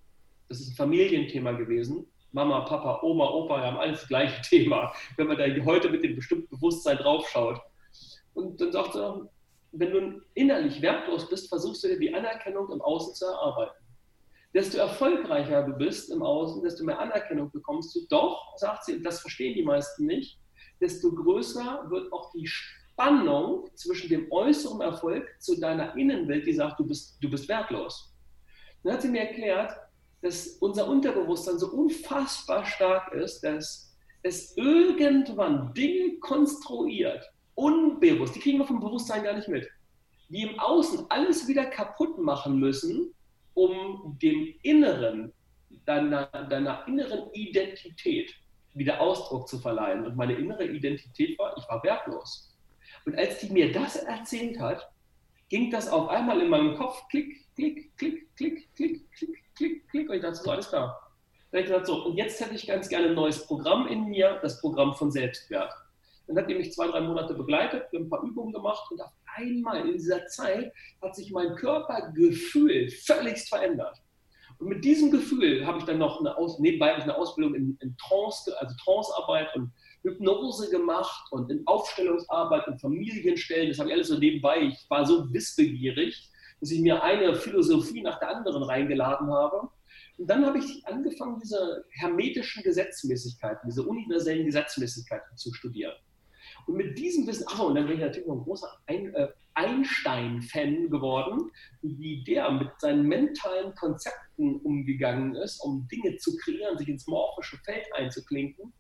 Das 0.48 0.60
ist 0.60 0.70
ein 0.70 0.76
Familienthema 0.76 1.52
gewesen. 1.52 2.06
Mama, 2.32 2.60
Papa, 2.60 3.00
Oma, 3.02 3.28
Opa 3.30 3.60
haben 3.60 3.76
alles 3.76 4.00
das 4.00 4.08
gleiche 4.08 4.40
Thema, 4.48 4.92
wenn 5.16 5.26
man 5.26 5.36
da 5.36 5.44
heute 5.64 5.90
mit 5.90 6.04
dem 6.04 6.16
bestimmten 6.16 6.48
Bewusstsein 6.48 6.96
draufschaut. 6.96 7.60
Und 8.34 8.60
dann 8.60 8.72
sagt 8.72 8.94
er, 8.94 9.28
wenn 9.72 9.92
du 9.92 10.22
innerlich 10.34 10.80
wertlos 10.80 11.28
bist, 11.28 11.48
versuchst 11.48 11.84
du 11.84 11.88
dir 11.88 11.98
die 11.98 12.14
Anerkennung 12.14 12.70
im 12.70 12.80
Außen 12.80 13.14
zu 13.14 13.26
erarbeiten. 13.26 13.85
Desto 14.56 14.78
erfolgreicher 14.78 15.64
du 15.64 15.74
bist 15.74 16.10
im 16.10 16.22
Außen, 16.22 16.62
desto 16.62 16.82
mehr 16.82 16.98
Anerkennung 16.98 17.50
bekommst 17.50 17.94
du. 17.94 18.06
Doch, 18.08 18.56
sagt 18.56 18.86
sie, 18.86 18.94
und 18.94 19.02
das 19.02 19.20
verstehen 19.20 19.52
die 19.54 19.62
meisten 19.62 20.06
nicht, 20.06 20.40
desto 20.80 21.14
größer 21.14 21.84
wird 21.90 22.10
auch 22.10 22.30
die 22.32 22.46
Spannung 22.46 23.68
zwischen 23.74 24.08
dem 24.08 24.32
äußeren 24.32 24.80
Erfolg 24.80 25.28
zu 25.40 25.60
deiner 25.60 25.94
Innenwelt, 25.94 26.46
die 26.46 26.54
sagt, 26.54 26.80
du 26.80 26.86
bist, 26.86 27.18
du 27.22 27.28
bist 27.28 27.46
wertlos. 27.50 28.14
Dann 28.82 28.94
hat 28.94 29.02
sie 29.02 29.08
mir 29.08 29.28
erklärt, 29.28 29.76
dass 30.22 30.46
unser 30.60 30.88
Unterbewusstsein 30.88 31.58
so 31.58 31.68
unfassbar 31.72 32.64
stark 32.64 33.12
ist, 33.12 33.42
dass 33.42 33.94
es 34.22 34.56
irgendwann 34.56 35.74
Dinge 35.74 36.18
konstruiert, 36.20 37.22
unbewusst, 37.56 38.34
die 38.34 38.40
kriegen 38.40 38.60
wir 38.60 38.66
vom 38.66 38.80
Bewusstsein 38.80 39.22
gar 39.22 39.34
nicht 39.34 39.48
mit, 39.48 39.68
die 40.30 40.44
im 40.44 40.58
Außen 40.58 41.04
alles 41.10 41.46
wieder 41.46 41.66
kaputt 41.66 42.16
machen 42.16 42.58
müssen, 42.58 43.12
um 43.56 44.18
dem 44.20 44.54
Inneren, 44.62 45.32
deiner, 45.86 46.26
deiner 46.26 46.86
inneren 46.86 47.32
Identität 47.32 48.34
wieder 48.74 49.00
Ausdruck 49.00 49.48
zu 49.48 49.58
verleihen. 49.58 50.04
Und 50.04 50.16
meine 50.16 50.34
innere 50.34 50.66
Identität 50.66 51.38
war, 51.38 51.56
ich 51.56 51.66
war 51.68 51.82
wertlos. 51.82 52.54
Und 53.06 53.16
als 53.16 53.38
die 53.38 53.50
mir 53.50 53.72
das 53.72 53.96
erzählt 53.96 54.60
hat, 54.60 54.86
ging 55.48 55.70
das 55.70 55.88
auf 55.88 56.08
einmal 56.08 56.40
in 56.42 56.50
meinem 56.50 56.76
Kopf 56.76 57.02
klick, 57.08 57.46
klick, 57.54 57.96
klick, 57.96 58.36
klick, 58.36 58.68
klick, 58.76 59.10
klick, 59.14 59.54
klick, 59.54 59.88
klick. 59.88 60.10
Und 60.10 60.16
ich 60.16 60.22
dachte 60.22 60.36
so, 60.36 60.50
alles 60.50 60.68
klar. 60.68 61.00
Dann 61.50 61.60
ich 61.60 61.66
gesagt, 61.66 61.86
so, 61.86 62.04
und 62.04 62.16
jetzt 62.16 62.38
hätte 62.40 62.54
ich 62.54 62.66
ganz 62.66 62.88
gerne 62.88 63.08
ein 63.08 63.14
neues 63.14 63.46
Programm 63.46 63.86
in 63.86 64.04
mir, 64.06 64.38
das 64.42 64.60
Programm 64.60 64.94
von 64.94 65.10
Selbstwert. 65.10 65.72
Dann 66.26 66.36
hat 66.36 66.50
die 66.50 66.56
mich 66.56 66.72
zwei, 66.72 66.88
drei 66.88 67.00
Monate 67.00 67.32
begleitet, 67.32 67.90
wir 67.90 68.00
haben 68.00 68.06
ein 68.06 68.10
paar 68.10 68.22
Übungen 68.22 68.52
gemacht 68.52 68.90
und 68.90 69.00
auf 69.00 69.12
einmal 69.36 69.86
in 69.88 69.92
dieser 69.92 70.26
Zeit 70.26 70.72
hat 71.02 71.14
sich 71.14 71.30
mein 71.30 71.54
Körpergefühl 71.54 72.90
völlig 72.90 73.48
verändert. 73.48 73.96
Und 74.58 74.68
mit 74.68 74.84
diesem 74.84 75.10
Gefühl 75.10 75.66
habe 75.66 75.78
ich 75.78 75.84
dann 75.84 75.98
noch 75.98 76.20
eine 76.20 76.36
Aus 76.36 76.58
nebenbei 76.58 76.94
eine 76.94 77.16
Ausbildung 77.16 77.54
in, 77.54 77.78
in 77.80 77.96
Trance, 77.98 78.58
also 78.58 78.74
Trancearbeit 78.82 79.54
und 79.54 79.70
Hypnose 80.02 80.70
gemacht 80.70 81.30
und 81.30 81.50
in 81.50 81.66
Aufstellungsarbeit 81.66 82.66
und 82.68 82.80
Familienstellen. 82.80 83.68
Das 83.68 83.78
habe 83.78 83.90
ich 83.90 83.94
alles 83.94 84.08
so 84.08 84.18
nebenbei. 84.18 84.62
Ich 84.62 84.86
war 84.88 85.04
so 85.04 85.32
wissbegierig, 85.32 86.30
dass 86.60 86.70
ich 86.70 86.80
mir 86.80 87.02
eine 87.02 87.34
Philosophie 87.34 88.02
nach 88.02 88.18
der 88.18 88.30
anderen 88.36 88.62
reingeladen 88.62 89.30
habe. 89.30 89.68
Und 90.16 90.30
dann 90.30 90.46
habe 90.46 90.58
ich 90.58 90.86
angefangen, 90.86 91.38
diese 91.42 91.84
hermetischen 91.90 92.62
Gesetzmäßigkeiten, 92.62 93.68
diese 93.68 93.82
universellen 93.82 94.46
Gesetzmäßigkeiten 94.46 95.36
zu 95.36 95.52
studieren. 95.52 95.94
Und 96.66 96.76
mit 96.76 96.98
diesem 96.98 97.26
Wissen, 97.26 97.46
ach, 97.48 97.60
und 97.60 97.76
dann 97.76 97.86
bin 97.86 97.96
ich 97.96 98.02
natürlich 98.02 98.26
noch 98.26 98.36
ein 98.36 98.42
großer 98.42 98.68
ein, 98.86 99.14
äh, 99.14 99.28
Einstein-Fan 99.54 100.90
geworden, 100.90 101.50
wie 101.80 102.24
der 102.24 102.50
mit 102.50 102.68
seinen 102.78 103.06
mentalen 103.06 103.74
Konzepten 103.74 104.60
umgegangen 104.60 105.34
ist, 105.36 105.60
um 105.60 105.88
Dinge 105.88 106.16
zu 106.16 106.36
kreieren, 106.36 106.76
sich 106.76 106.88
ins 106.88 107.06
morphische 107.06 107.56
Feld 107.58 107.86
einzuklinken. 107.94 108.72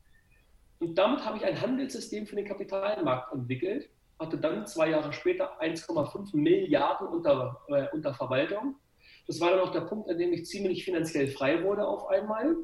Und 0.80 0.98
damit 0.98 1.24
habe 1.24 1.38
ich 1.38 1.44
ein 1.44 1.58
Handelssystem 1.60 2.26
für 2.26 2.36
den 2.36 2.44
Kapitalmarkt 2.44 3.32
entwickelt, 3.32 3.88
hatte 4.18 4.36
dann 4.36 4.66
zwei 4.66 4.90
Jahre 4.90 5.12
später 5.12 5.58
1,5 5.60 6.36
Milliarden 6.36 7.06
unter, 7.06 7.62
äh, 7.68 7.86
unter 7.92 8.12
Verwaltung. 8.12 8.76
Das 9.26 9.40
war 9.40 9.50
dann 9.50 9.60
auch 9.60 9.72
der 9.72 9.82
Punkt, 9.82 10.10
an 10.10 10.18
dem 10.18 10.32
ich 10.32 10.44
ziemlich 10.44 10.84
finanziell 10.84 11.28
frei 11.28 11.62
wurde 11.62 11.86
auf 11.86 12.08
einmal. 12.08 12.56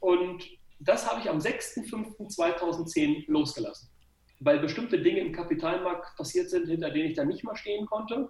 Und 0.00 0.44
das 0.78 1.10
habe 1.10 1.20
ich 1.20 1.28
am 1.28 1.38
6.5.2010 1.38 3.24
losgelassen 3.26 3.92
weil 4.44 4.58
bestimmte 4.58 5.00
Dinge 5.00 5.20
im 5.20 5.32
Kapitalmarkt 5.32 6.16
passiert 6.16 6.50
sind, 6.50 6.68
hinter 6.68 6.90
denen 6.90 7.10
ich 7.10 7.16
dann 7.16 7.28
nicht 7.28 7.44
mehr 7.44 7.56
stehen 7.56 7.86
konnte 7.86 8.28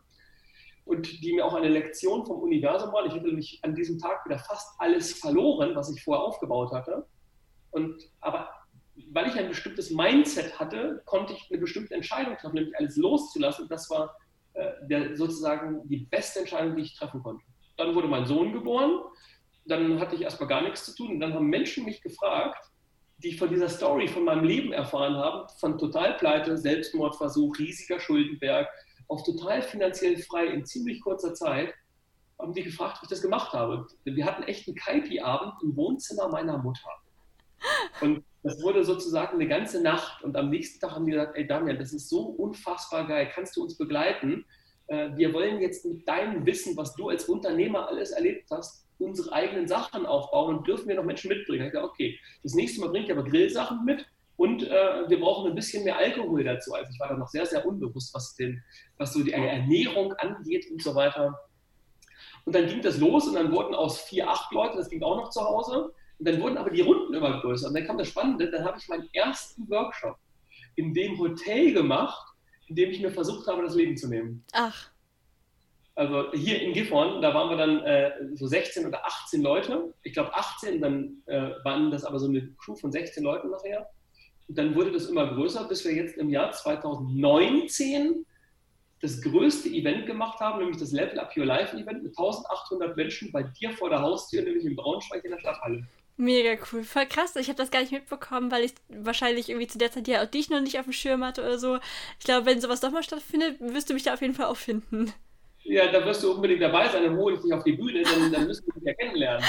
und 0.85 1.23
die 1.23 1.33
mir 1.33 1.45
auch 1.45 1.55
eine 1.55 1.69
Lektion 1.69 2.27
vom 2.27 2.41
Universum 2.41 2.93
waren. 2.93 3.07
Ich 3.07 3.15
hätte 3.15 3.27
nämlich 3.27 3.61
an 3.63 3.75
diesem 3.75 3.99
Tag 3.99 4.25
wieder 4.27 4.39
fast 4.39 4.75
alles 4.79 5.13
verloren, 5.15 5.75
was 5.75 5.95
ich 5.95 6.03
vorher 6.03 6.25
aufgebaut 6.25 6.73
hatte. 6.73 7.07
Und, 7.71 8.11
aber 8.21 8.49
weil 9.11 9.29
ich 9.29 9.35
ein 9.37 9.49
bestimmtes 9.49 9.91
Mindset 9.91 10.59
hatte, 10.59 11.03
konnte 11.07 11.33
ich 11.33 11.51
eine 11.51 11.61
bestimmte 11.61 11.95
Entscheidung 11.95 12.37
treffen, 12.37 12.57
nämlich 12.57 12.77
alles 12.77 12.97
loszulassen. 12.97 13.69
Das 13.69 13.89
war 13.91 14.17
äh, 14.55 14.73
der, 14.83 15.17
sozusagen 15.17 15.89
die 15.89 15.99
beste 15.99 16.41
Entscheidung, 16.41 16.77
die 16.77 16.83
ich 16.83 16.97
treffen 16.97 17.23
konnte. 17.23 17.45
Dann 17.77 17.95
wurde 17.95 18.09
mein 18.09 18.27
Sohn 18.27 18.53
geboren. 18.53 19.01
Dann 19.65 20.01
hatte 20.01 20.17
ich 20.17 20.23
erstmal 20.23 20.49
gar 20.49 20.63
nichts 20.63 20.85
zu 20.85 20.95
tun. 20.95 21.13
Und 21.13 21.21
dann 21.21 21.33
haben 21.33 21.47
Menschen 21.47 21.85
mich 21.85 22.03
gefragt, 22.03 22.72
die 23.23 23.37
von 23.37 23.49
dieser 23.49 23.69
Story 23.69 24.09
von 24.09 24.25
meinem 24.25 24.45
Leben 24.45 24.73
erfahren 24.73 25.15
haben, 25.15 25.49
von 25.59 25.79
Totalpleite, 25.79 26.59
Selbstmordversuch, 26.59 27.59
riesiger 27.59 28.01
Schuldenberg, 28.01 28.69
auf 29.09 29.23
total 29.25 29.63
finanziell 29.63 30.19
frei 30.19 30.47
in 30.47 30.65
ziemlich 30.65 31.01
kurzer 31.01 31.35
Zeit, 31.35 31.75
haben 32.39 32.55
die 32.55 32.65
gefragt, 32.65 33.01
wie 33.01 33.05
ich 33.05 33.11
das 33.11 33.23
gemacht 33.23 33.53
habe. 33.53 33.87
Wir 34.05 34.25
hatten 34.25 34.43
echt 34.45 34.67
einen 34.67 34.77
Kaipi-Abend 34.77 35.55
im 35.63 35.77
Wohnzimmer 35.77 36.29
meiner 36.29 36.59
Mutter. 36.59 36.91
Und 38.01 38.25
das 38.43 38.61
wurde 38.63 38.85
sozusagen 38.85 39.35
eine 39.35 39.47
ganze 39.47 39.81
Nacht. 39.81 40.25
Und 40.25 40.37
am 40.37 40.51
nächsten 40.51 40.81
Tag 40.81 40.93
haben 40.93 41.07
die 41.07 41.13
gesagt, 41.13 41.37
ey 41.37 41.47
Damian, 41.47 41.79
das 41.79 41.93
ist 41.93 42.09
so 42.09 42.23
unfassbar 42.23 43.07
geil, 43.07 43.31
kannst 43.33 43.57
du 43.57 43.63
uns 43.63 43.79
begleiten? 43.79 44.45
Äh, 44.89 45.11
wir 45.17 45.33
wollen 45.33 45.61
jetzt 45.61 45.85
mit 45.85 46.07
deinem 46.09 46.45
Wissen, 46.45 46.77
was 46.77 46.95
du 46.95 47.09
als 47.09 47.29
Unternehmer 47.29 47.87
alles 47.87 48.11
erlebt 48.11 48.49
hast, 48.51 48.82
unsere 49.03 49.33
eigenen 49.33 49.69
Sachen 49.69 50.07
aufbauen 50.07 50.57
und 50.57 50.67
dürfen 50.67 50.89
wir 50.89 50.97
noch 50.97 51.05
Menschen 51.05 51.29
mitbringen. 51.29 51.67
Ich 51.67 51.73
dachte, 51.73 51.89
okay, 51.89 52.19
das 52.43 52.55
nächste 52.55 52.81
Mal 52.81 52.91
bringe 52.91 53.07
ich 53.07 53.13
aber 53.13 53.25
Grillsachen 53.25 53.85
mit 53.85 54.07
und 54.37 54.63
äh, 54.63 55.09
wir 55.09 55.21
brauchen 55.21 55.51
ein 55.51 55.55
bisschen 55.55 55.85
mehr 55.85 55.97
Alkohol 55.99 56.45
dazu. 56.45 56.75
Also 56.75 56.91
ich 56.93 57.01
war 57.01 57.09
da 57.09 57.17
noch 57.17 57.29
sehr, 57.29 57.47
sehr 57.47 57.67
unbewusst, 57.67 58.15
was, 58.15 58.35
den, 58.35 58.63
was 58.99 59.13
so 59.13 59.23
die 59.23 59.33
Ernährung 59.33 60.13
angeht 60.15 60.71
und 60.71 60.83
so 60.83 60.95
weiter. 60.95 61.39
Und 62.45 62.55
dann 62.55 62.67
ging 62.67 62.83
das 62.83 62.99
los 62.99 63.29
und 63.29 63.35
dann 63.35 63.53
wurden 63.53 63.75
aus 63.75 64.01
vier, 64.01 64.29
acht 64.29 64.53
Leute, 64.53 64.77
das 64.77 64.89
ging 64.89 65.03
auch 65.03 65.17
noch 65.17 65.31
zu 65.31 65.41
Hause, 65.43 65.93
und 66.19 66.29
dann 66.29 66.41
wurden 66.41 66.57
aber 66.57 66.71
die 66.71 66.83
Runden 66.83 67.15
immer 67.15 67.41
größer. 67.41 67.69
Und 67.69 67.75
dann 67.75 67.85
kam 67.85 67.99
das 67.99 68.09
Spannende, 68.09 68.49
dann 68.49 68.65
habe 68.65 68.79
ich 68.79 68.89
meinen 68.89 69.09
ersten 69.13 69.69
Workshop 69.69 70.17
in 70.77 70.95
dem 70.95 71.19
Hotel 71.19 71.73
gemacht, 71.73 72.35
in 72.69 72.77
dem 72.77 72.91
ich 72.91 73.01
mir 73.01 73.11
versucht 73.11 73.47
habe, 73.49 73.63
das 73.63 73.75
Leben 73.75 73.97
zu 73.97 74.09
nehmen. 74.09 74.45
Ach. 74.53 74.92
Also 75.95 76.33
hier 76.33 76.63
in 76.63 76.73
Gifhorn, 76.73 77.21
da 77.21 77.35
waren 77.35 77.51
wir 77.51 77.57
dann 77.59 77.81
äh, 77.85 78.13
so 78.35 78.47
16 78.47 78.87
oder 78.87 79.05
18 79.05 79.43
Leute. 79.43 79.93
Ich 80.03 80.15
glaube 80.15 80.35
18, 80.35 80.81
dann 80.81 81.23
äh, 81.27 81.51
waren 81.65 81.91
das 81.91 82.05
aber 82.05 82.19
so 82.19 82.29
eine 82.29 82.49
Crew 82.57 82.75
von 82.77 82.91
16 82.91 83.23
Leuten 83.23 83.51
nachher. 83.51 83.91
Und 84.49 84.57
dann 84.57 84.75
wurde 84.75 84.93
das 84.93 85.07
immer 85.07 85.35
größer, 85.35 85.65
bis 85.65 85.85
wir 85.85 85.93
jetzt 85.93 86.17
im 86.17 86.31
Jahr 86.31 86.51
2019 86.53 88.25
das 89.03 89.21
größte 89.21 89.69
Event 89.69 90.07
gemacht 90.07 90.41
haben, 90.41 90.61
nämlich 90.61 90.79
das 90.79 90.93
Level 90.93 91.19
Up 91.19 91.37
Your 91.37 91.45
Life 91.45 91.77
Event 91.77 92.05
mit 92.05 92.13
1800 92.17 92.97
Menschen 92.97 93.33
bei 93.33 93.43
dir 93.43 93.73
vor 93.73 93.91
der 93.91 94.01
Haustür, 94.01 94.43
nämlich 94.43 94.65
in 94.65 94.77
Braunschweig 94.77 95.25
in 95.25 95.33
der 95.33 95.39
Stadthalle. 95.41 95.87
Mega 96.17 96.63
cool, 96.73 96.85
voll 96.85 97.07
krass. 97.07 97.35
Ich 97.37 97.49
habe 97.49 97.57
das 97.57 97.71
gar 97.71 97.81
nicht 97.81 97.91
mitbekommen, 97.91 98.51
weil 98.51 98.65
ich 98.65 98.75
wahrscheinlich 98.89 99.49
irgendwie 99.49 99.67
zu 99.67 99.79
der 99.79 99.91
Zeit 99.91 100.07
ja 100.07 100.23
auch 100.23 100.27
dich 100.27 100.51
noch 100.51 100.61
nicht 100.61 100.79
auf 100.79 100.85
dem 100.85 100.93
Schirm 100.93 101.25
hatte 101.25 101.43
oder 101.43 101.59
so. 101.59 101.79
Ich 102.19 102.25
glaube, 102.25 102.47
wenn 102.47 102.61
sowas 102.61 102.81
doch 102.81 102.93
mal 102.93 103.03
stattfindet, 103.03 103.59
wirst 103.61 103.91
du 103.91 103.95
mich 103.95 104.05
da 104.05 104.15
auf 104.15 104.21
jeden 104.21 104.35
Fall 104.35 104.47
auch 104.47 104.57
finden. 104.57 105.13
Ja, 105.65 105.91
da 105.91 106.05
wirst 106.05 106.23
du 106.23 106.33
unbedingt 106.33 106.61
dabei 106.61 106.89
sein, 106.89 107.05
dann 107.05 107.17
hole 107.17 107.37
ich 107.37 107.43
dich 107.43 107.53
auf 107.53 107.63
die 107.63 107.73
Bühne, 107.73 108.03
dann, 108.03 108.33
dann 108.33 108.47
müssen 108.47 108.67
wir 108.67 108.75
dich 108.75 108.85
ja 108.85 108.95
kennenlernen. 108.95 109.45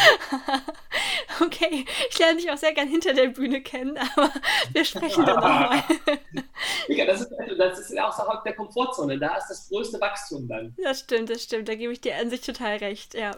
okay, 1.41 1.85
ich 2.09 2.19
lerne 2.19 2.37
dich 2.37 2.51
auch 2.51 2.57
sehr 2.57 2.73
gern 2.73 2.87
hinter 2.87 3.13
der 3.13 3.27
Bühne 3.27 3.61
kennen, 3.61 3.97
aber 3.97 4.31
wir 4.71 4.85
sprechen 4.85 5.25
dann 5.25 5.35
nochmal. 5.35 5.83
ja, 6.87 7.05
das 7.07 7.21
ist, 7.21 7.33
also, 7.33 7.55
das 7.55 7.79
ist 7.79 7.99
außerhalb 7.99 8.43
der 8.43 8.53
Komfortzone, 8.53 9.17
da 9.17 9.37
ist 9.37 9.47
das 9.49 9.69
größte 9.69 9.99
Wachstum 9.99 10.47
dann. 10.47 10.75
Das 10.83 10.99
stimmt, 10.99 11.29
das 11.31 11.43
stimmt, 11.43 11.67
da 11.67 11.75
gebe 11.75 11.91
ich 11.91 12.01
dir 12.01 12.15
an 12.15 12.29
sich 12.29 12.41
total 12.41 12.77
recht, 12.77 13.15
ja. 13.15 13.31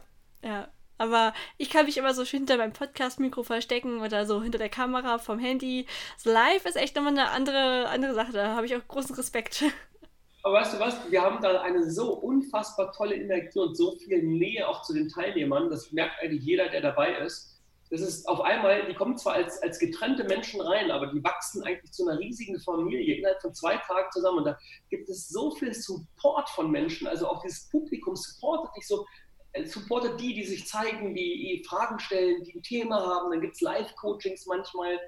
ja. 0.43 0.67
Aber 0.97 1.33
ich 1.57 1.69
kann 1.69 1.85
mich 1.85 1.97
immer 1.97 2.13
so 2.13 2.23
hinter 2.23 2.57
meinem 2.57 2.73
Podcast-Mikro 2.73 3.43
verstecken 3.43 4.01
oder 4.01 4.25
so 4.25 4.41
hinter 4.41 4.57
der 4.57 4.69
Kamera 4.69 5.17
vom 5.17 5.39
Handy. 5.39 5.87
Das 6.15 6.25
Live 6.25 6.65
ist 6.65 6.77
echt 6.77 6.95
nochmal 6.95 7.13
eine 7.13 7.31
andere, 7.31 7.89
andere 7.89 8.13
Sache. 8.13 8.31
Da 8.31 8.55
habe 8.55 8.65
ich 8.65 8.75
auch 8.75 8.87
großen 8.87 9.15
Respekt. 9.15 9.65
Aber 10.45 10.59
weißt 10.59 10.75
du 10.75 10.79
was, 10.79 11.09
wir 11.09 11.23
haben 11.23 11.41
da 11.41 11.59
eine 11.61 11.89
so 11.89 12.13
unfassbar 12.13 12.91
tolle 12.91 13.15
Interaktion, 13.15 13.73
so 13.73 13.95
viel 13.95 14.21
Nähe 14.21 14.67
auch 14.67 14.83
zu 14.83 14.93
den 14.93 15.09
Teilnehmern. 15.09 15.71
Das 15.71 15.91
merkt 15.91 16.21
eigentlich 16.21 16.43
jeder, 16.43 16.69
der 16.69 16.81
dabei 16.81 17.17
ist. 17.17 17.59
Das 17.89 18.01
ist 18.01 18.27
auf 18.27 18.41
einmal, 18.41 18.85
die 18.85 18.93
kommen 18.93 19.17
zwar 19.17 19.33
als, 19.33 19.59
als 19.63 19.79
getrennte 19.79 20.23
Menschen 20.25 20.61
rein, 20.61 20.91
aber 20.91 21.07
die 21.07 21.23
wachsen 21.23 21.63
eigentlich 21.63 21.91
zu 21.93 22.07
einer 22.07 22.19
riesigen 22.19 22.59
Familie 22.59 23.15
innerhalb 23.15 23.41
von 23.41 23.55
zwei 23.55 23.77
Tagen 23.77 24.11
zusammen. 24.11 24.37
Und 24.37 24.45
da 24.45 24.59
gibt 24.91 25.09
es 25.09 25.29
so 25.29 25.49
viel 25.49 25.73
Support 25.73 26.47
von 26.49 26.69
Menschen. 26.69 27.07
Also 27.07 27.27
auch 27.27 27.41
dieses 27.41 27.67
Publikum 27.69 28.15
supportet 28.15 28.69
dich 28.77 28.87
so, 28.87 29.03
äh, 29.53 29.65
supportet 29.65 30.19
die, 30.19 30.35
die 30.35 30.43
sich 30.43 30.67
zeigen, 30.67 31.15
die 31.15 31.65
Fragen 31.67 31.97
stellen, 31.97 32.43
die 32.43 32.53
ein 32.53 32.61
Thema 32.61 33.03
haben. 33.03 33.31
Dann 33.31 33.41
gibt 33.41 33.55
es 33.55 33.61
Live-Coachings 33.61 34.45
manchmal. 34.45 34.99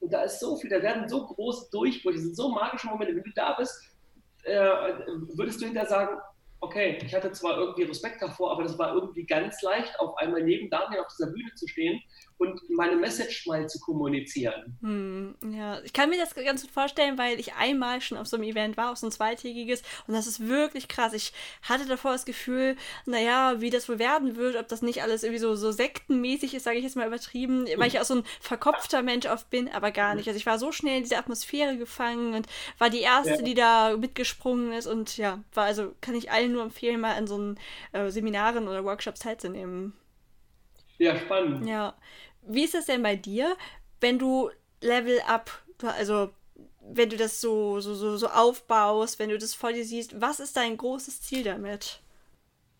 Und 0.00 0.12
da 0.12 0.22
ist 0.22 0.40
so 0.40 0.56
viel, 0.56 0.68
da 0.68 0.82
werden 0.82 1.08
so 1.08 1.28
große 1.28 1.68
Durchbrüche, 1.70 2.18
sind 2.18 2.34
so 2.34 2.48
magische 2.48 2.88
Momente. 2.88 3.14
Wenn 3.14 3.22
du 3.22 3.32
da 3.36 3.52
bist, 3.52 3.89
äh, 4.44 4.56
würdest 5.36 5.60
du 5.60 5.66
hinterher 5.66 5.88
sagen, 5.88 6.18
okay, 6.60 6.98
ich 7.04 7.14
hatte 7.14 7.32
zwar 7.32 7.58
irgendwie 7.58 7.84
Respekt 7.84 8.20
davor, 8.20 8.52
aber 8.52 8.62
das 8.62 8.78
war 8.78 8.94
irgendwie 8.94 9.24
ganz 9.24 9.62
leicht, 9.62 9.98
auf 9.98 10.16
einmal 10.18 10.42
neben 10.42 10.68
Daniel 10.70 11.00
auf 11.00 11.08
dieser 11.08 11.30
Bühne 11.30 11.52
zu 11.54 11.66
stehen 11.66 12.00
und 12.40 12.58
meine 12.70 12.96
Message 12.96 13.46
mal 13.46 13.68
zu 13.68 13.78
kommunizieren. 13.80 14.78
Hm, 14.80 15.34
ja, 15.52 15.78
ich 15.82 15.92
kann 15.92 16.08
mir 16.08 16.18
das 16.18 16.34
ganz 16.34 16.62
gut 16.62 16.70
vorstellen, 16.70 17.18
weil 17.18 17.38
ich 17.38 17.54
einmal 17.54 18.00
schon 18.00 18.16
auf 18.16 18.26
so 18.26 18.36
einem 18.36 18.44
Event 18.44 18.78
war, 18.78 18.92
auf 18.92 18.96
so 18.96 19.06
ein 19.06 19.12
zweitägiges 19.12 19.82
und 20.06 20.14
das 20.14 20.26
ist 20.26 20.48
wirklich 20.48 20.88
krass. 20.88 21.12
Ich 21.12 21.34
hatte 21.62 21.84
davor 21.84 22.12
das 22.12 22.24
Gefühl, 22.24 22.76
naja, 23.04 23.60
wie 23.60 23.68
das 23.68 23.90
wohl 23.90 23.98
werden 23.98 24.36
wird, 24.36 24.56
ob 24.56 24.68
das 24.68 24.80
nicht 24.80 25.02
alles 25.02 25.22
irgendwie 25.22 25.40
so, 25.40 25.54
so 25.54 25.70
sektenmäßig 25.70 26.54
ist, 26.54 26.64
sage 26.64 26.78
ich 26.78 26.84
jetzt 26.84 26.96
mal 26.96 27.06
übertrieben, 27.06 27.66
weil 27.76 27.88
ich 27.88 28.00
auch 28.00 28.04
so 28.04 28.14
ein 28.14 28.24
verkopfter 28.40 29.02
Mensch 29.02 29.26
oft 29.26 29.50
bin, 29.50 29.70
aber 29.70 29.90
gar 29.90 30.14
nicht. 30.14 30.26
Also 30.26 30.38
ich 30.38 30.46
war 30.46 30.58
so 30.58 30.72
schnell 30.72 30.96
in 30.96 31.02
diese 31.02 31.18
Atmosphäre 31.18 31.76
gefangen 31.76 32.32
und 32.32 32.46
war 32.78 32.88
die 32.88 33.00
Erste, 33.00 33.34
ja. 33.34 33.42
die 33.42 33.54
da 33.54 33.96
mitgesprungen 33.98 34.72
ist 34.72 34.86
und 34.86 35.18
ja, 35.18 35.40
war 35.52 35.64
also, 35.64 35.92
kann 36.00 36.14
ich 36.14 36.30
allen 36.30 36.49
nur 36.52 36.62
empfehlen, 36.62 37.00
mal 37.00 37.16
an 37.16 37.26
so 37.26 37.36
einen 37.36 37.58
äh, 37.92 38.10
Seminaren 38.10 38.68
oder 38.68 38.84
Workshops 38.84 39.20
teilzunehmen. 39.20 39.94
Ja, 40.98 41.16
spannend. 41.16 41.66
Ja. 41.66 41.94
Wie 42.42 42.64
ist 42.64 42.74
das 42.74 42.86
denn 42.86 43.02
bei 43.02 43.16
dir, 43.16 43.56
wenn 44.00 44.18
du 44.18 44.50
Level 44.80 45.20
Up, 45.26 45.50
also 45.82 46.30
wenn 46.80 47.08
du 47.08 47.16
das 47.16 47.40
so, 47.40 47.80
so, 47.80 47.94
so, 47.94 48.16
so 48.16 48.28
aufbaust, 48.28 49.18
wenn 49.18 49.30
du 49.30 49.38
das 49.38 49.54
vor 49.54 49.72
dir 49.72 49.84
siehst, 49.84 50.20
was 50.20 50.40
ist 50.40 50.56
dein 50.56 50.76
großes 50.76 51.22
Ziel 51.22 51.44
damit? 51.44 52.00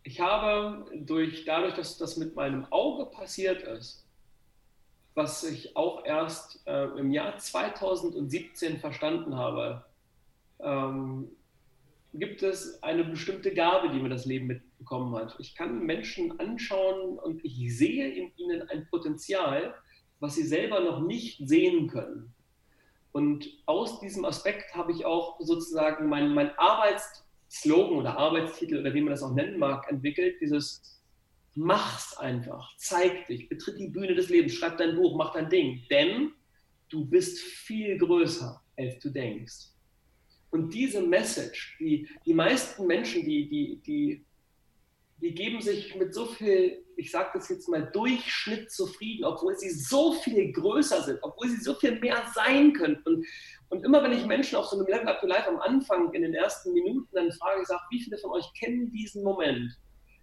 Ich 0.02 0.20
habe 0.20 0.86
durch, 0.94 1.44
dadurch, 1.44 1.74
dass 1.74 1.98
das 1.98 2.16
mit 2.16 2.34
meinem 2.34 2.66
Auge 2.70 3.06
passiert 3.06 3.62
ist, 3.62 4.06
was 5.14 5.44
ich 5.44 5.76
auch 5.76 6.04
erst 6.04 6.66
äh, 6.66 6.84
im 6.98 7.10
Jahr 7.10 7.36
2017 7.36 8.78
verstanden 8.78 9.36
habe, 9.36 9.84
ähm, 10.60 11.30
gibt 12.14 12.42
es 12.42 12.82
eine 12.82 13.04
bestimmte 13.04 13.54
Gabe, 13.54 13.90
die 13.90 14.00
mir 14.00 14.08
das 14.08 14.26
Leben 14.26 14.48
mitbekommen 14.48 15.14
hat. 15.14 15.36
Ich 15.38 15.54
kann 15.54 15.84
Menschen 15.84 16.38
anschauen 16.40 17.18
und 17.18 17.44
ich 17.44 17.76
sehe 17.76 18.10
in 18.10 18.32
ihnen 18.36 18.62
ein 18.68 18.86
Potenzial, 18.88 19.74
was 20.18 20.34
sie 20.34 20.42
selber 20.42 20.80
noch 20.80 21.00
nicht 21.00 21.40
sehen 21.46 21.88
können. 21.88 22.34
Und 23.12 23.48
aus 23.66 24.00
diesem 24.00 24.24
Aspekt 24.24 24.74
habe 24.74 24.92
ich 24.92 25.04
auch 25.04 25.38
sozusagen 25.40 26.08
mein, 26.08 26.32
mein 26.34 26.50
Arbeitsslogan 26.58 27.98
oder 27.98 28.16
Arbeitstitel 28.16 28.78
oder 28.78 28.94
wie 28.94 29.00
man 29.00 29.10
das 29.10 29.22
auch 29.22 29.34
nennen 29.34 29.58
mag, 29.58 29.90
entwickelt, 29.90 30.36
dieses 30.40 31.00
Mach's 31.54 32.16
einfach, 32.16 32.76
zeig 32.76 33.26
dich, 33.26 33.48
betritt 33.48 33.78
die 33.78 33.88
Bühne 33.88 34.14
des 34.14 34.28
Lebens, 34.28 34.54
schreib 34.54 34.78
dein 34.78 34.94
Buch, 34.94 35.16
mach 35.16 35.32
dein 35.32 35.50
Ding, 35.50 35.82
denn 35.90 36.32
du 36.88 37.04
bist 37.04 37.40
viel 37.40 37.98
größer, 37.98 38.62
als 38.78 39.00
du 39.00 39.10
denkst. 39.10 39.70
Und 40.50 40.74
diese 40.74 41.00
Message, 41.00 41.76
die, 41.78 42.08
die 42.26 42.34
meisten 42.34 42.86
Menschen, 42.86 43.24
die, 43.24 43.48
die, 43.48 43.80
die, 43.86 44.24
die 45.22 45.34
geben 45.34 45.60
sich 45.60 45.94
mit 45.94 46.12
so 46.12 46.26
viel, 46.26 46.84
ich 46.96 47.10
sage 47.10 47.30
das 47.34 47.48
jetzt 47.48 47.68
mal, 47.68 47.88
Durchschnitt 47.92 48.70
zufrieden, 48.70 49.24
obwohl 49.24 49.56
sie 49.56 49.70
so 49.70 50.12
viel 50.14 50.52
größer 50.52 51.02
sind, 51.02 51.18
obwohl 51.22 51.48
sie 51.48 51.60
so 51.62 51.74
viel 51.74 52.00
mehr 52.00 52.24
sein 52.34 52.72
könnten. 52.72 53.24
Und, 53.68 53.84
immer 53.84 54.02
wenn 54.02 54.12
ich 54.12 54.26
Menschen 54.26 54.56
auf 54.56 54.66
so 54.66 54.76
einem 54.76 54.86
Level 54.88 55.08
Up 55.08 55.20
to 55.20 55.26
Life 55.26 55.48
am 55.48 55.60
Anfang 55.60 56.12
in 56.14 56.22
den 56.22 56.34
ersten 56.34 56.72
Minuten 56.72 57.08
dann 57.12 57.30
frage, 57.32 57.62
ich 57.62 57.68
sage, 57.68 57.82
wie 57.90 58.02
viele 58.02 58.18
von 58.18 58.32
euch 58.32 58.46
kennen 58.58 58.90
diesen 58.90 59.22
Moment, 59.22 59.72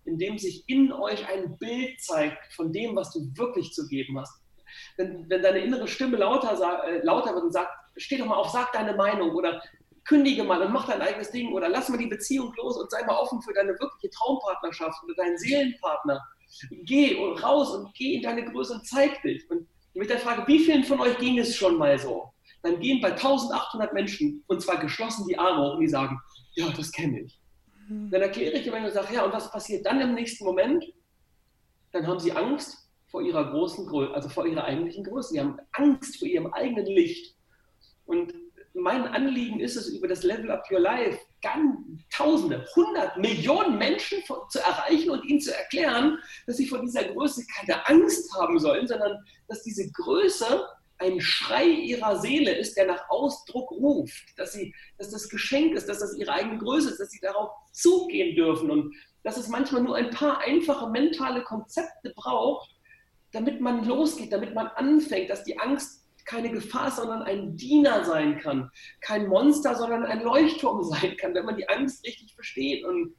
in 0.03 0.17
dem 0.17 0.37
sich 0.37 0.65
in 0.67 0.91
euch 0.91 1.25
ein 1.29 1.57
Bild 1.57 2.01
zeigt 2.01 2.51
von 2.53 2.73
dem, 2.73 2.95
was 2.95 3.13
du 3.13 3.19
wirklich 3.35 3.71
zu 3.71 3.87
geben 3.87 4.19
hast. 4.19 4.41
Wenn, 4.97 5.29
wenn 5.29 5.41
deine 5.41 5.59
innere 5.59 5.87
Stimme 5.87 6.17
lauter, 6.17 6.83
äh, 6.85 6.99
lauter 7.03 7.33
wird 7.33 7.45
und 7.45 7.53
sagt, 7.53 7.71
steh 7.95 8.17
doch 8.17 8.25
mal 8.25 8.35
auf, 8.35 8.49
sag 8.49 8.73
deine 8.73 8.95
Meinung 8.95 9.31
oder 9.31 9.61
kündige 10.07 10.43
mal 10.43 10.61
und 10.61 10.73
mach 10.73 10.87
dein 10.87 11.01
eigenes 11.01 11.31
Ding 11.31 11.53
oder 11.53 11.69
lass 11.69 11.89
mal 11.89 11.97
die 11.97 12.07
Beziehung 12.07 12.53
los 12.57 12.77
und 12.77 12.89
sei 12.89 13.03
mal 13.05 13.17
offen 13.17 13.41
für 13.41 13.53
deine 13.53 13.71
wirkliche 13.79 14.09
Traumpartnerschaft 14.09 15.03
oder 15.03 15.13
deinen 15.15 15.37
Seelenpartner. 15.37 16.21
Geh 16.83 17.17
raus 17.43 17.75
und 17.75 17.93
geh 17.93 18.15
in 18.15 18.21
deine 18.21 18.45
Größe 18.45 18.73
und 18.73 18.87
zeig 18.87 19.21
dich. 19.21 19.49
Und 19.51 19.67
mit 19.93 20.09
der 20.09 20.19
Frage, 20.19 20.47
wie 20.47 20.59
vielen 20.59 20.83
von 20.83 20.99
euch 21.01 21.17
ging 21.17 21.37
es 21.37 21.55
schon 21.55 21.77
mal 21.77 21.97
so? 21.99 22.31
Dann 22.63 22.79
gehen 22.79 23.01
bei 23.01 23.11
1800 23.11 23.93
Menschen, 23.93 24.43
und 24.47 24.61
zwar 24.61 24.77
geschlossen 24.77 25.27
die 25.27 25.37
Arme 25.37 25.63
hoch 25.63 25.73
und 25.75 25.81
die 25.81 25.87
sagen, 25.87 26.19
ja, 26.55 26.69
das 26.69 26.91
kenne 26.91 27.21
ich. 27.21 27.39
Mhm. 27.87 28.09
Dann 28.09 28.21
erkläre 28.21 28.57
ich 28.57 28.67
immer 28.67 28.83
und 28.83 28.91
sage, 28.91 29.13
ja, 29.13 29.25
und 29.25 29.33
was 29.33 29.51
passiert 29.51 29.85
dann 29.85 30.01
im 30.01 30.15
nächsten 30.15 30.45
Moment? 30.45 30.85
Dann 31.91 32.07
haben 32.07 32.19
sie 32.19 32.31
Angst 32.31 32.89
vor 33.07 33.21
ihrer 33.21 33.51
großen 33.51 33.87
Größe, 33.87 34.13
also 34.13 34.29
vor 34.29 34.45
ihrer 34.45 34.63
eigentlichen 34.63 35.03
Größe. 35.03 35.33
Sie 35.33 35.39
haben 35.39 35.57
Angst 35.73 36.17
vor 36.17 36.27
ihrem 36.27 36.47
eigenen 36.53 36.85
Licht. 36.85 37.35
Und 38.05 38.33
mein 38.77 39.07
Anliegen 39.07 39.59
ist 39.59 39.75
es, 39.75 39.89
über 39.89 40.07
das 40.07 40.23
Level 40.23 40.51
Up 40.51 40.63
Your 40.71 40.79
Life 40.79 41.19
ganz 41.41 41.77
Tausende, 42.11 42.65
hundert 42.75 43.17
Millionen 43.17 43.77
Menschen 43.77 44.23
zu 44.49 44.59
erreichen 44.59 45.11
und 45.11 45.25
ihnen 45.25 45.39
zu 45.39 45.55
erklären, 45.55 46.17
dass 46.45 46.57
sie 46.57 46.67
vor 46.67 46.79
dieser 46.79 47.03
Größe 47.03 47.45
keine 47.59 47.85
Angst 47.87 48.33
haben 48.33 48.59
sollen, 48.59 48.87
sondern 48.87 49.17
dass 49.47 49.61
diese 49.63 49.91
Größe 49.91 50.65
ein 50.99 51.21
Schrei 51.21 51.65
ihrer 51.65 52.19
Seele 52.19 52.55
ist, 52.57 52.75
der 52.75 52.87
nach 52.87 53.09
Ausdruck 53.09 53.71
ruft, 53.71 54.37
dass, 54.37 54.53
sie, 54.53 54.73
dass 54.97 55.11
das 55.11 55.29
Geschenk 55.29 55.75
ist, 55.75 55.87
dass 55.87 55.99
das 55.99 56.15
ihre 56.15 56.31
eigene 56.31 56.57
Größe 56.57 56.89
ist, 56.89 56.99
dass 56.99 57.11
sie 57.11 57.19
darauf 57.21 57.51
zugehen 57.71 58.35
dürfen 58.35 58.71
und 58.71 58.95
dass 59.23 59.37
es 59.37 59.47
manchmal 59.47 59.83
nur 59.83 59.95
ein 59.95 60.09
paar 60.09 60.39
einfache 60.39 60.89
mentale 60.89 61.43
Konzepte 61.43 62.13
braucht, 62.15 62.71
damit 63.31 63.61
man 63.61 63.85
losgeht, 63.85 64.31
damit 64.31 64.55
man 64.55 64.67
anfängt, 64.67 65.29
dass 65.29 65.43
die 65.43 65.59
Angst 65.59 65.96
keine 66.27 66.51
Gefahr, 66.51 66.91
sondern 66.91 67.23
ein 67.23 67.55
Diener 67.55 68.03
sein 68.03 68.37
kann. 68.37 68.69
Kein 69.01 69.27
Monster, 69.27 69.75
sondern 69.75 70.05
ein 70.05 70.21
Leuchtturm 70.21 70.83
sein 70.83 71.17
kann, 71.17 71.33
wenn 71.33 71.45
man 71.45 71.57
die 71.57 71.67
Angst 71.67 72.05
richtig 72.05 72.35
versteht. 72.35 72.83
Und, 72.83 73.15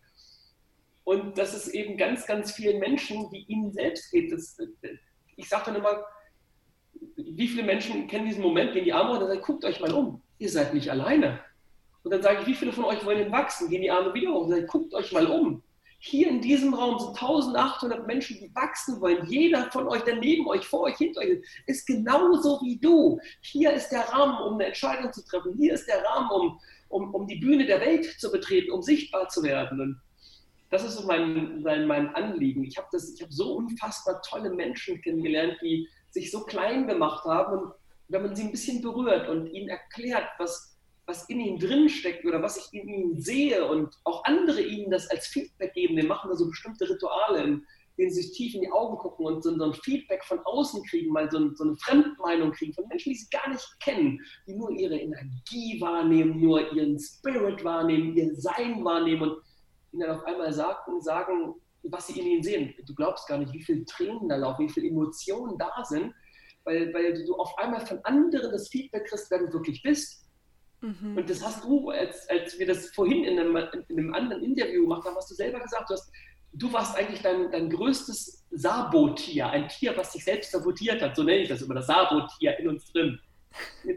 und 1.05 1.37
dass 1.37 1.55
es 1.55 1.69
eben 1.69 1.97
ganz, 1.97 2.27
ganz 2.27 2.53
vielen 2.53 2.79
Menschen, 2.79 3.33
wie 3.33 3.45
ihnen 3.49 3.73
selbst 3.73 4.13
geht. 4.13 4.31
Das, 4.31 4.59
ich 5.37 5.49
sage 5.49 5.65
dann 5.67 5.77
immer, 5.77 6.05
wie 7.17 7.49
viele 7.49 7.63
Menschen 7.63 8.07
kennen 8.07 8.27
diesen 8.27 8.43
Moment, 8.43 8.73
gehen 8.73 8.85
die 8.85 8.93
Arme 8.93 9.15
hoch 9.15 9.21
und 9.21 9.29
sagen, 9.29 9.43
guckt 9.43 9.65
euch 9.65 9.81
mal 9.81 9.93
um, 9.93 10.23
ihr 10.39 10.51
seid 10.51 10.75
nicht 10.75 10.91
alleine. 10.91 11.41
Und 12.05 12.13
dann 12.13 12.23
sage 12.23 12.43
ich, 12.43 12.47
wie 12.47 12.55
viele 12.55 12.73
von 12.73 12.85
euch 12.85 13.05
wollen 13.05 13.19
denn 13.19 13.33
wachsen? 13.33 13.71
Gehen 13.71 13.83
die 13.83 13.91
Arme 13.91 14.13
wieder 14.15 14.33
hoch 14.33 14.45
und 14.45 14.51
sagen, 14.51 14.67
guckt 14.67 14.95
euch 14.95 15.13
mal 15.13 15.27
um. 15.27 15.63
Hier 16.01 16.29
in 16.29 16.41
diesem 16.41 16.75
Raum 16.75 16.97
sind 16.99 17.21
1800 17.21 18.07
Menschen, 18.07 18.39
die 18.39 18.55
wachsen 18.55 19.01
wollen. 19.01 19.27
Jeder 19.27 19.69
von 19.73 19.89
euch, 19.89 20.03
der 20.03 20.17
neben 20.17 20.47
euch, 20.47 20.65
vor 20.65 20.83
euch, 20.83 20.97
hinter 20.97 21.21
euch 21.21 21.31
ist, 21.31 21.45
ist 21.67 21.87
genauso 21.87 22.61
wie 22.63 22.79
du. 22.79 23.19
Hier 23.41 23.73
ist 23.73 23.89
der 23.91 24.09
Rahmen, 24.09 24.39
um 24.47 24.55
eine 24.55 24.67
Entscheidung 24.67 25.13
zu 25.13 25.25
treffen. 25.25 25.57
Hier 25.59 25.75
ist 25.75 25.89
der 25.89 26.05
Rahmen, 26.05 26.31
um, 26.31 26.61
um, 26.89 27.15
um 27.15 27.27
die 27.27 27.41
Bühne 27.41 27.67
der 27.67 27.81
Welt 27.81 28.05
zu 28.21 28.31
betreten, 28.31 28.71
um 28.71 28.81
sichtbar 28.81 29.29
zu 29.29 29.43
werden. 29.43 29.81
Und 29.81 30.01
das 30.71 30.85
ist 30.85 30.95
so 30.95 31.07
mein, 31.07 31.63
mein, 31.63 31.89
mein 31.89 32.15
Anliegen. 32.15 32.63
Ich 32.63 32.77
habe 32.79 32.89
hab 32.93 33.33
so 33.33 33.57
unfassbar 33.57 34.23
tolle 34.23 34.51
Menschen 34.51 35.01
kennengelernt, 35.03 35.57
die 35.63 35.89
sich 36.11 36.31
so 36.31 36.45
klein 36.45 36.87
gemacht 36.87 37.25
haben. 37.25 37.59
Und 37.59 37.73
wenn 38.07 38.23
man 38.23 38.37
sie 38.37 38.45
ein 38.45 38.53
bisschen 38.53 38.83
berührt 38.83 39.29
und 39.29 39.49
ihnen 39.49 39.69
erklärt, 39.69 40.29
was, 40.39 40.68
was 41.09 41.29
in 41.31 41.41
ihnen 41.41 41.59
drin 41.59 41.89
steckt 41.89 42.25
oder 42.27 42.43
was 42.43 42.59
ich 42.59 42.81
in 42.81 42.89
ihnen 42.89 43.21
sehe 43.21 43.67
und 43.67 43.99
auch 44.05 44.23
andere 44.25 44.61
ihnen 44.61 44.91
das 44.91 45.11
als 45.11 45.27
Feedback 45.29 45.73
geben. 45.73 45.97
Wir 45.97 46.05
machen 46.05 46.29
da 46.31 46.37
so 46.37 46.47
bestimmte 46.47 46.89
Rituale, 46.89 47.43
in 47.43 47.67
denen 47.97 48.11
sie 48.11 48.23
sich 48.23 48.37
tief 48.37 48.55
in 48.55 48.61
die 48.61 48.71
Augen 48.71 48.99
gucken 48.99 49.25
und 49.25 49.43
so, 49.43 49.51
ein 49.51 49.73
Feedback 49.73 50.23
von 50.23 50.39
außen 50.41 50.85
kriegen, 50.85 51.11
mal 51.11 51.31
so, 51.31 51.55
so, 51.55 51.65
eine 51.65 51.77
Fremdmeinung 51.77 52.53
kriegen 52.53 52.75
von 52.75 52.87
Menschen, 52.89 53.13
die 53.13 53.19
sie 53.19 53.31
gar 53.31 53.49
nicht 53.49 53.67
kennen, 53.81 54.21
die 54.47 54.55
nur 54.55 54.71
ihre 54.71 54.99
Energie 54.99 55.81
wahrnehmen, 55.81 56.41
nur 56.41 56.73
ihren 56.75 56.99
Spirit 56.99 57.65
wahrnehmen, 57.65 58.15
ihr 58.15 58.35
Sein 58.37 58.85
wahrnehmen 58.85 59.23
und 59.23 59.43
ihnen 59.93 60.03
dann 60.03 60.17
auf 60.17 60.25
einmal 60.27 60.53
sagen, 60.53 61.01
sagen 61.01 61.55
was 61.85 62.09
sie 62.09 62.21
in 62.21 62.27
ihnen 62.27 62.43
sehen. 62.43 62.75
Du 62.87 62.95
glaubst 62.95 63.27
gar 63.29 63.39
nicht, 63.39 63.53
wie 63.55 63.63
viele 63.63 63.85
Tränen 63.87 64.29
da 64.29 64.37
laufen, 64.37 64.69
wie 64.69 64.73
viele 64.73 64.89
Emotionen 64.89 65.57
da 65.57 65.83
sind, 65.85 66.13
weil, 66.65 66.93
weil 66.93 67.25
du 67.25 67.35
auf 67.37 67.57
einmal 67.57 67.87
von 67.87 67.99
anderen 68.05 68.51
das 68.51 68.69
Feedback 68.69 69.07
kriegst, 69.07 69.31
wer 69.31 69.39
du 69.39 69.53
wirklich 69.55 69.83
bist 69.83 70.28
Mhm. 70.81 71.17
Und 71.17 71.29
das 71.29 71.45
hast 71.45 71.65
du, 71.65 71.91
als, 71.91 72.29
als 72.29 72.59
wir 72.59 72.67
das 72.67 72.91
vorhin 72.91 73.25
in 73.25 73.39
einem, 73.39 73.57
in 73.89 73.99
einem 73.99 74.15
anderen 74.15 74.43
Interview 74.45 74.83
gemacht 74.83 75.05
haben, 75.05 75.17
hast 75.17 75.31
du 75.31 75.35
selber 75.35 75.61
gesagt, 75.61 75.91
du 75.91 75.95
hast, 75.95 76.11
du 76.53 76.73
warst 76.73 76.97
eigentlich 76.97 77.21
dein, 77.21 77.51
dein 77.51 77.71
größtes 77.71 78.45
Sabotier, 78.51 79.49
ein 79.49 79.69
Tier, 79.69 79.97
was 79.97 80.13
sich 80.13 80.25
selbst 80.25 80.53
sabotiert 80.53 81.03
hat, 81.03 81.17
so 81.17 81.23
nenne 81.23 81.43
ich 81.43 81.49
das 81.49 81.63
immer, 81.63 81.75
das 81.75 81.87
Sabotier 81.87 82.59
in 82.59 82.69
uns 82.69 82.91
drin. 82.93 83.21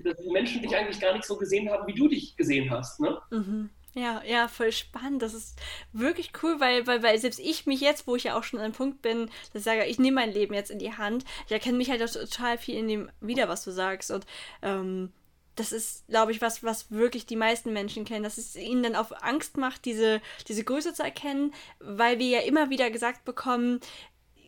Dass 0.04 0.18
die 0.18 0.32
Menschen 0.32 0.62
dich 0.62 0.76
eigentlich 0.76 1.00
gar 1.00 1.14
nicht 1.14 1.26
so 1.26 1.38
gesehen 1.38 1.70
haben, 1.70 1.86
wie 1.86 1.94
du 1.94 2.08
dich 2.08 2.36
gesehen 2.36 2.70
hast. 2.72 3.00
Ne? 3.00 3.18
Mhm. 3.30 3.70
Ja, 3.94 4.22
ja, 4.26 4.48
voll 4.48 4.72
spannend. 4.72 5.22
Das 5.22 5.34
ist 5.34 5.60
wirklich 5.92 6.32
cool, 6.42 6.60
weil, 6.60 6.88
weil, 6.88 7.04
weil 7.04 7.18
selbst 7.18 7.40
ich 7.40 7.66
mich 7.66 7.82
jetzt, 7.82 8.08
wo 8.08 8.16
ich 8.16 8.24
ja 8.24 8.38
auch 8.38 8.44
schon 8.44 8.60
an 8.60 8.66
einem 8.66 8.74
Punkt 8.74 9.02
bin, 9.02 9.26
dass 9.52 9.62
ich 9.62 9.64
sage, 9.64 9.86
ich 9.86 10.00
nehme 10.00 10.16
mein 10.16 10.32
Leben 10.32 10.54
jetzt 10.54 10.72
in 10.72 10.80
die 10.80 10.94
Hand, 10.94 11.26
ich 11.46 11.52
erkenne 11.52 11.78
mich 11.78 11.90
halt 11.90 12.02
auch 12.02 12.12
total 12.12 12.58
viel 12.58 12.76
in 12.76 12.88
dem 12.88 13.12
wieder, 13.20 13.50
was 13.50 13.66
du 13.66 13.72
sagst. 13.72 14.10
Und 14.10 14.26
ähm, 14.62 15.12
das 15.56 15.72
ist, 15.72 16.08
glaube 16.08 16.32
ich, 16.32 16.42
was, 16.42 16.64
was 16.64 16.92
wirklich 16.92 17.26
die 17.26 17.36
meisten 17.36 17.74
Menschen 17.74 18.06
kennen, 18.06 18.24
dass 18.24 18.38
es 18.38 18.56
ihnen 18.56 18.84
dann 18.84 18.96
auch 18.96 19.12
Angst 19.22 19.58
macht, 19.58 19.86
diese, 19.86 20.22
diese 20.48 20.64
Größe 20.64 20.94
zu 20.94 21.04
erkennen, 21.04 21.54
weil 21.80 22.20
wir 22.20 22.28
ja 22.28 22.40
immer 22.40 22.70
wieder 22.70 22.90
gesagt 22.90 23.26
bekommen, 23.26 23.80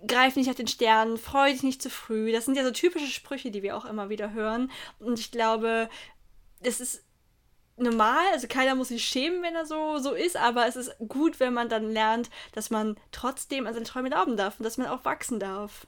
greif 0.08 0.36
nicht 0.36 0.50
auf 0.50 0.56
den 0.56 0.68
Stern, 0.68 1.18
freu 1.18 1.52
dich 1.52 1.64
nicht 1.64 1.82
zu 1.82 1.90
früh. 1.90 2.32
Das 2.32 2.46
sind 2.46 2.56
ja 2.56 2.64
so 2.64 2.72
typische 2.72 3.08
Sprüche, 3.08 3.52
die 3.52 3.64
wir 3.64 3.76
auch 3.78 3.86
immer 3.86 4.10
wieder 4.10 4.34
hören. 4.34 4.72
Und 5.00 5.20
ich 5.20 5.32
glaube, 5.32 5.90
es 6.62 6.80
ist 6.80 7.04
normal, 7.76 8.24
also 8.32 8.48
keiner 8.48 8.76
muss 8.76 8.90
sich 8.90 9.04
schämen, 9.04 9.42
wenn 9.42 9.56
er 9.56 9.66
so, 9.66 9.98
so 9.98 10.14
ist, 10.14 10.38
aber 10.38 10.68
es 10.68 10.76
ist 10.76 10.96
gut, 11.08 11.40
wenn 11.40 11.54
man 11.54 11.70
dann 11.70 11.92
lernt, 11.92 12.30
dass 12.54 12.70
man 12.70 12.98
trotzdem 13.12 13.66
an 13.66 13.74
seine 13.74 13.86
Träume 13.86 14.10
glauben 14.10 14.38
darf 14.38 14.60
und 14.60 14.64
dass 14.64 14.78
man 14.78 14.88
auch 14.88 15.06
wachsen 15.06 15.40
darf. 15.40 15.88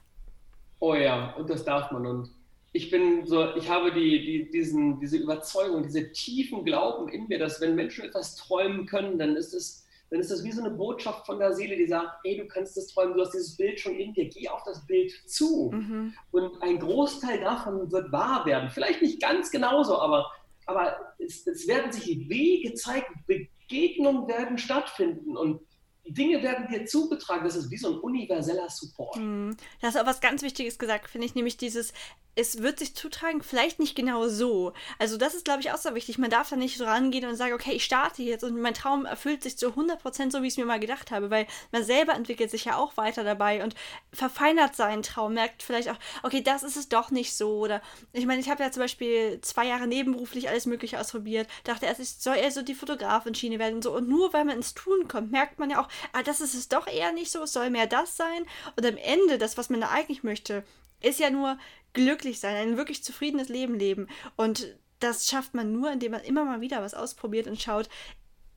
Oh 0.78 0.94
ja, 0.94 1.32
und 1.32 1.48
das 1.48 1.64
darf 1.64 1.90
man. 1.90 2.06
Und 2.06 2.35
ich 2.76 2.90
bin 2.90 3.26
so, 3.26 3.54
ich 3.56 3.68
habe 3.68 3.92
die, 3.92 4.24
die, 4.24 4.50
diesen, 4.50 5.00
diese 5.00 5.16
Überzeugung, 5.16 5.82
diese 5.82 6.12
tiefen 6.12 6.64
Glauben 6.64 7.08
in 7.08 7.26
mir, 7.26 7.38
dass 7.38 7.60
wenn 7.60 7.74
Menschen 7.74 8.04
etwas 8.04 8.36
träumen 8.36 8.86
können, 8.86 9.18
dann 9.18 9.34
ist 9.36 9.54
es 9.54 9.82
dann 10.08 10.20
ist 10.20 10.30
das 10.30 10.44
wie 10.44 10.52
so 10.52 10.62
eine 10.62 10.70
Botschaft 10.70 11.26
von 11.26 11.40
der 11.40 11.52
Seele, 11.52 11.76
die 11.76 11.88
sagt, 11.88 12.20
ey, 12.22 12.36
du 12.36 12.46
kannst 12.46 12.76
das 12.76 12.86
träumen, 12.86 13.14
du 13.14 13.22
hast 13.22 13.32
dieses 13.32 13.56
Bild 13.56 13.80
schon 13.80 13.96
in 13.96 14.12
dir, 14.12 14.28
geh 14.28 14.48
auf 14.48 14.62
das 14.64 14.86
Bild 14.86 15.10
zu. 15.26 15.72
Mhm. 15.72 16.14
Und 16.30 16.62
ein 16.62 16.78
Großteil 16.78 17.40
davon 17.40 17.90
wird 17.90 18.12
wahr 18.12 18.46
werden. 18.46 18.70
Vielleicht 18.70 19.02
nicht 19.02 19.20
ganz 19.20 19.50
genauso, 19.50 19.98
aber 19.98 20.30
aber 20.66 21.14
es, 21.18 21.46
es 21.46 21.66
werden 21.66 21.92
sich 21.92 22.28
Wege 22.28 22.74
zeigen, 22.74 23.24
Begegnungen 23.26 24.28
werden 24.28 24.58
stattfinden 24.58 25.36
und 25.36 25.60
Dinge 26.08 26.42
werden 26.42 26.68
dir 26.68 26.84
zugetragen. 26.86 27.44
Das 27.44 27.56
ist 27.56 27.70
wie 27.70 27.76
so 27.76 27.94
ein 27.94 27.98
universeller 28.00 28.68
Support. 28.68 29.16
Hm. 29.16 29.56
Da 29.80 29.88
hast 29.88 29.96
du 29.96 30.02
auch 30.02 30.06
was 30.06 30.20
ganz 30.20 30.42
Wichtiges 30.42 30.78
gesagt, 30.78 31.08
finde 31.08 31.26
ich, 31.26 31.34
nämlich 31.34 31.56
dieses, 31.56 31.92
es 32.36 32.62
wird 32.62 32.78
sich 32.78 32.94
zutragen, 32.94 33.42
vielleicht 33.42 33.78
nicht 33.78 33.96
genau 33.96 34.28
so. 34.28 34.74
Also 34.98 35.16
das 35.16 35.34
ist, 35.34 35.46
glaube 35.46 35.62
ich, 35.62 35.72
auch 35.72 35.78
so 35.78 35.94
wichtig. 35.94 36.18
Man 36.18 36.28
darf 36.28 36.50
da 36.50 36.56
nicht 36.56 36.76
so 36.76 36.84
rangehen 36.84 37.26
und 37.26 37.34
sagen, 37.34 37.54
okay, 37.54 37.72
ich 37.72 37.84
starte 37.84 38.22
jetzt 38.22 38.44
und 38.44 38.60
mein 38.60 38.74
Traum 38.74 39.06
erfüllt 39.06 39.42
sich 39.42 39.56
zu 39.56 39.68
100% 39.68 40.30
so, 40.30 40.42
wie 40.42 40.46
ich 40.46 40.52
es 40.52 40.58
mir 40.58 40.66
mal 40.66 40.78
gedacht 40.78 41.10
habe, 41.10 41.30
weil 41.30 41.46
man 41.72 41.82
selber 41.82 42.12
entwickelt 42.12 42.50
sich 42.50 42.66
ja 42.66 42.76
auch 42.76 42.98
weiter 42.98 43.24
dabei 43.24 43.64
und 43.64 43.74
verfeinert 44.12 44.76
seinen 44.76 45.02
Traum, 45.02 45.32
merkt 45.32 45.62
vielleicht 45.62 45.88
auch, 45.88 45.96
okay, 46.22 46.42
das 46.42 46.62
ist 46.62 46.76
es 46.76 46.90
doch 46.90 47.10
nicht 47.10 47.34
so. 47.34 47.58
Oder 47.58 47.80
ich 48.12 48.26
meine, 48.26 48.40
ich 48.40 48.50
habe 48.50 48.62
ja 48.62 48.70
zum 48.70 48.82
Beispiel 48.82 49.40
zwei 49.40 49.66
Jahre 49.66 49.86
nebenberuflich 49.86 50.50
alles 50.50 50.66
Mögliche 50.66 51.00
ausprobiert, 51.00 51.48
dachte 51.64 51.86
erst, 51.86 52.00
ich 52.00 52.10
soll 52.10 52.36
eher 52.36 52.52
so 52.52 52.60
die 52.60 52.74
Fotografenschiene 52.74 53.58
werden 53.58 53.76
und 53.76 53.82
so. 53.82 53.96
Und 53.96 54.10
nur 54.10 54.34
weil 54.34 54.44
man 54.44 54.56
ins 54.56 54.74
Tun 54.74 55.08
kommt, 55.08 55.32
merkt 55.32 55.58
man 55.58 55.70
ja 55.70 55.80
auch, 55.80 55.88
ah, 56.12 56.22
das 56.22 56.42
ist 56.42 56.54
es 56.54 56.68
doch 56.68 56.86
eher 56.86 57.12
nicht 57.12 57.30
so, 57.30 57.44
es 57.44 57.54
soll 57.54 57.70
mehr 57.70 57.86
das 57.86 58.14
sein. 58.18 58.44
Und 58.76 58.84
am 58.84 58.98
Ende, 58.98 59.38
das, 59.38 59.56
was 59.56 59.70
man 59.70 59.80
da 59.80 59.88
eigentlich 59.88 60.22
möchte, 60.22 60.64
ist 61.00 61.20
ja 61.20 61.30
nur 61.30 61.58
glücklich 61.96 62.38
sein, 62.38 62.54
ein 62.54 62.76
wirklich 62.76 63.02
zufriedenes 63.02 63.48
Leben 63.48 63.78
leben. 63.78 64.06
Und 64.36 64.76
das 65.00 65.28
schafft 65.28 65.54
man 65.54 65.72
nur, 65.72 65.90
indem 65.90 66.12
man 66.12 66.22
immer 66.22 66.44
mal 66.44 66.60
wieder 66.60 66.82
was 66.82 66.94
ausprobiert 66.94 67.46
und 67.46 67.60
schaut, 67.60 67.88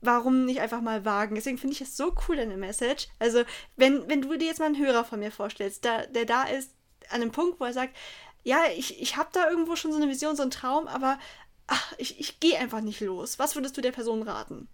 warum 0.02 0.44
nicht 0.44 0.60
einfach 0.60 0.82
mal 0.82 1.04
wagen? 1.06 1.34
Deswegen 1.34 1.58
finde 1.58 1.74
ich 1.74 1.80
es 1.80 1.96
so 1.96 2.14
cool, 2.28 2.36
deine 2.36 2.58
Message. 2.58 3.08
Also, 3.18 3.42
wenn, 3.76 4.08
wenn 4.08 4.20
du 4.20 4.36
dir 4.36 4.46
jetzt 4.46 4.60
mal 4.60 4.66
einen 4.66 4.78
Hörer 4.78 5.04
von 5.04 5.20
mir 5.20 5.32
vorstellst, 5.32 5.84
da, 5.84 6.04
der 6.06 6.26
da 6.26 6.44
ist, 6.44 6.74
an 7.08 7.22
einem 7.22 7.32
Punkt, 7.32 7.58
wo 7.58 7.64
er 7.64 7.72
sagt, 7.72 7.96
ja, 8.44 8.58
ich, 8.76 9.00
ich 9.00 9.16
habe 9.16 9.30
da 9.32 9.48
irgendwo 9.50 9.74
schon 9.74 9.90
so 9.90 9.96
eine 9.98 10.10
Vision, 10.10 10.36
so 10.36 10.42
einen 10.42 10.50
Traum, 10.50 10.86
aber 10.86 11.18
ach, 11.66 11.94
ich, 11.96 12.20
ich 12.20 12.40
gehe 12.40 12.58
einfach 12.58 12.82
nicht 12.82 13.00
los. 13.00 13.38
Was 13.38 13.54
würdest 13.54 13.76
du 13.76 13.80
der 13.80 13.92
Person 13.92 14.22
raten? 14.22 14.68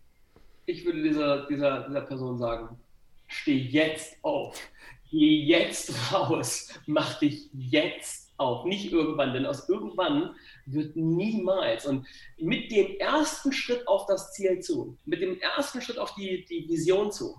Ich 0.67 0.85
würde 0.85 1.03
dieser, 1.03 1.47
dieser, 1.47 1.87
dieser 1.87 2.01
Person 2.01 2.37
sagen, 2.37 2.81
steh 3.29 3.57
jetzt 3.57 4.17
auf. 4.23 4.59
Geh 5.09 5.45
jetzt 5.45 6.13
raus. 6.13 6.69
Mach 6.87 7.21
dich 7.21 7.49
jetzt 7.53 8.26
auf, 8.39 8.65
nicht 8.65 8.93
irgendwann, 8.93 9.33
denn 9.33 9.47
aus 9.47 9.69
irgendwann 9.69 10.35
wird 10.67 10.97
niemals. 10.97 11.87
Und 11.87 12.07
mit 12.39 12.71
dem 12.71 12.97
ersten 12.99 13.53
Schritt 13.53 13.87
auf 13.89 14.07
das 14.07 14.33
Ziel 14.33 14.61
zu, 14.61 14.97
mit 15.05 15.21
dem 15.21 15.41
ersten 15.41 15.81
Schritt 15.81 15.99
auf 15.99 16.15
die, 16.15 16.45
die 16.45 16.69
Vision 16.69 17.13
zu, 17.13 17.37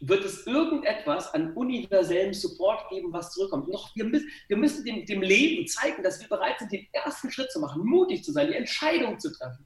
wird 0.00 0.24
es 0.24 0.46
irgendetwas 0.46 1.32
an 1.34 1.52
universellem 1.54 2.34
Support 2.34 2.88
geben, 2.90 3.12
was 3.12 3.32
zurückkommt. 3.32 3.68
Noch, 3.68 3.94
wir, 3.94 4.04
müssen, 4.04 4.28
wir 4.48 4.56
müssen 4.56 4.84
dem, 4.84 5.06
dem 5.06 5.22
Leben 5.22 5.66
zeigen, 5.66 6.02
dass 6.02 6.20
wir 6.20 6.28
bereit 6.28 6.58
sind, 6.58 6.72
den 6.72 6.86
ersten 6.92 7.30
Schritt 7.30 7.50
zu 7.50 7.60
machen, 7.60 7.84
mutig 7.84 8.24
zu 8.24 8.32
sein, 8.32 8.48
die 8.48 8.54
Entscheidung 8.54 9.18
zu 9.18 9.32
treffen. 9.32 9.64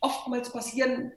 Oftmals 0.00 0.50
passieren 0.50 1.12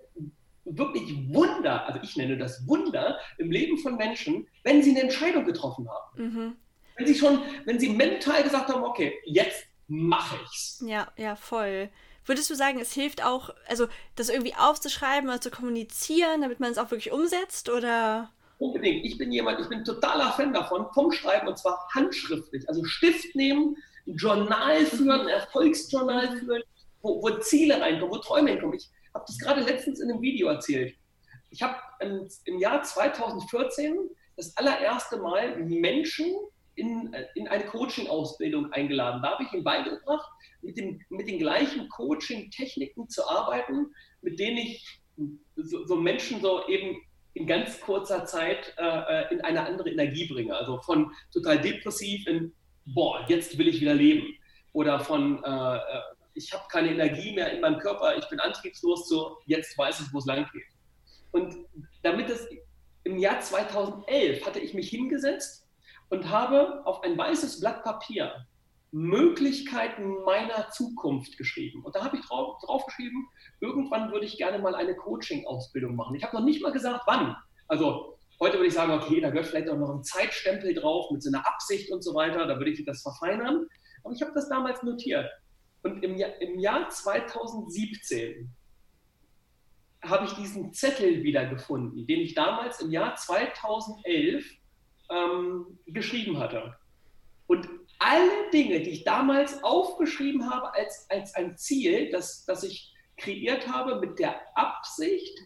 wirklich 0.65 1.33
Wunder, 1.33 1.87
also 1.87 1.99
ich 2.03 2.15
nenne 2.17 2.37
das 2.37 2.67
Wunder 2.67 3.19
im 3.37 3.51
Leben 3.51 3.77
von 3.77 3.95
Menschen, 3.95 4.47
wenn 4.63 4.83
sie 4.83 4.91
eine 4.91 5.01
Entscheidung 5.01 5.45
getroffen 5.45 5.87
haben. 5.89 6.23
Mhm. 6.23 6.55
Wenn 6.95 7.07
sie 7.07 7.15
schon, 7.15 7.41
wenn 7.65 7.79
sie 7.79 7.89
mental 7.89 8.43
gesagt 8.43 8.69
haben, 8.69 8.83
okay, 8.83 9.19
jetzt 9.25 9.65
mache 9.87 10.37
ich's. 10.45 10.83
Ja, 10.85 11.11
ja, 11.17 11.35
voll. 11.35 11.89
Würdest 12.25 12.49
du 12.49 12.55
sagen, 12.55 12.79
es 12.79 12.93
hilft 12.93 13.23
auch, 13.23 13.49
also 13.67 13.87
das 14.15 14.29
irgendwie 14.29 14.55
aufzuschreiben 14.55 15.29
oder 15.29 15.41
zu 15.41 15.49
kommunizieren, 15.49 16.41
damit 16.41 16.59
man 16.59 16.71
es 16.71 16.77
auch 16.77 16.91
wirklich 16.91 17.11
umsetzt, 17.11 17.69
oder? 17.69 18.31
Unbedingt. 18.59 19.03
Ich 19.05 19.17
bin 19.17 19.31
jemand, 19.31 19.59
ich 19.59 19.67
bin 19.67 19.83
totaler 19.83 20.31
Fan 20.33 20.53
davon, 20.53 20.85
vom 20.93 21.11
Schreiben 21.11 21.47
und 21.47 21.57
zwar 21.57 21.87
handschriftlich. 21.95 22.67
Also 22.69 22.83
Stift 22.83 23.35
nehmen, 23.35 23.75
ein 24.05 24.15
Journal 24.15 24.85
führen, 24.85 25.21
ein 25.21 25.27
Erfolgsjournal 25.27 26.37
führen, 26.37 26.61
wo, 27.01 27.21
wo 27.23 27.29
Ziele 27.39 27.81
reinkommen, 27.81 28.13
wo 28.13 28.19
Träume 28.19 28.51
hinkommen. 28.51 28.75
Ich 28.75 28.89
habe 29.13 29.25
das 29.27 29.39
gerade 29.39 29.61
letztens 29.61 29.99
in 29.99 30.11
einem 30.11 30.21
Video 30.21 30.47
erzählt. 30.47 30.95
Ich 31.49 31.61
habe 31.61 31.75
im, 31.99 32.29
im 32.45 32.59
Jahr 32.59 32.83
2014 32.83 33.97
das 34.37 34.55
allererste 34.57 35.17
Mal 35.17 35.57
Menschen 35.57 36.33
in, 36.75 37.15
in 37.35 37.47
eine 37.47 37.65
Coaching-Ausbildung 37.65 38.71
eingeladen. 38.71 39.21
Da 39.21 39.31
habe 39.31 39.43
ich 39.43 39.53
ihm 39.53 39.63
beigebracht, 39.63 40.29
mit, 40.61 40.77
dem, 40.77 41.01
mit 41.09 41.27
den 41.27 41.39
gleichen 41.39 41.89
Coaching-Techniken 41.89 43.09
zu 43.09 43.27
arbeiten, 43.27 43.93
mit 44.21 44.39
denen 44.39 44.57
ich 44.57 45.01
so, 45.55 45.85
so, 45.85 45.95
Menschen 45.95 46.41
so 46.41 46.67
eben 46.67 47.01
in 47.33 47.47
ganz 47.47 47.79
kurzer 47.81 48.25
Zeit 48.25 48.73
äh, 48.77 48.83
äh, 48.83 49.33
in 49.33 49.41
eine 49.41 49.65
andere 49.65 49.89
Energie 49.89 50.27
bringe. 50.27 50.55
Also 50.55 50.81
von 50.81 51.11
total 51.33 51.59
depressiv 51.59 52.27
in, 52.27 52.53
boah, 52.85 53.25
jetzt 53.27 53.57
will 53.57 53.67
ich 53.67 53.81
wieder 53.81 53.93
leben. 53.93 54.27
Oder 54.73 54.99
von, 54.99 55.43
äh, 55.43 55.75
äh 55.77 56.01
ich 56.33 56.53
habe 56.53 56.63
keine 56.71 56.91
Energie 56.91 57.33
mehr 57.33 57.51
in 57.51 57.59
meinem 57.59 57.77
Körper, 57.79 58.17
ich 58.17 58.27
bin 58.29 58.39
antriebslos, 58.39 59.09
zu, 59.09 59.35
jetzt 59.47 59.77
weiß 59.77 59.99
ich, 59.99 60.13
wo 60.13 60.19
es 60.19 60.25
lang 60.25 60.47
geht. 60.53 60.63
Und 61.31 61.55
damit 62.03 62.29
es 62.29 62.47
im 63.03 63.17
Jahr 63.17 63.41
2011 63.41 64.45
hatte 64.45 64.59
ich 64.59 64.73
mich 64.73 64.89
hingesetzt 64.89 65.60
und 66.11 66.29
habe 66.29 66.85
auf 66.85 67.01
ein 67.03 67.17
weißes 67.17 67.61
Blatt 67.61 67.83
Papier 67.83 68.45
Möglichkeiten 68.91 70.23
meiner 70.25 70.69
Zukunft 70.69 71.37
geschrieben. 71.37 71.83
Und 71.85 71.95
da 71.95 72.03
habe 72.03 72.17
ich 72.17 72.25
drauf, 72.27 72.57
drauf 72.61 72.85
geschrieben, 72.85 73.29
irgendwann 73.61 74.11
würde 74.11 74.25
ich 74.25 74.37
gerne 74.37 74.59
mal 74.59 74.75
eine 74.75 74.95
Coaching-Ausbildung 74.95 75.95
machen. 75.95 76.15
Ich 76.15 76.23
habe 76.23 76.35
noch 76.35 76.43
nicht 76.43 76.61
mal 76.61 76.73
gesagt, 76.73 77.03
wann. 77.07 77.35
Also 77.69 78.17
heute 78.41 78.57
würde 78.57 78.67
ich 78.67 78.73
sagen, 78.73 78.91
okay, 78.91 79.21
da 79.21 79.29
gehört 79.29 79.47
vielleicht 79.47 79.69
auch 79.69 79.77
noch 79.77 79.89
ein 79.89 80.03
Zeitstempel 80.03 80.73
drauf 80.73 81.09
mit 81.11 81.23
so 81.23 81.29
einer 81.29 81.47
Absicht 81.47 81.89
und 81.89 82.03
so 82.03 82.13
weiter, 82.13 82.45
da 82.45 82.57
würde 82.57 82.71
ich 82.71 82.83
das 82.83 83.01
verfeinern. 83.01 83.65
Aber 84.03 84.13
ich 84.13 84.21
habe 84.21 84.33
das 84.33 84.49
damals 84.49 84.83
notiert. 84.83 85.29
Und 85.83 86.03
im 86.03 86.17
Jahr, 86.17 86.41
im 86.41 86.59
Jahr 86.59 86.89
2017 86.89 88.53
habe 90.03 90.25
ich 90.25 90.33
diesen 90.33 90.73
Zettel 90.73 91.23
wiedergefunden, 91.23 92.05
den 92.05 92.19
ich 92.19 92.33
damals 92.33 92.81
im 92.81 92.91
Jahr 92.91 93.15
2011 93.15 94.60
ähm, 95.11 95.79
geschrieben 95.87 96.39
hatte. 96.39 96.75
Und 97.47 97.67
alle 97.99 98.49
Dinge, 98.51 98.81
die 98.81 98.91
ich 98.91 99.03
damals 99.03 99.63
aufgeschrieben 99.63 100.49
habe 100.49 100.73
als, 100.73 101.05
als 101.09 101.35
ein 101.35 101.57
Ziel, 101.57 102.09
das, 102.11 102.45
das 102.45 102.63
ich 102.63 102.93
kreiert 103.17 103.67
habe 103.67 103.99
mit 103.99 104.17
der 104.17 104.35
Absicht, 104.57 105.37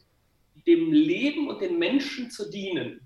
dem 0.65 0.91
Leben 0.91 1.49
und 1.49 1.61
den 1.61 1.77
Menschen 1.77 2.31
zu 2.31 2.49
dienen. 2.49 3.01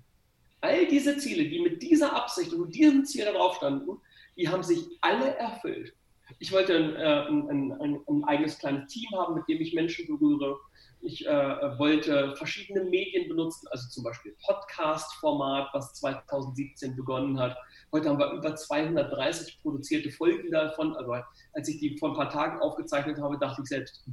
All 0.60 0.86
diese 0.86 1.16
Ziele, 1.18 1.48
die 1.48 1.60
mit 1.60 1.82
dieser 1.82 2.14
Absicht 2.14 2.52
und 2.52 2.66
mit 2.66 2.74
diesem 2.74 3.04
Ziel 3.04 3.24
darauf 3.24 3.56
standen, 3.56 3.98
die 4.36 4.48
haben 4.48 4.62
sich 4.62 4.86
alle 5.00 5.34
erfüllt. 5.36 5.94
Ich 6.38 6.52
wollte 6.52 6.76
ein, 6.76 6.94
äh, 6.94 7.26
ein, 7.28 7.72
ein, 7.72 8.00
ein 8.06 8.24
eigenes 8.24 8.58
kleines 8.58 8.92
Team 8.92 9.10
haben, 9.16 9.34
mit 9.34 9.48
dem 9.48 9.60
ich 9.60 9.74
Menschen 9.74 10.06
berühre. 10.06 10.58
Ich 11.02 11.26
äh, 11.26 11.78
wollte 11.78 12.36
verschiedene 12.36 12.84
Medien 12.84 13.28
benutzen, 13.28 13.66
also 13.68 13.88
zum 13.88 14.04
Beispiel 14.04 14.36
Podcast-Format, 14.44 15.70
was 15.72 15.94
2017 15.94 16.94
begonnen 16.94 17.40
hat. 17.40 17.56
Heute 17.90 18.10
haben 18.10 18.18
wir 18.18 18.30
über 18.32 18.54
230 18.54 19.62
produzierte 19.62 20.10
Folgen 20.10 20.50
davon. 20.50 20.94
Also 20.94 21.14
als 21.54 21.68
ich 21.68 21.78
die 21.78 21.96
vor 21.98 22.10
ein 22.10 22.16
paar 22.16 22.28
Tagen 22.28 22.60
aufgezeichnet 22.60 23.18
habe, 23.18 23.38
dachte 23.38 23.62
ich 23.62 23.68
selbst, 23.68 24.04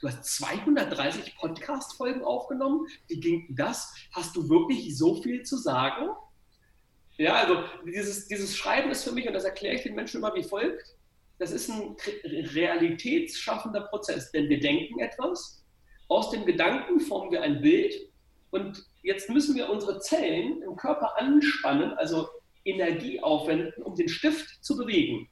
du 0.00 0.08
hast 0.08 0.24
230 0.24 1.36
Podcast-Folgen 1.36 2.24
aufgenommen. 2.24 2.88
Wie 3.06 3.20
ging 3.20 3.54
das? 3.54 3.94
Hast 4.10 4.34
du 4.34 4.48
wirklich 4.48 4.98
so 4.98 5.22
viel 5.22 5.44
zu 5.44 5.56
sagen? 5.56 6.08
Ja, 7.18 7.34
also 7.34 7.62
dieses, 7.86 8.26
dieses 8.26 8.56
Schreiben 8.56 8.90
ist 8.90 9.04
für 9.04 9.12
mich, 9.12 9.28
und 9.28 9.34
das 9.34 9.44
erkläre 9.44 9.76
ich 9.76 9.84
den 9.84 9.94
Menschen 9.94 10.18
immer 10.18 10.34
wie 10.34 10.42
folgt, 10.42 10.96
das 11.38 11.52
ist 11.52 11.68
ein 11.68 11.96
realitätsschaffender 12.24 13.82
Prozess, 13.82 14.32
denn 14.32 14.48
wir 14.48 14.60
denken 14.60 14.98
etwas, 15.00 15.61
aus 16.12 16.30
dem 16.30 16.44
Gedanken 16.44 17.00
formen 17.00 17.32
wir 17.32 17.42
ein 17.42 17.60
Bild 17.60 17.94
und 18.50 18.84
jetzt 19.02 19.30
müssen 19.30 19.54
wir 19.54 19.70
unsere 19.70 19.98
Zellen 20.00 20.62
im 20.62 20.76
Körper 20.76 21.18
anspannen, 21.18 21.92
also 21.94 22.28
Energie 22.64 23.20
aufwenden, 23.20 23.82
um 23.82 23.94
den 23.94 24.08
Stift 24.08 24.62
zu 24.62 24.76
bewegen. 24.76 25.28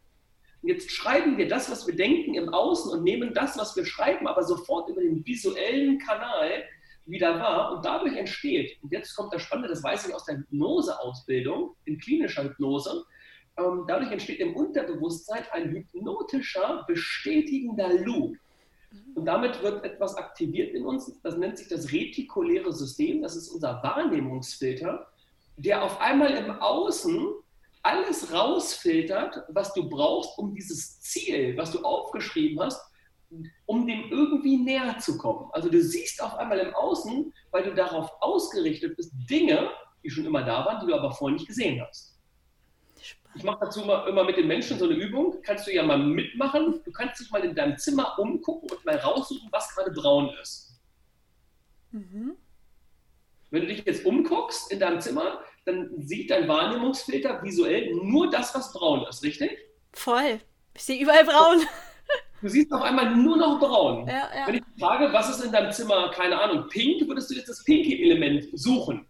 Und 0.62 0.68
jetzt 0.68 0.90
schreiben 0.90 1.38
wir 1.38 1.48
das, 1.48 1.70
was 1.70 1.86
wir 1.86 1.96
denken, 1.96 2.34
im 2.34 2.48
Außen 2.48 2.92
und 2.92 3.04
nehmen 3.04 3.32
das, 3.32 3.56
was 3.58 3.76
wir 3.76 3.86
schreiben, 3.86 4.26
aber 4.26 4.42
sofort 4.42 4.90
über 4.90 5.00
den 5.00 5.24
visuellen 5.24 5.98
Kanal 5.98 6.64
wieder 7.06 7.38
wahr 7.38 7.72
und 7.72 7.84
dadurch 7.84 8.16
entsteht, 8.16 8.78
und 8.82 8.92
jetzt 8.92 9.14
kommt 9.14 9.32
das 9.32 9.42
Spannende, 9.42 9.68
das 9.68 9.82
weiß 9.82 10.08
ich 10.08 10.14
aus 10.14 10.24
der 10.24 10.38
Hypnoseausbildung, 10.38 11.74
in 11.84 11.98
klinischer 11.98 12.44
Hypnose, 12.44 13.04
ähm, 13.58 13.84
dadurch 13.88 14.12
entsteht 14.12 14.40
im 14.40 14.54
Unterbewusstsein 14.54 15.44
ein 15.52 15.70
hypnotischer, 15.70 16.84
bestätigender 16.86 17.94
Loop. 17.94 18.36
Und 19.14 19.24
damit 19.24 19.62
wird 19.62 19.84
etwas 19.84 20.16
aktiviert 20.16 20.74
in 20.74 20.84
uns, 20.84 21.20
das 21.22 21.36
nennt 21.36 21.58
sich 21.58 21.68
das 21.68 21.92
retikuläre 21.92 22.72
System, 22.72 23.22
das 23.22 23.36
ist 23.36 23.48
unser 23.48 23.82
Wahrnehmungsfilter, 23.82 25.06
der 25.56 25.82
auf 25.82 26.00
einmal 26.00 26.30
im 26.32 26.50
Außen 26.50 27.26
alles 27.82 28.32
rausfiltert, 28.32 29.44
was 29.48 29.72
du 29.74 29.88
brauchst, 29.88 30.36
um 30.38 30.54
dieses 30.54 31.00
Ziel, 31.00 31.56
was 31.56 31.72
du 31.72 31.80
aufgeschrieben 31.80 32.60
hast, 32.60 32.80
um 33.66 33.86
dem 33.86 34.10
irgendwie 34.10 34.56
näher 34.56 34.98
zu 34.98 35.16
kommen. 35.16 35.50
Also 35.52 35.68
du 35.68 35.80
siehst 35.80 36.22
auf 36.22 36.34
einmal 36.34 36.58
im 36.58 36.74
Außen, 36.74 37.32
weil 37.52 37.64
du 37.64 37.74
darauf 37.74 38.10
ausgerichtet 38.20 38.96
bist, 38.96 39.12
Dinge, 39.30 39.70
die 40.02 40.10
schon 40.10 40.26
immer 40.26 40.42
da 40.42 40.64
waren, 40.64 40.80
die 40.80 40.86
du 40.86 40.94
aber 40.94 41.12
vorher 41.12 41.36
nicht 41.36 41.46
gesehen 41.46 41.80
hast. 41.86 42.09
Ich 43.34 43.44
mache 43.44 43.58
dazu 43.60 43.82
immer, 43.82 44.06
immer 44.08 44.24
mit 44.24 44.36
den 44.36 44.48
Menschen 44.48 44.78
so 44.78 44.86
eine 44.86 44.94
Übung, 44.94 45.40
kannst 45.42 45.66
du 45.66 45.72
ja 45.72 45.82
mal 45.84 45.98
mitmachen. 45.98 46.80
Du 46.84 46.90
kannst 46.90 47.20
dich 47.20 47.30
mal 47.30 47.44
in 47.44 47.54
deinem 47.54 47.78
Zimmer 47.78 48.18
umgucken 48.18 48.68
und 48.70 48.84
mal 48.84 48.96
raussuchen, 48.96 49.48
was 49.52 49.74
gerade 49.74 49.92
braun 49.92 50.30
ist. 50.42 50.80
Mhm. 51.92 52.36
Wenn 53.50 53.62
du 53.62 53.66
dich 53.68 53.84
jetzt 53.84 54.04
umguckst 54.04 54.70
in 54.72 54.80
deinem 54.80 55.00
Zimmer, 55.00 55.40
dann 55.64 55.90
sieht 55.98 56.30
dein 56.30 56.48
Wahrnehmungsfilter 56.48 57.42
visuell 57.42 57.94
nur 57.94 58.30
das, 58.30 58.54
was 58.54 58.72
braun 58.72 59.06
ist, 59.08 59.22
richtig? 59.22 59.58
Voll. 59.92 60.40
Ich 60.74 60.82
sehe 60.82 61.00
überall 61.00 61.24
braun. 61.24 61.62
Du 62.40 62.48
siehst 62.48 62.72
auf 62.72 62.82
einmal 62.82 63.14
nur 63.14 63.36
noch 63.36 63.58
braun. 63.60 64.06
Ja, 64.06 64.30
ja. 64.34 64.46
Wenn 64.46 64.54
ich 64.56 64.62
frage, 64.78 65.12
was 65.12 65.30
ist 65.30 65.44
in 65.44 65.52
deinem 65.52 65.70
Zimmer, 65.72 66.10
keine 66.10 66.40
Ahnung, 66.40 66.68
pink, 66.68 67.06
würdest 67.06 67.30
du 67.30 67.34
jetzt 67.34 67.48
das 67.48 67.62
pinke 67.64 67.92
Element 68.02 68.46
suchen. 68.58 69.06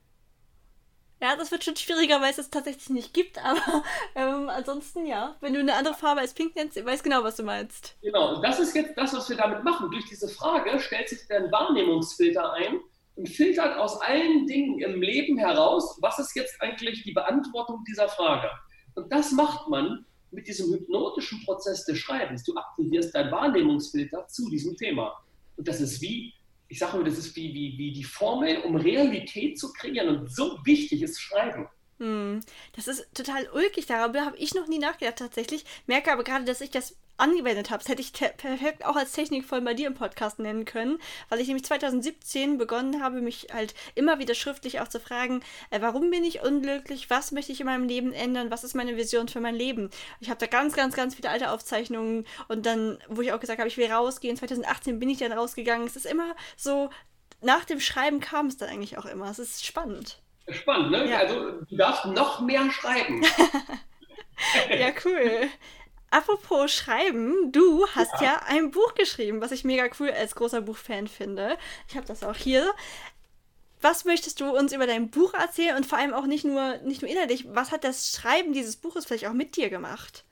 Ja, 1.21 1.37
das 1.37 1.51
wird 1.51 1.65
schon 1.65 1.77
schwieriger, 1.77 2.21
weil 2.23 2.31
es 2.31 2.39
es 2.39 2.49
tatsächlich 2.49 2.89
nicht 2.89 3.13
gibt, 3.13 3.39
aber 3.39 3.85
ähm, 4.15 4.49
ansonsten 4.49 5.05
ja. 5.07 5.37
Wenn 5.41 5.53
du 5.53 5.61
eine 5.61 5.75
andere 5.75 5.95
Farbe 5.95 6.21
als 6.21 6.33
pink 6.33 6.57
nennst, 6.57 6.83
weiß 6.83 7.03
genau, 7.03 7.23
was 7.23 7.37
du 7.37 7.43
meinst. 7.43 7.97
Genau, 8.01 8.37
und 8.37 8.43
das 8.43 8.59
ist 8.59 8.75
jetzt 8.75 8.97
das, 8.97 9.13
was 9.13 9.29
wir 9.29 9.37
damit 9.37 9.63
machen. 9.63 9.91
Durch 9.91 10.07
diese 10.07 10.29
Frage 10.29 10.79
stellt 10.81 11.09
sich 11.09 11.21
dein 11.29 11.53
Wahrnehmungsfilter 11.53 12.55
ein 12.55 12.81
und 13.17 13.29
filtert 13.29 13.77
aus 13.77 14.01
allen 14.01 14.47
Dingen 14.47 14.79
im 14.81 15.03
Leben 15.03 15.37
heraus, 15.37 15.99
was 16.01 16.19
ist 16.19 16.35
jetzt 16.35 16.61
eigentlich 16.63 17.03
die 17.03 17.13
Beantwortung 17.13 17.85
dieser 17.87 18.09
Frage. 18.09 18.49
Und 18.95 19.13
das 19.13 19.33
macht 19.33 19.69
man 19.69 20.07
mit 20.31 20.47
diesem 20.47 20.73
hypnotischen 20.73 21.45
Prozess 21.45 21.85
des 21.85 21.99
Schreibens. 21.99 22.45
Du 22.45 22.57
aktivierst 22.57 23.15
dein 23.15 23.31
Wahrnehmungsfilter 23.31 24.27
zu 24.29 24.49
diesem 24.49 24.77
Thema. 24.77 25.13
Und 25.57 25.69
das 25.69 25.81
ist 25.81 26.01
wie, 26.01 26.33
ich 26.71 26.79
sage 26.79 26.97
mal, 26.97 27.05
das 27.05 27.19
ist 27.19 27.35
wie, 27.35 27.53
wie, 27.53 27.77
wie 27.77 27.93
die 27.93 28.05
Formel, 28.05 28.59
um 28.59 28.77
Realität 28.77 29.59
zu 29.59 29.73
kreieren. 29.73 30.21
Und 30.21 30.33
so 30.33 30.57
wichtig 30.65 31.03
ist 31.03 31.21
Schreiben. 31.21 31.69
Hm, 31.99 32.41
das 32.77 32.87
ist 32.87 33.13
total 33.13 33.49
ulkig. 33.53 33.87
Darüber 33.87 34.25
habe 34.25 34.37
ich 34.37 34.55
noch 34.55 34.69
nie 34.69 34.79
nachgedacht 34.79 35.17
tatsächlich. 35.17 35.65
Merke 35.87 36.13
aber 36.13 36.23
gerade, 36.23 36.45
dass 36.45 36.61
ich 36.61 36.71
das 36.71 36.97
angewendet 37.21 37.71
habe. 37.71 37.83
Das 37.83 37.89
hätte 37.89 38.03
ich 38.03 38.13
perfekt 38.13 38.85
auch 38.85 38.97
als 38.97 39.13
Technikvoll 39.13 39.61
bei 39.61 39.75
dir 39.75 39.87
im 39.87 39.95
Podcast 39.95 40.39
nennen 40.39 40.65
können, 40.65 40.99
weil 41.29 41.41
ich 41.41 41.47
nämlich 41.47 41.65
2017 41.65 42.59
begonnen 42.59 43.03
habe, 43.03 43.21
mich 43.21 43.49
halt 43.53 43.75
immer 43.95 44.19
wieder 44.19 44.35
schriftlich 44.35 44.81
auch 44.81 44.89
zu 44.89 45.01
fragen, 45.01 45.43
äh, 45.71 45.81
warum 45.81 46.11
bin 46.11 46.25
ich 46.25 46.43
unglücklich, 46.43 47.11
was 47.11 47.33
möchte 47.33 47.53
ich 47.53 47.61
in 47.61 47.67
meinem 47.67 47.85
Leben 47.85 48.13
ändern, 48.13 48.51
was 48.51 48.65
ist 48.65 48.75
meine 48.75 48.97
Vision 48.97 49.29
für 49.29 49.41
mein 49.41 49.55
Leben. 49.55 49.91
Ich 50.21 50.31
habe 50.31 50.41
da 50.41 50.47
ganz, 50.47 50.75
ganz, 50.75 50.95
ganz 50.95 51.15
viele 51.15 51.31
alte 51.31 51.51
Aufzeichnungen 51.51 52.27
und 52.49 52.67
dann, 52.67 52.99
wo 53.09 53.21
ich 53.21 53.33
auch 53.33 53.41
gesagt 53.41 53.59
habe, 53.59 53.69
ich 53.69 53.77
will 53.77 53.91
rausgehen, 53.91 54.37
2018 54.37 54.99
bin 54.99 55.11
ich 55.11 55.19
dann 55.19 55.33
rausgegangen. 55.33 55.87
Es 55.87 55.97
ist 55.97 56.07
immer 56.07 56.35
so, 56.57 56.91
nach 57.43 57.65
dem 57.65 57.81
Schreiben 57.81 58.21
kam 58.21 58.47
es 58.47 58.57
dann 58.57 58.69
eigentlich 58.69 58.99
auch 58.99 59.07
immer. 59.07 59.31
Es 59.31 59.39
ist 59.39 59.65
spannend. 59.65 60.21
Spannend, 60.49 60.91
ne? 60.91 61.09
Ja. 61.09 61.19
Also 61.19 61.53
du 61.63 61.77
darfst 61.77 62.07
noch 62.07 62.41
mehr 62.41 62.71
schreiben. 62.71 63.23
ja, 64.71 64.89
cool. 65.05 65.49
Apropos 66.11 66.73
Schreiben, 66.73 67.53
du 67.53 67.87
hast 67.95 68.21
ja. 68.21 68.27
ja. 68.27 68.41
ein 68.49 68.73
Buch 68.73 68.95
geschrieben, 68.95 69.41
was 69.41 69.53
ich 69.53 69.65
mega 69.65 69.89
cool 70.01 70.11
als 70.11 70.35
großer 70.35 70.61
Buchfan 70.61 71.07
finde. 71.07 71.57
Ich 71.89 71.97
habe 71.97 72.07
das 72.07 72.25
auch 72.25 72.37
hier. 72.37 72.69
Was 73.81 74.05
möchtest 74.05 74.41
du 74.41 74.51
uns 74.51 74.73
über 74.73 74.87
dein 74.87 75.11
Buch 75.11 75.33
erzählen 75.35 75.77
und 75.77 75.87
vor 75.87 75.99
allem 75.99 76.13
auch 76.13 76.27
nicht 76.27 76.45
nur, 76.45 76.79
nicht 76.79 77.01
nur 77.01 77.11
innerlich, 77.11 77.47
was 77.55 77.73
hat 77.73 77.85
das 77.85 78.11
Schreiben 78.11 78.53
dieses 78.53 78.77
Buches 78.77 79.07
vielleicht 79.07 79.27
auch 79.27 79.33
mit 79.33 79.57
dir 79.57 79.71
gemacht? 79.71 80.25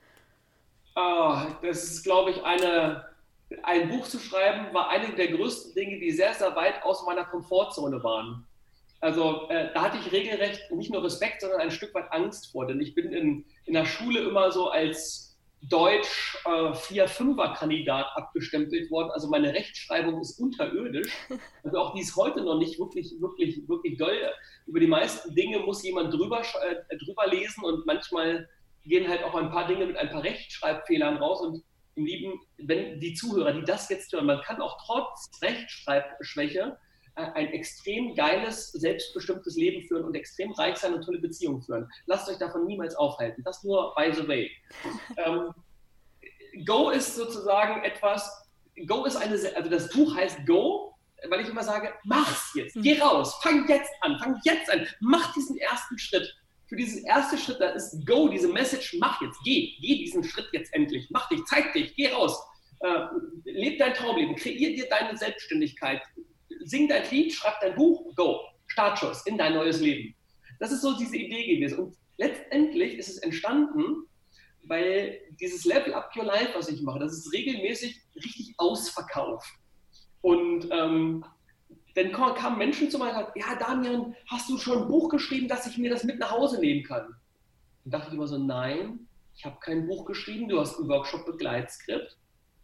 Oh, 0.95 1.37
das 1.61 1.83
ist, 1.85 2.03
glaube 2.03 2.31
ich, 2.31 2.43
eine, 2.43 3.05
ein 3.63 3.89
Buch 3.89 4.05
zu 4.05 4.19
schreiben, 4.19 4.71
war 4.73 4.89
eine 4.89 5.15
der 5.15 5.29
größten 5.29 5.73
Dinge, 5.73 5.97
die 5.99 6.11
sehr, 6.11 6.33
sehr 6.33 6.55
weit 6.55 6.83
aus 6.83 7.05
meiner 7.05 7.23
Komfortzone 7.23 8.03
waren. 8.03 8.45
Also 8.99 9.47
äh, 9.49 9.73
da 9.73 9.83
hatte 9.83 9.97
ich 9.97 10.11
regelrecht 10.11 10.69
nicht 10.71 10.91
nur 10.91 11.03
Respekt, 11.03 11.41
sondern 11.41 11.61
ein 11.61 11.71
Stück 11.71 11.93
weit 11.95 12.11
Angst 12.11 12.51
vor, 12.51 12.67
denn 12.67 12.81
ich 12.81 12.93
bin 12.93 13.13
in, 13.13 13.45
in 13.65 13.73
der 13.73 13.85
Schule 13.85 14.19
immer 14.19 14.51
so 14.51 14.69
als 14.69 15.28
Deutsch 15.61 16.37
äh, 16.45 16.71
4-5er-Kandidat 16.71 18.07
abgestempelt 18.15 18.89
worden. 18.89 19.11
Also 19.11 19.29
meine 19.29 19.53
Rechtschreibung 19.53 20.21
ist 20.21 20.39
unterirdisch. 20.39 21.11
Also 21.63 21.77
auch 21.77 21.93
die 21.93 22.01
ist 22.01 22.15
heute 22.15 22.41
noch 22.41 22.57
nicht 22.57 22.79
wirklich, 22.79 23.13
wirklich, 23.19 23.67
wirklich 23.67 23.97
doll. 23.97 24.17
Über 24.65 24.79
die 24.79 24.87
meisten 24.87 25.35
Dinge 25.35 25.59
muss 25.59 25.83
jemand 25.83 26.13
drüber, 26.13 26.41
äh, 26.41 26.97
drüber 26.97 27.27
lesen 27.27 27.63
und 27.65 27.85
manchmal 27.85 28.47
gehen 28.85 29.07
halt 29.07 29.23
auch 29.23 29.35
ein 29.35 29.51
paar 29.51 29.67
Dinge 29.67 29.85
mit 29.85 29.97
ein 29.97 30.09
paar 30.09 30.23
Rechtschreibfehlern 30.23 31.17
raus. 31.17 31.41
Und 31.41 31.63
im 31.95 32.05
Lieben, 32.05 32.39
wenn 32.57 32.99
die 32.99 33.13
Zuhörer, 33.13 33.51
die 33.51 33.63
das 33.63 33.89
jetzt 33.89 34.11
hören, 34.13 34.25
man 34.25 34.41
kann 34.41 34.61
auch 34.61 34.77
trotz 34.85 35.29
Rechtschreibschwäche 35.41 36.77
ein 37.19 37.47
extrem 37.53 38.15
geiles, 38.15 38.71
selbstbestimmtes 38.71 39.55
Leben 39.55 39.81
führen 39.87 40.05
und 40.05 40.15
extrem 40.15 40.51
reich 40.53 40.77
sein 40.77 40.93
und 40.93 41.03
tolle 41.03 41.19
Beziehungen 41.19 41.61
führen. 41.61 41.89
Lasst 42.05 42.29
euch 42.29 42.37
davon 42.37 42.65
niemals 42.65 42.95
aufhalten. 42.95 43.43
Das 43.43 43.63
nur 43.63 43.93
by 43.95 44.11
the 44.13 44.27
way. 44.27 44.51
ähm, 45.17 45.53
Go 46.65 46.89
ist 46.89 47.15
sozusagen 47.15 47.83
etwas, 47.83 48.31
Go 48.87 49.05
ist 49.05 49.15
eine, 49.15 49.35
also 49.55 49.69
das 49.69 49.89
Buch 49.89 50.15
heißt 50.15 50.45
Go, 50.45 50.95
weil 51.29 51.41
ich 51.41 51.49
immer 51.49 51.63
sage, 51.63 51.93
mach's 52.05 52.53
jetzt, 52.55 52.77
geh 52.81 52.95
mhm. 52.95 53.01
raus, 53.01 53.39
fang 53.41 53.67
jetzt 53.67 53.91
an, 54.01 54.17
fang 54.19 54.39
jetzt 54.43 54.71
an, 54.71 54.87
mach 54.99 55.33
diesen 55.33 55.57
ersten 55.57 55.97
Schritt. 55.97 56.35
Für 56.67 56.75
diesen 56.75 57.03
ersten 57.05 57.37
Schritt, 57.37 57.59
da 57.59 57.69
ist 57.69 58.05
Go, 58.05 58.29
diese 58.29 58.47
Message, 58.47 58.97
mach 58.99 59.21
jetzt, 59.21 59.39
geh, 59.43 59.75
geh 59.81 59.97
diesen 59.97 60.23
Schritt 60.23 60.47
jetzt 60.53 60.73
endlich, 60.73 61.07
mach 61.09 61.27
dich, 61.29 61.43
zeig 61.45 61.73
dich, 61.73 61.95
geh 61.95 62.11
raus, 62.11 62.39
äh, 62.81 63.05
leb 63.45 63.79
dein 63.79 63.93
Traumleben, 63.93 64.35
kreier 64.35 64.69
dir 64.69 64.87
deine 64.87 65.17
Selbstständigkeit, 65.17 66.01
sing 66.63 66.87
dein 66.87 67.09
Lied, 67.09 67.33
schreib 67.33 67.59
dein 67.61 67.75
Buch, 67.75 68.13
go, 68.15 68.41
Startschuss 68.67 69.25
in 69.25 69.37
dein 69.37 69.53
neues 69.53 69.79
Leben. 69.79 70.15
Das 70.59 70.71
ist 70.71 70.81
so 70.81 70.97
diese 70.97 71.17
Idee 71.17 71.55
gewesen. 71.55 71.79
Und 71.79 71.97
letztendlich 72.17 72.95
ist 72.95 73.09
es 73.09 73.17
entstanden, 73.19 74.05
weil 74.63 75.19
dieses 75.39 75.65
Level 75.65 75.93
Up 75.93 76.11
Your 76.15 76.25
Life, 76.25 76.51
was 76.55 76.69
ich 76.69 76.81
mache, 76.81 76.99
das 76.99 77.13
ist 77.13 77.33
regelmäßig 77.33 78.01
richtig 78.15 78.53
ausverkauft. 78.57 79.49
Und 80.21 80.67
ähm, 80.71 81.23
dann 81.95 82.11
kamen 82.11 82.57
Menschen 82.57 82.91
zu 82.91 82.97
mir 82.97 83.05
und 83.05 83.13
sagten, 83.13 83.39
ja 83.39 83.55
Damian, 83.55 84.15
hast 84.27 84.49
du 84.49 84.57
schon 84.57 84.83
ein 84.83 84.87
Buch 84.87 85.09
geschrieben, 85.09 85.47
dass 85.47 85.65
ich 85.65 85.77
mir 85.77 85.89
das 85.89 86.03
mit 86.03 86.19
nach 86.19 86.31
Hause 86.31 86.59
nehmen 86.59 86.83
kann? 86.83 87.07
Und 87.85 87.93
dachte 87.93 88.09
ich 88.09 88.13
immer 88.13 88.27
so, 88.27 88.37
nein, 88.37 89.07
ich 89.35 89.45
habe 89.45 89.57
kein 89.61 89.87
Buch 89.87 90.05
geschrieben, 90.05 90.49
du 90.49 90.59
hast 90.59 90.77
ein 90.77 90.87
Workshop-Begleitskript 90.87 92.18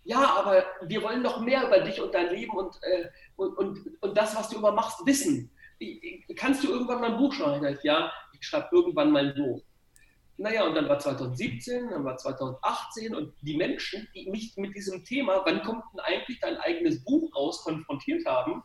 ja, 0.06 0.38
aber 0.38 0.64
wir 0.84 1.02
wollen 1.02 1.24
noch 1.24 1.42
mehr 1.42 1.66
über 1.66 1.80
dich 1.80 2.00
und 2.00 2.14
dein 2.14 2.30
Leben 2.30 2.56
und, 2.56 2.76
äh, 2.84 3.10
und, 3.36 3.58
und, 3.58 4.02
und 4.02 4.18
das, 4.18 4.36
was 4.36 4.50
du 4.50 4.58
immer 4.58 4.72
machst, 4.72 5.06
wissen. 5.06 5.52
Kannst 6.36 6.64
du 6.64 6.70
irgendwann 6.70 7.02
mal 7.02 7.12
ein 7.12 7.18
Buch 7.18 7.34
schreiben? 7.34 7.66
Ich, 7.66 7.84
ja, 7.84 8.12
ich 8.32 8.46
schreibe 8.46 8.70
irgendwann 8.72 9.12
mal 9.12 9.30
ein 9.30 9.36
Buch. 9.36 9.62
Naja, 10.38 10.66
und 10.66 10.76
dann 10.76 10.88
war 10.88 11.00
2017, 11.00 11.90
dann 11.90 12.04
war 12.04 12.18
2018 12.18 13.16
und 13.16 13.34
die 13.42 13.58
Menschen, 13.58 14.08
die 14.14 14.30
mich 14.30 14.56
mit 14.58 14.76
diesem 14.76 15.04
Thema, 15.04 15.42
wann 15.44 15.64
kommt 15.64 15.84
denn 15.94 16.02
eigentlich 16.02 16.40
dein 16.40 16.58
eigenes 16.58 17.04
Buch 17.04 17.34
raus, 17.36 17.64
konfrontiert 17.64 18.26
haben, 18.26 18.62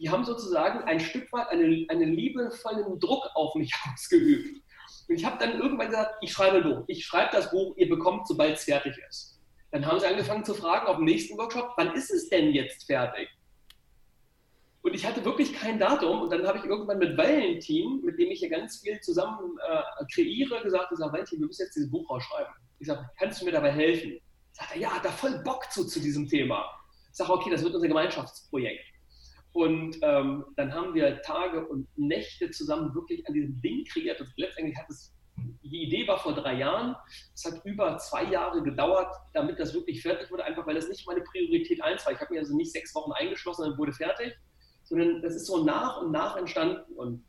die 0.00 0.10
haben 0.10 0.24
sozusagen 0.24 0.82
ein 0.84 0.98
Stück 0.98 1.30
weit 1.32 1.48
einen, 1.50 1.88
einen 1.88 2.14
liebevollen 2.14 2.98
Druck 2.98 3.28
auf 3.34 3.54
mich 3.54 3.72
ausgeübt. 3.92 4.60
Und 5.08 5.14
ich 5.14 5.24
habe 5.24 5.38
dann 5.38 5.60
irgendwann 5.60 5.88
gesagt, 5.88 6.16
ich 6.20 6.32
schreibe 6.32 6.56
ein 6.56 6.62
Buch. 6.62 6.84
Ich 6.88 7.04
schreibe 7.04 7.30
das 7.32 7.50
Buch, 7.50 7.76
ihr 7.76 7.88
bekommt, 7.88 8.26
sobald 8.26 8.56
es 8.56 8.64
fertig 8.64 8.96
ist. 9.08 9.39
Dann 9.70 9.86
haben 9.86 10.00
sie 10.00 10.06
angefangen 10.06 10.44
zu 10.44 10.54
fragen 10.54 10.86
auf 10.86 10.96
dem 10.96 11.04
nächsten 11.04 11.38
Workshop, 11.38 11.72
wann 11.76 11.94
ist 11.94 12.10
es 12.10 12.28
denn 12.28 12.52
jetzt 12.52 12.86
fertig? 12.86 13.28
Und 14.82 14.94
ich 14.94 15.04
hatte 15.04 15.24
wirklich 15.24 15.52
kein 15.52 15.78
Datum. 15.78 16.22
Und 16.22 16.32
dann 16.32 16.46
habe 16.46 16.58
ich 16.58 16.64
irgendwann 16.64 16.98
mit 16.98 17.16
Valentin, 17.16 18.00
mit 18.02 18.18
dem 18.18 18.30
ich 18.30 18.40
hier 18.40 18.48
ganz 18.48 18.80
viel 18.80 18.98
zusammen 19.00 19.58
äh, 19.68 20.04
kreiere, 20.12 20.62
gesagt, 20.62 20.88
ich 20.90 20.98
sage, 20.98 21.12
Valentin, 21.12 21.40
wir 21.40 21.46
müssen 21.46 21.62
jetzt 21.62 21.76
dieses 21.76 21.90
Buch 21.90 22.08
rausschreiben. 22.08 22.52
Ich 22.78 22.86
sage, 22.86 23.08
kannst 23.18 23.40
du 23.40 23.44
mir 23.44 23.52
dabei 23.52 23.72
helfen? 23.72 24.18
Sagt 24.52 24.74
er, 24.74 24.80
ja, 24.80 24.92
da 25.02 25.10
voll 25.10 25.38
Bock 25.44 25.70
zu, 25.70 25.86
zu 25.86 26.00
diesem 26.00 26.26
Thema. 26.26 26.64
Ich 27.10 27.16
sage, 27.16 27.32
okay, 27.32 27.50
das 27.50 27.62
wird 27.62 27.74
unser 27.74 27.88
Gemeinschaftsprojekt. 27.88 28.84
Und 29.52 29.98
ähm, 30.02 30.44
dann 30.56 30.72
haben 30.72 30.94
wir 30.94 31.20
Tage 31.22 31.66
und 31.66 31.86
Nächte 31.96 32.50
zusammen 32.50 32.94
wirklich 32.94 33.26
an 33.26 33.34
diesem 33.34 33.60
Ding 33.60 33.84
kreiert. 33.84 34.20
Und 34.20 34.32
letztendlich 34.36 34.76
hat 34.76 34.88
es, 34.88 35.12
die 35.62 35.84
Idee 35.84 36.06
war 36.06 36.18
vor 36.18 36.34
drei 36.34 36.54
Jahren. 36.54 36.96
Es 37.34 37.44
hat 37.44 37.64
über 37.64 37.96
zwei 37.98 38.24
Jahre 38.24 38.62
gedauert, 38.62 39.14
damit 39.32 39.58
das 39.58 39.74
wirklich 39.74 40.02
fertig 40.02 40.30
wurde, 40.30 40.44
einfach 40.44 40.66
weil 40.66 40.74
das 40.74 40.88
nicht 40.88 41.06
meine 41.06 41.20
Priorität 41.20 41.82
eins 41.82 42.04
war. 42.04 42.12
Ich 42.12 42.20
habe 42.20 42.32
mich 42.32 42.40
also 42.40 42.56
nicht 42.56 42.72
sechs 42.72 42.94
Wochen 42.94 43.12
eingeschlossen 43.12 43.70
und 43.70 43.78
wurde 43.78 43.92
fertig, 43.92 44.36
sondern 44.84 45.22
das 45.22 45.34
ist 45.34 45.46
so 45.46 45.64
nach 45.64 46.00
und 46.00 46.10
nach 46.10 46.36
entstanden. 46.36 46.92
Und 46.94 47.24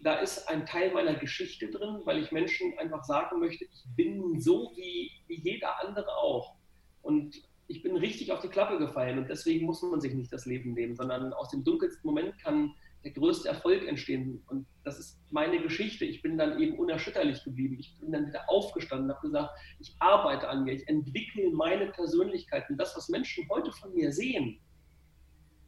da 0.00 0.14
ist 0.14 0.48
ein 0.48 0.66
Teil 0.66 0.92
meiner 0.92 1.14
Geschichte 1.14 1.68
drin, 1.68 2.00
weil 2.04 2.18
ich 2.18 2.32
Menschen 2.32 2.78
einfach 2.78 3.04
sagen 3.04 3.40
möchte, 3.40 3.64
ich 3.64 3.84
bin 3.96 4.40
so 4.40 4.72
wie, 4.76 5.10
wie 5.26 5.40
jeder 5.40 5.80
andere 5.84 6.16
auch. 6.16 6.54
Und 7.02 7.42
ich 7.68 7.82
bin 7.82 7.96
richtig 7.96 8.32
auf 8.32 8.40
die 8.40 8.48
Klappe 8.48 8.78
gefallen 8.78 9.18
und 9.18 9.28
deswegen 9.28 9.66
muss 9.66 9.82
man 9.82 10.00
sich 10.00 10.14
nicht 10.14 10.32
das 10.32 10.46
Leben 10.46 10.72
nehmen, 10.72 10.96
sondern 10.96 11.32
aus 11.34 11.50
dem 11.50 11.64
dunkelsten 11.64 12.06
Moment 12.06 12.38
kann 12.38 12.74
der 13.04 13.12
größte 13.12 13.48
Erfolg 13.48 13.86
entstehen. 13.86 14.42
Und 14.48 14.66
das 14.84 14.98
ist 14.98 15.20
meine 15.30 15.60
Geschichte. 15.62 16.04
Ich 16.04 16.22
bin 16.22 16.36
dann 16.36 16.60
eben 16.60 16.78
unerschütterlich 16.78 17.44
geblieben. 17.44 17.76
Ich 17.78 17.96
bin 18.00 18.12
dann 18.12 18.26
wieder 18.26 18.48
aufgestanden 18.48 19.10
habe 19.10 19.26
gesagt, 19.26 19.50
ich 19.78 19.94
arbeite 20.00 20.48
an 20.48 20.64
mir, 20.64 20.74
ich 20.74 20.88
entwickle 20.88 21.50
meine 21.52 21.86
Persönlichkeit. 21.92 22.68
Und 22.68 22.76
das, 22.76 22.96
was 22.96 23.08
Menschen 23.08 23.48
heute 23.48 23.72
von 23.72 23.94
mir 23.94 24.12
sehen, 24.12 24.58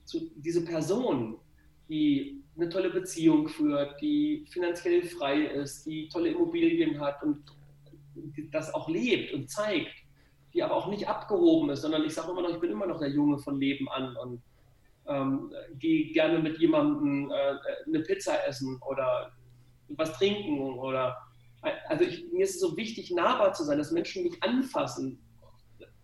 zu, 0.05 0.31
diese 0.37 0.65
Person, 0.65 1.39
die 1.89 2.43
eine 2.57 2.69
tolle 2.69 2.91
Beziehung 2.91 3.49
führt, 3.49 4.01
die 4.01 4.47
finanziell 4.51 5.03
frei 5.03 5.45
ist, 5.45 5.87
die 5.87 6.09
tolle 6.09 6.31
Immobilien 6.31 7.01
hat 7.01 7.23
und 7.23 7.43
das 8.51 8.75
auch 8.75 8.89
lebt 8.89 9.33
und 9.33 9.49
zeigt, 9.51 9.95
die 10.53 10.63
aber 10.63 10.75
auch 10.75 10.89
nicht 10.89 11.09
abgehoben 11.09 11.71
ist, 11.71 11.83
sondern 11.83 12.05
ich 12.05 12.15
sage 12.15 12.31
immer 12.33 12.43
noch, 12.43 12.51
ich 12.51 12.61
bin 12.61 12.71
immer 12.71 12.87
noch 12.87 12.99
der 12.99 13.11
Junge 13.11 13.39
von 13.39 13.61
Leben 13.61 13.89
an 13.89 14.17
und 14.17 14.43
ähm, 15.11 15.53
gehe 15.79 16.13
gerne 16.13 16.39
mit 16.39 16.59
jemandem 16.59 17.31
äh, 17.31 17.55
eine 17.87 18.01
Pizza 18.01 18.47
essen 18.47 18.81
oder 18.89 19.33
was 19.89 20.17
trinken 20.17 20.79
oder 20.79 21.17
also 21.89 22.05
ich, 22.05 22.25
mir 22.33 22.45
ist 22.45 22.55
es 22.55 22.61
so 22.61 22.77
wichtig, 22.77 23.11
nahbar 23.11 23.53
zu 23.53 23.65
sein, 23.65 23.79
dass 23.79 23.91
Menschen 23.91 24.23
mich 24.23 24.43
anfassen. 24.43 25.21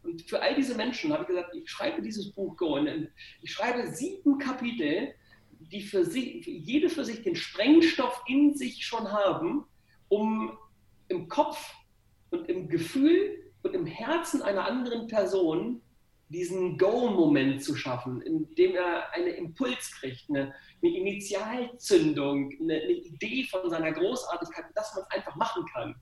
Und 0.02 0.22
für 0.22 0.40
all 0.42 0.54
diese 0.54 0.74
Menschen 0.74 1.12
habe 1.12 1.22
ich 1.22 1.28
gesagt, 1.28 1.54
ich 1.54 1.68
schreibe 1.68 2.02
dieses 2.02 2.32
Buch 2.32 2.56
Go. 2.56 2.76
Und 2.76 3.08
ich 3.42 3.50
schreibe 3.50 3.86
sieben 3.88 4.38
Kapitel, 4.38 5.14
die 5.58 5.80
für 5.80 6.04
sich, 6.04 6.46
jede 6.46 6.90
für 6.90 7.04
sich 7.04 7.22
den 7.22 7.34
Sprengstoff 7.34 8.22
in 8.26 8.54
sich 8.54 8.84
schon 8.84 9.10
haben, 9.10 9.64
um 10.08 10.56
im 11.08 11.28
Kopf 11.28 11.74
und 12.30 12.48
im 12.48 12.68
Gefühl 12.68 13.52
und 13.62 13.74
im 13.74 13.86
Herzen 13.86 14.42
einer 14.42 14.66
anderen 14.66 15.06
Person 15.08 15.80
diesen 16.28 16.76
Go-Moment 16.76 17.62
zu 17.62 17.76
schaffen, 17.76 18.20
indem 18.22 18.74
er 18.74 19.12
einen 19.12 19.34
Impuls 19.34 19.92
kriegt, 19.92 20.28
eine, 20.28 20.54
eine 20.82 20.96
Initialzündung, 20.96 22.52
eine, 22.60 22.74
eine, 22.74 22.92
Idee 22.92 23.44
von 23.44 23.70
seiner 23.70 23.92
Großartigkeit, 23.92 24.64
dass 24.74 24.94
man 24.94 25.04
es 25.04 25.10
einfach 25.10 25.36
machen 25.36 25.64
kann. 25.72 25.94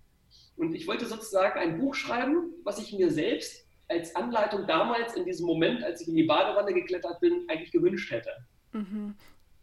Und 0.57 0.75
ich 0.75 0.87
wollte 0.87 1.07
sozusagen 1.07 1.59
ein 1.59 1.79
Buch 1.79 1.95
schreiben, 1.95 2.55
was 2.65 2.79
ich 2.79 2.93
mir 2.93 3.11
selbst 3.11 3.67
als 3.89 4.17
Anleitung 4.17 4.67
damals 4.67 5.15
in 5.15 5.27
diesem 5.27 5.47
Moment, 5.47 5.85
als 5.85 6.01
ich 6.01 6.09
in 6.09 6.17
die 6.17 6.23
Badewanne 6.23 6.73
geklettert 6.73 7.21
bin, 7.21 7.45
eigentlich 7.49 7.73
gewünscht 7.73 8.11
hätte. 8.11 8.31
Mhm. 8.73 9.15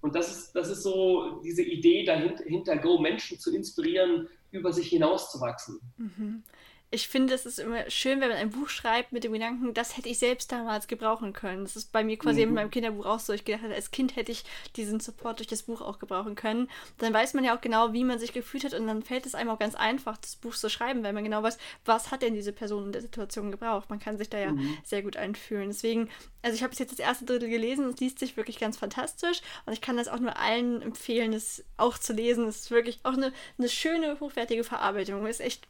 Und 0.02 0.16
das 0.16 0.32
ist, 0.32 0.54
das 0.54 0.70
ist 0.70 0.84
so 0.84 1.42
diese 1.44 1.64
Idee 1.64 2.06
dahinter, 2.06 2.44
hinter 2.44 2.78
Go, 2.78 3.00
Menschen 3.00 3.40
zu 3.40 3.56
inspirieren, 3.56 4.28
über 4.52 4.74
sich 4.74 4.90
hinauszuwachsen. 4.90 5.80
Mhm 5.98 6.44
ich 6.94 7.08
finde, 7.08 7.34
es 7.34 7.46
ist 7.46 7.58
immer 7.58 7.90
schön, 7.90 8.20
wenn 8.20 8.28
man 8.28 8.38
ein 8.38 8.50
Buch 8.50 8.68
schreibt 8.68 9.14
mit 9.14 9.24
dem 9.24 9.32
Gedanken, 9.32 9.74
das 9.74 9.96
hätte 9.96 10.10
ich 10.10 10.20
selbst 10.20 10.52
damals 10.52 10.88
gebrauchen 10.88 11.32
können. 11.32 11.64
Das 11.64 11.78
ist 11.78 11.94
bei 11.94 12.04
mir 12.04 12.18
quasi 12.18 12.42
mhm. 12.42 12.50
in 12.50 12.54
meinem 12.54 12.70
Kinderbuch 12.70 13.06
auch 13.06 13.20
so. 13.20 13.32
Ich 13.32 13.46
gedacht, 13.46 13.64
als 13.64 13.92
Kind 13.92 14.18
hätte 14.18 14.34
ich 14.34 14.44
diesen 14.76 15.00
Support 15.00 15.40
durch 15.40 15.48
das 15.48 15.64
Buch 15.64 15.80
auch 15.80 16.00
gebrauchen 16.00 16.36
können. 16.36 16.70
Dann 16.98 17.14
weiß 17.14 17.34
man 17.34 17.46
ja 17.46 17.56
auch 17.56 17.62
genau, 17.62 17.94
wie 17.94 18.04
man 18.04 18.20
sich 18.20 18.34
gefühlt 18.34 18.66
hat 18.66 18.74
und 18.74 18.88
dann 18.88 19.04
fällt 19.04 19.26
es 19.26 19.36
einem 19.36 19.52
auch 19.52 19.60
ganz 19.60 19.74
einfach, 19.74 20.18
das 20.18 20.36
Buch 20.36 20.54
zu 20.54 20.70
schreiben, 20.70 21.02
weil 21.02 21.14
man 21.14 21.24
genau 21.24 21.42
weiß, 21.42 21.58
was 21.86 22.12
hat 22.12 22.24
denn 22.24 22.34
diese 22.34 22.52
Person 22.52 22.88
in 22.88 22.92
der 22.92 23.02
Situation 23.02 23.52
gebraucht. 23.52 23.90
Man 23.90 24.00
kann 24.00 24.18
sich 24.18 24.30
da 24.30 24.40
ja 24.40 24.52
mhm. 24.52 24.78
sehr 24.84 25.02
gut 25.02 25.16
einfühlen. 25.16 25.70
Deswegen, 25.70 26.10
also 26.42 26.56
ich 26.56 26.62
habe 26.62 26.76
jetzt 26.76 26.92
das 26.92 27.00
erste 27.00 27.24
Drittel 27.24 27.50
gelesen, 27.50 27.88
es 27.88 28.02
liest 28.02 28.20
sich 28.20 28.36
wirklich 28.36 28.60
ganz 28.60 28.76
fantastisch 28.76 29.42
und 29.66 29.72
ich 29.72 29.80
kann 29.80 29.96
das 29.96 30.10
auch 30.10 30.20
nur 30.20 30.38
allen 30.38 30.82
empfehlen, 30.82 31.32
das 31.32 31.64
auch 31.78 31.98
zu 31.98 32.12
lesen. 32.12 32.50
Es 32.50 32.64
ist 32.64 32.72
wirklich 32.72 33.00
auch 33.04 33.14
eine, 33.14 33.32
eine 33.58 33.70
schöne, 33.70 34.20
hochwertige 34.20 34.66
Verarbeitung. 34.66 35.26
Es 35.26 35.40
ist 35.40 35.46
echt 35.46 35.68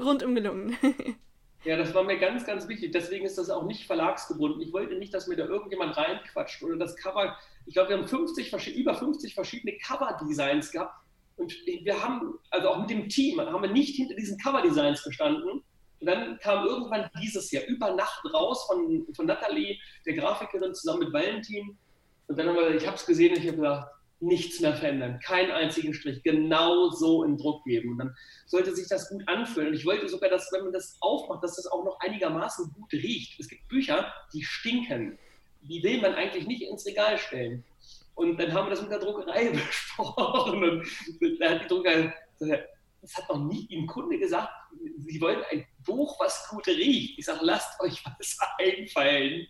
rundum 0.00 0.34
gelungen. 0.34 0.76
Ja, 1.64 1.76
das 1.76 1.94
war 1.94 2.02
mir 2.02 2.18
ganz, 2.18 2.44
ganz 2.44 2.66
wichtig. 2.66 2.90
Deswegen 2.90 3.24
ist 3.24 3.38
das 3.38 3.48
auch 3.48 3.64
nicht 3.64 3.86
verlagsgebunden. 3.86 4.60
Ich 4.60 4.72
wollte 4.72 4.96
nicht, 4.96 5.14
dass 5.14 5.28
mir 5.28 5.36
da 5.36 5.44
irgendjemand 5.44 5.96
reinquatscht 5.96 6.60
oder 6.64 6.76
das 6.76 6.96
Cover. 6.96 7.36
Ich 7.66 7.74
glaube, 7.74 7.90
wir 7.90 7.98
haben 7.98 8.08
50, 8.08 8.74
über 8.74 8.94
50 8.94 9.34
verschiedene 9.34 9.78
Cover-Designs 9.78 10.72
gehabt. 10.72 10.96
Und 11.36 11.54
wir 11.64 12.02
haben, 12.02 12.34
also 12.50 12.70
auch 12.70 12.80
mit 12.80 12.90
dem 12.90 13.08
Team, 13.08 13.40
haben 13.40 13.62
wir 13.62 13.70
nicht 13.70 13.94
hinter 13.94 14.16
diesen 14.16 14.38
Cover-Designs 14.38 15.04
gestanden. 15.04 15.62
Und 16.00 16.06
dann 16.06 16.36
kam 16.40 16.66
irgendwann 16.66 17.08
dieses 17.22 17.52
Jahr 17.52 17.64
über 17.66 17.94
Nacht 17.94 18.24
raus 18.34 18.66
von, 18.66 19.06
von 19.14 19.26
Nathalie, 19.26 19.78
der 20.04 20.14
Grafikerin, 20.14 20.74
zusammen 20.74 21.04
mit 21.04 21.12
Valentin. 21.12 21.78
Und 22.26 22.36
dann 22.36 22.48
haben 22.48 22.56
wir, 22.56 22.74
ich 22.74 22.86
habe 22.86 22.96
es 22.96 23.06
gesehen 23.06 23.34
und 23.34 23.38
ich 23.38 23.46
habe 23.46 23.58
gedacht, 23.58 23.88
nichts 24.22 24.60
mehr 24.60 24.74
verändern, 24.74 25.18
keinen 25.20 25.50
einzigen 25.50 25.92
Strich, 25.92 26.22
genau 26.22 26.90
so 26.90 27.24
in 27.24 27.36
Druck 27.36 27.64
geben. 27.64 27.92
Und 27.92 27.98
dann 27.98 28.16
sollte 28.46 28.74
sich 28.74 28.88
das 28.88 29.08
gut 29.08 29.26
anfühlen. 29.26 29.68
Und 29.68 29.74
ich 29.74 29.84
wollte 29.84 30.08
sogar, 30.08 30.30
dass, 30.30 30.50
wenn 30.52 30.62
man 30.62 30.72
das 30.72 30.96
aufmacht, 31.00 31.42
dass 31.42 31.56
das 31.56 31.66
auch 31.66 31.84
noch 31.84 31.98
einigermaßen 32.00 32.72
gut 32.72 32.92
riecht. 32.92 33.38
Es 33.40 33.48
gibt 33.48 33.66
Bücher, 33.68 34.12
die 34.32 34.44
stinken. 34.44 35.18
Die 35.62 35.82
will 35.82 36.00
man 36.00 36.14
eigentlich 36.14 36.46
nicht 36.46 36.62
ins 36.62 36.86
Regal 36.86 37.18
stellen. 37.18 37.64
Und 38.14 38.38
dann 38.38 38.52
haben 38.52 38.66
wir 38.66 38.70
das 38.70 38.82
mit 38.82 38.92
der 38.92 39.00
Druckerei 39.00 39.50
besprochen. 39.52 40.64
Und 40.64 41.40
da 41.40 41.50
hat 41.50 41.64
die 41.64 41.68
Druckerei 41.68 42.14
gesagt, 42.38 42.68
das 43.00 43.16
hat 43.16 43.28
noch 43.28 43.44
nie 43.44 43.68
ein 43.72 43.86
Kunde 43.88 44.18
gesagt, 44.18 44.52
sie 44.98 45.20
wollen 45.20 45.42
ein 45.50 45.66
Buch, 45.84 46.18
was 46.20 46.48
gut 46.48 46.68
riecht. 46.68 47.18
Ich 47.18 47.24
sage, 47.24 47.40
lasst 47.42 47.80
euch 47.80 48.04
was 48.04 48.38
einfallen. 48.58 49.46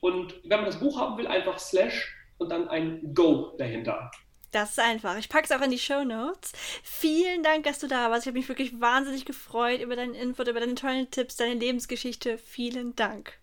Und 0.00 0.34
wenn 0.42 0.58
man 0.58 0.66
das 0.66 0.80
Buch 0.80 0.98
haben 0.98 1.16
will, 1.18 1.28
einfach 1.28 1.56
slash 1.58 2.19
und 2.40 2.50
dann 2.50 2.68
ein 2.68 3.14
Go 3.14 3.54
dahinter. 3.58 4.10
Das 4.52 4.70
ist 4.70 4.80
einfach. 4.80 5.16
Ich 5.16 5.28
packe 5.28 5.44
es 5.44 5.52
auch 5.52 5.64
in 5.64 5.70
die 5.70 5.78
Show 5.78 6.02
Notes. 6.02 6.52
Vielen 6.82 7.42
Dank, 7.42 7.64
dass 7.64 7.78
du 7.78 7.86
da 7.86 8.10
warst. 8.10 8.22
Ich 8.22 8.26
habe 8.26 8.38
mich 8.38 8.48
wirklich 8.48 8.80
wahnsinnig 8.80 9.24
gefreut 9.24 9.80
über 9.80 9.94
deinen 9.94 10.14
Input, 10.14 10.48
über 10.48 10.58
deine 10.58 10.74
tollen 10.74 11.10
Tipps, 11.10 11.36
deine 11.36 11.54
Lebensgeschichte. 11.54 12.36
Vielen 12.36 12.96
Dank. 12.96 13.38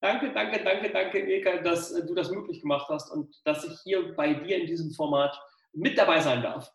Danke, 0.00 0.32
danke, 0.32 0.62
danke, 0.62 0.90
danke, 0.90 1.18
Eka, 1.18 1.58
dass 1.62 1.92
du 1.92 2.14
das 2.14 2.30
möglich 2.30 2.60
gemacht 2.60 2.86
hast 2.88 3.10
und 3.10 3.34
dass 3.44 3.64
ich 3.64 3.78
hier 3.84 4.14
bei 4.14 4.34
dir 4.34 4.58
in 4.58 4.66
diesem 4.66 4.92
Format 4.92 5.38
mit 5.72 5.98
dabei 5.98 6.20
sein 6.20 6.42
darf. 6.42 6.70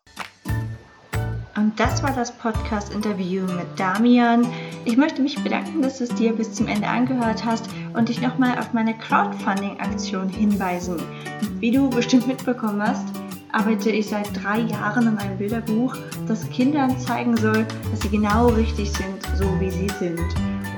Und 1.56 1.78
das 1.78 2.02
war 2.02 2.14
das 2.14 2.32
Podcast-Interview 2.38 3.42
mit 3.42 3.78
Damian. 3.78 4.50
Ich 4.84 4.96
möchte 4.96 5.20
mich 5.20 5.42
bedanken, 5.42 5.82
dass 5.82 5.98
du 5.98 6.04
es 6.04 6.14
dir 6.14 6.32
bis 6.32 6.54
zum 6.54 6.66
Ende 6.66 6.88
angehört 6.88 7.44
hast 7.44 7.66
und 7.94 8.08
dich 8.08 8.20
nochmal 8.20 8.58
auf 8.58 8.72
meine 8.72 8.96
Crowdfunding-Aktion 8.96 10.28
hinweisen. 10.28 10.96
Wie 11.60 11.70
du 11.70 11.90
bestimmt 11.90 12.26
mitbekommen 12.26 12.82
hast, 12.82 13.06
arbeite 13.52 13.90
ich 13.90 14.08
seit 14.08 14.30
drei 14.42 14.60
Jahren 14.60 15.08
an 15.08 15.18
einem 15.18 15.36
Bilderbuch, 15.38 15.94
das 16.26 16.48
Kindern 16.50 16.98
zeigen 16.98 17.36
soll, 17.36 17.66
dass 17.90 18.00
sie 18.00 18.08
genau 18.08 18.46
richtig 18.48 18.90
sind, 18.92 19.22
so 19.36 19.44
wie 19.60 19.70
sie 19.70 19.90
sind. 19.98 20.20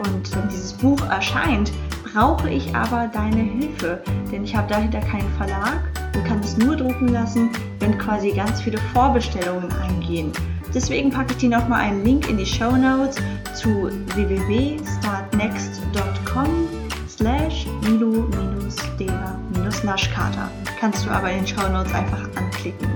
Und 0.05 0.35
wenn 0.35 0.49
dieses 0.49 0.73
Buch 0.73 1.01
erscheint, 1.09 1.71
brauche 2.13 2.51
ich 2.51 2.75
aber 2.75 3.07
deine 3.09 3.43
Hilfe, 3.43 4.03
denn 4.31 4.45
ich 4.45 4.55
habe 4.55 4.69
dahinter 4.69 5.01
keinen 5.01 5.29
Verlag 5.37 5.83
und 6.15 6.25
kann 6.25 6.39
es 6.41 6.57
nur 6.57 6.77
drucken 6.77 7.09
lassen, 7.09 7.51
wenn 7.81 7.99
quasi 7.99 8.31
ganz 8.33 8.63
viele 8.63 8.79
Vorbestellungen 8.93 9.73
eingehen. 9.73 10.31
Deswegen 10.75 11.11
packe 11.11 11.33
ich 11.33 11.39
dir 11.39 11.51
nochmal 11.51 11.81
einen 11.83 12.05
Link 12.05 12.29
in 12.29 12.37
die 12.37 12.47
Show 12.47 12.77
Notes 12.77 13.17
zu 13.55 13.91
www.startnext.com 14.15 16.74
slash 17.17 17.67
milo-deva-naschkater. 17.83 20.51
Kannst 20.81 21.07
du 21.07 21.11
aber 21.11 21.31
in 21.31 21.39
den 21.39 21.47
Show 21.47 21.69
Notes 21.69 21.95
einfach 21.95 22.29
anklicken. 22.37 22.89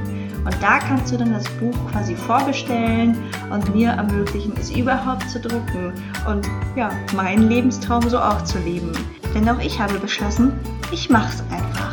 Und 0.45 0.63
da 0.63 0.79
kannst 0.79 1.13
du 1.13 1.19
dann 1.19 1.33
das 1.33 1.49
Buch 1.61 1.75
quasi 1.93 2.17
vorbestellen 2.17 3.17
und 3.51 3.75
mir 3.75 3.91
ermöglichen, 3.91 4.55
es 4.59 4.71
überhaupt 4.71 5.29
zu 5.29 5.41
drucken 5.41 5.93
und 6.27 6.49
ja, 6.75 6.91
meinen 7.15 7.49
Lebenstraum 7.49 8.09
so 8.09 8.19
auch 8.19 8.43
zu 8.45 8.59
leben. 8.59 8.93
Denn 9.35 9.47
auch 9.49 9.61
ich 9.61 9.79
habe 9.79 9.99
beschlossen, 9.99 10.53
ich 10.91 11.11
mach's 11.11 11.43
einfach. 11.51 11.88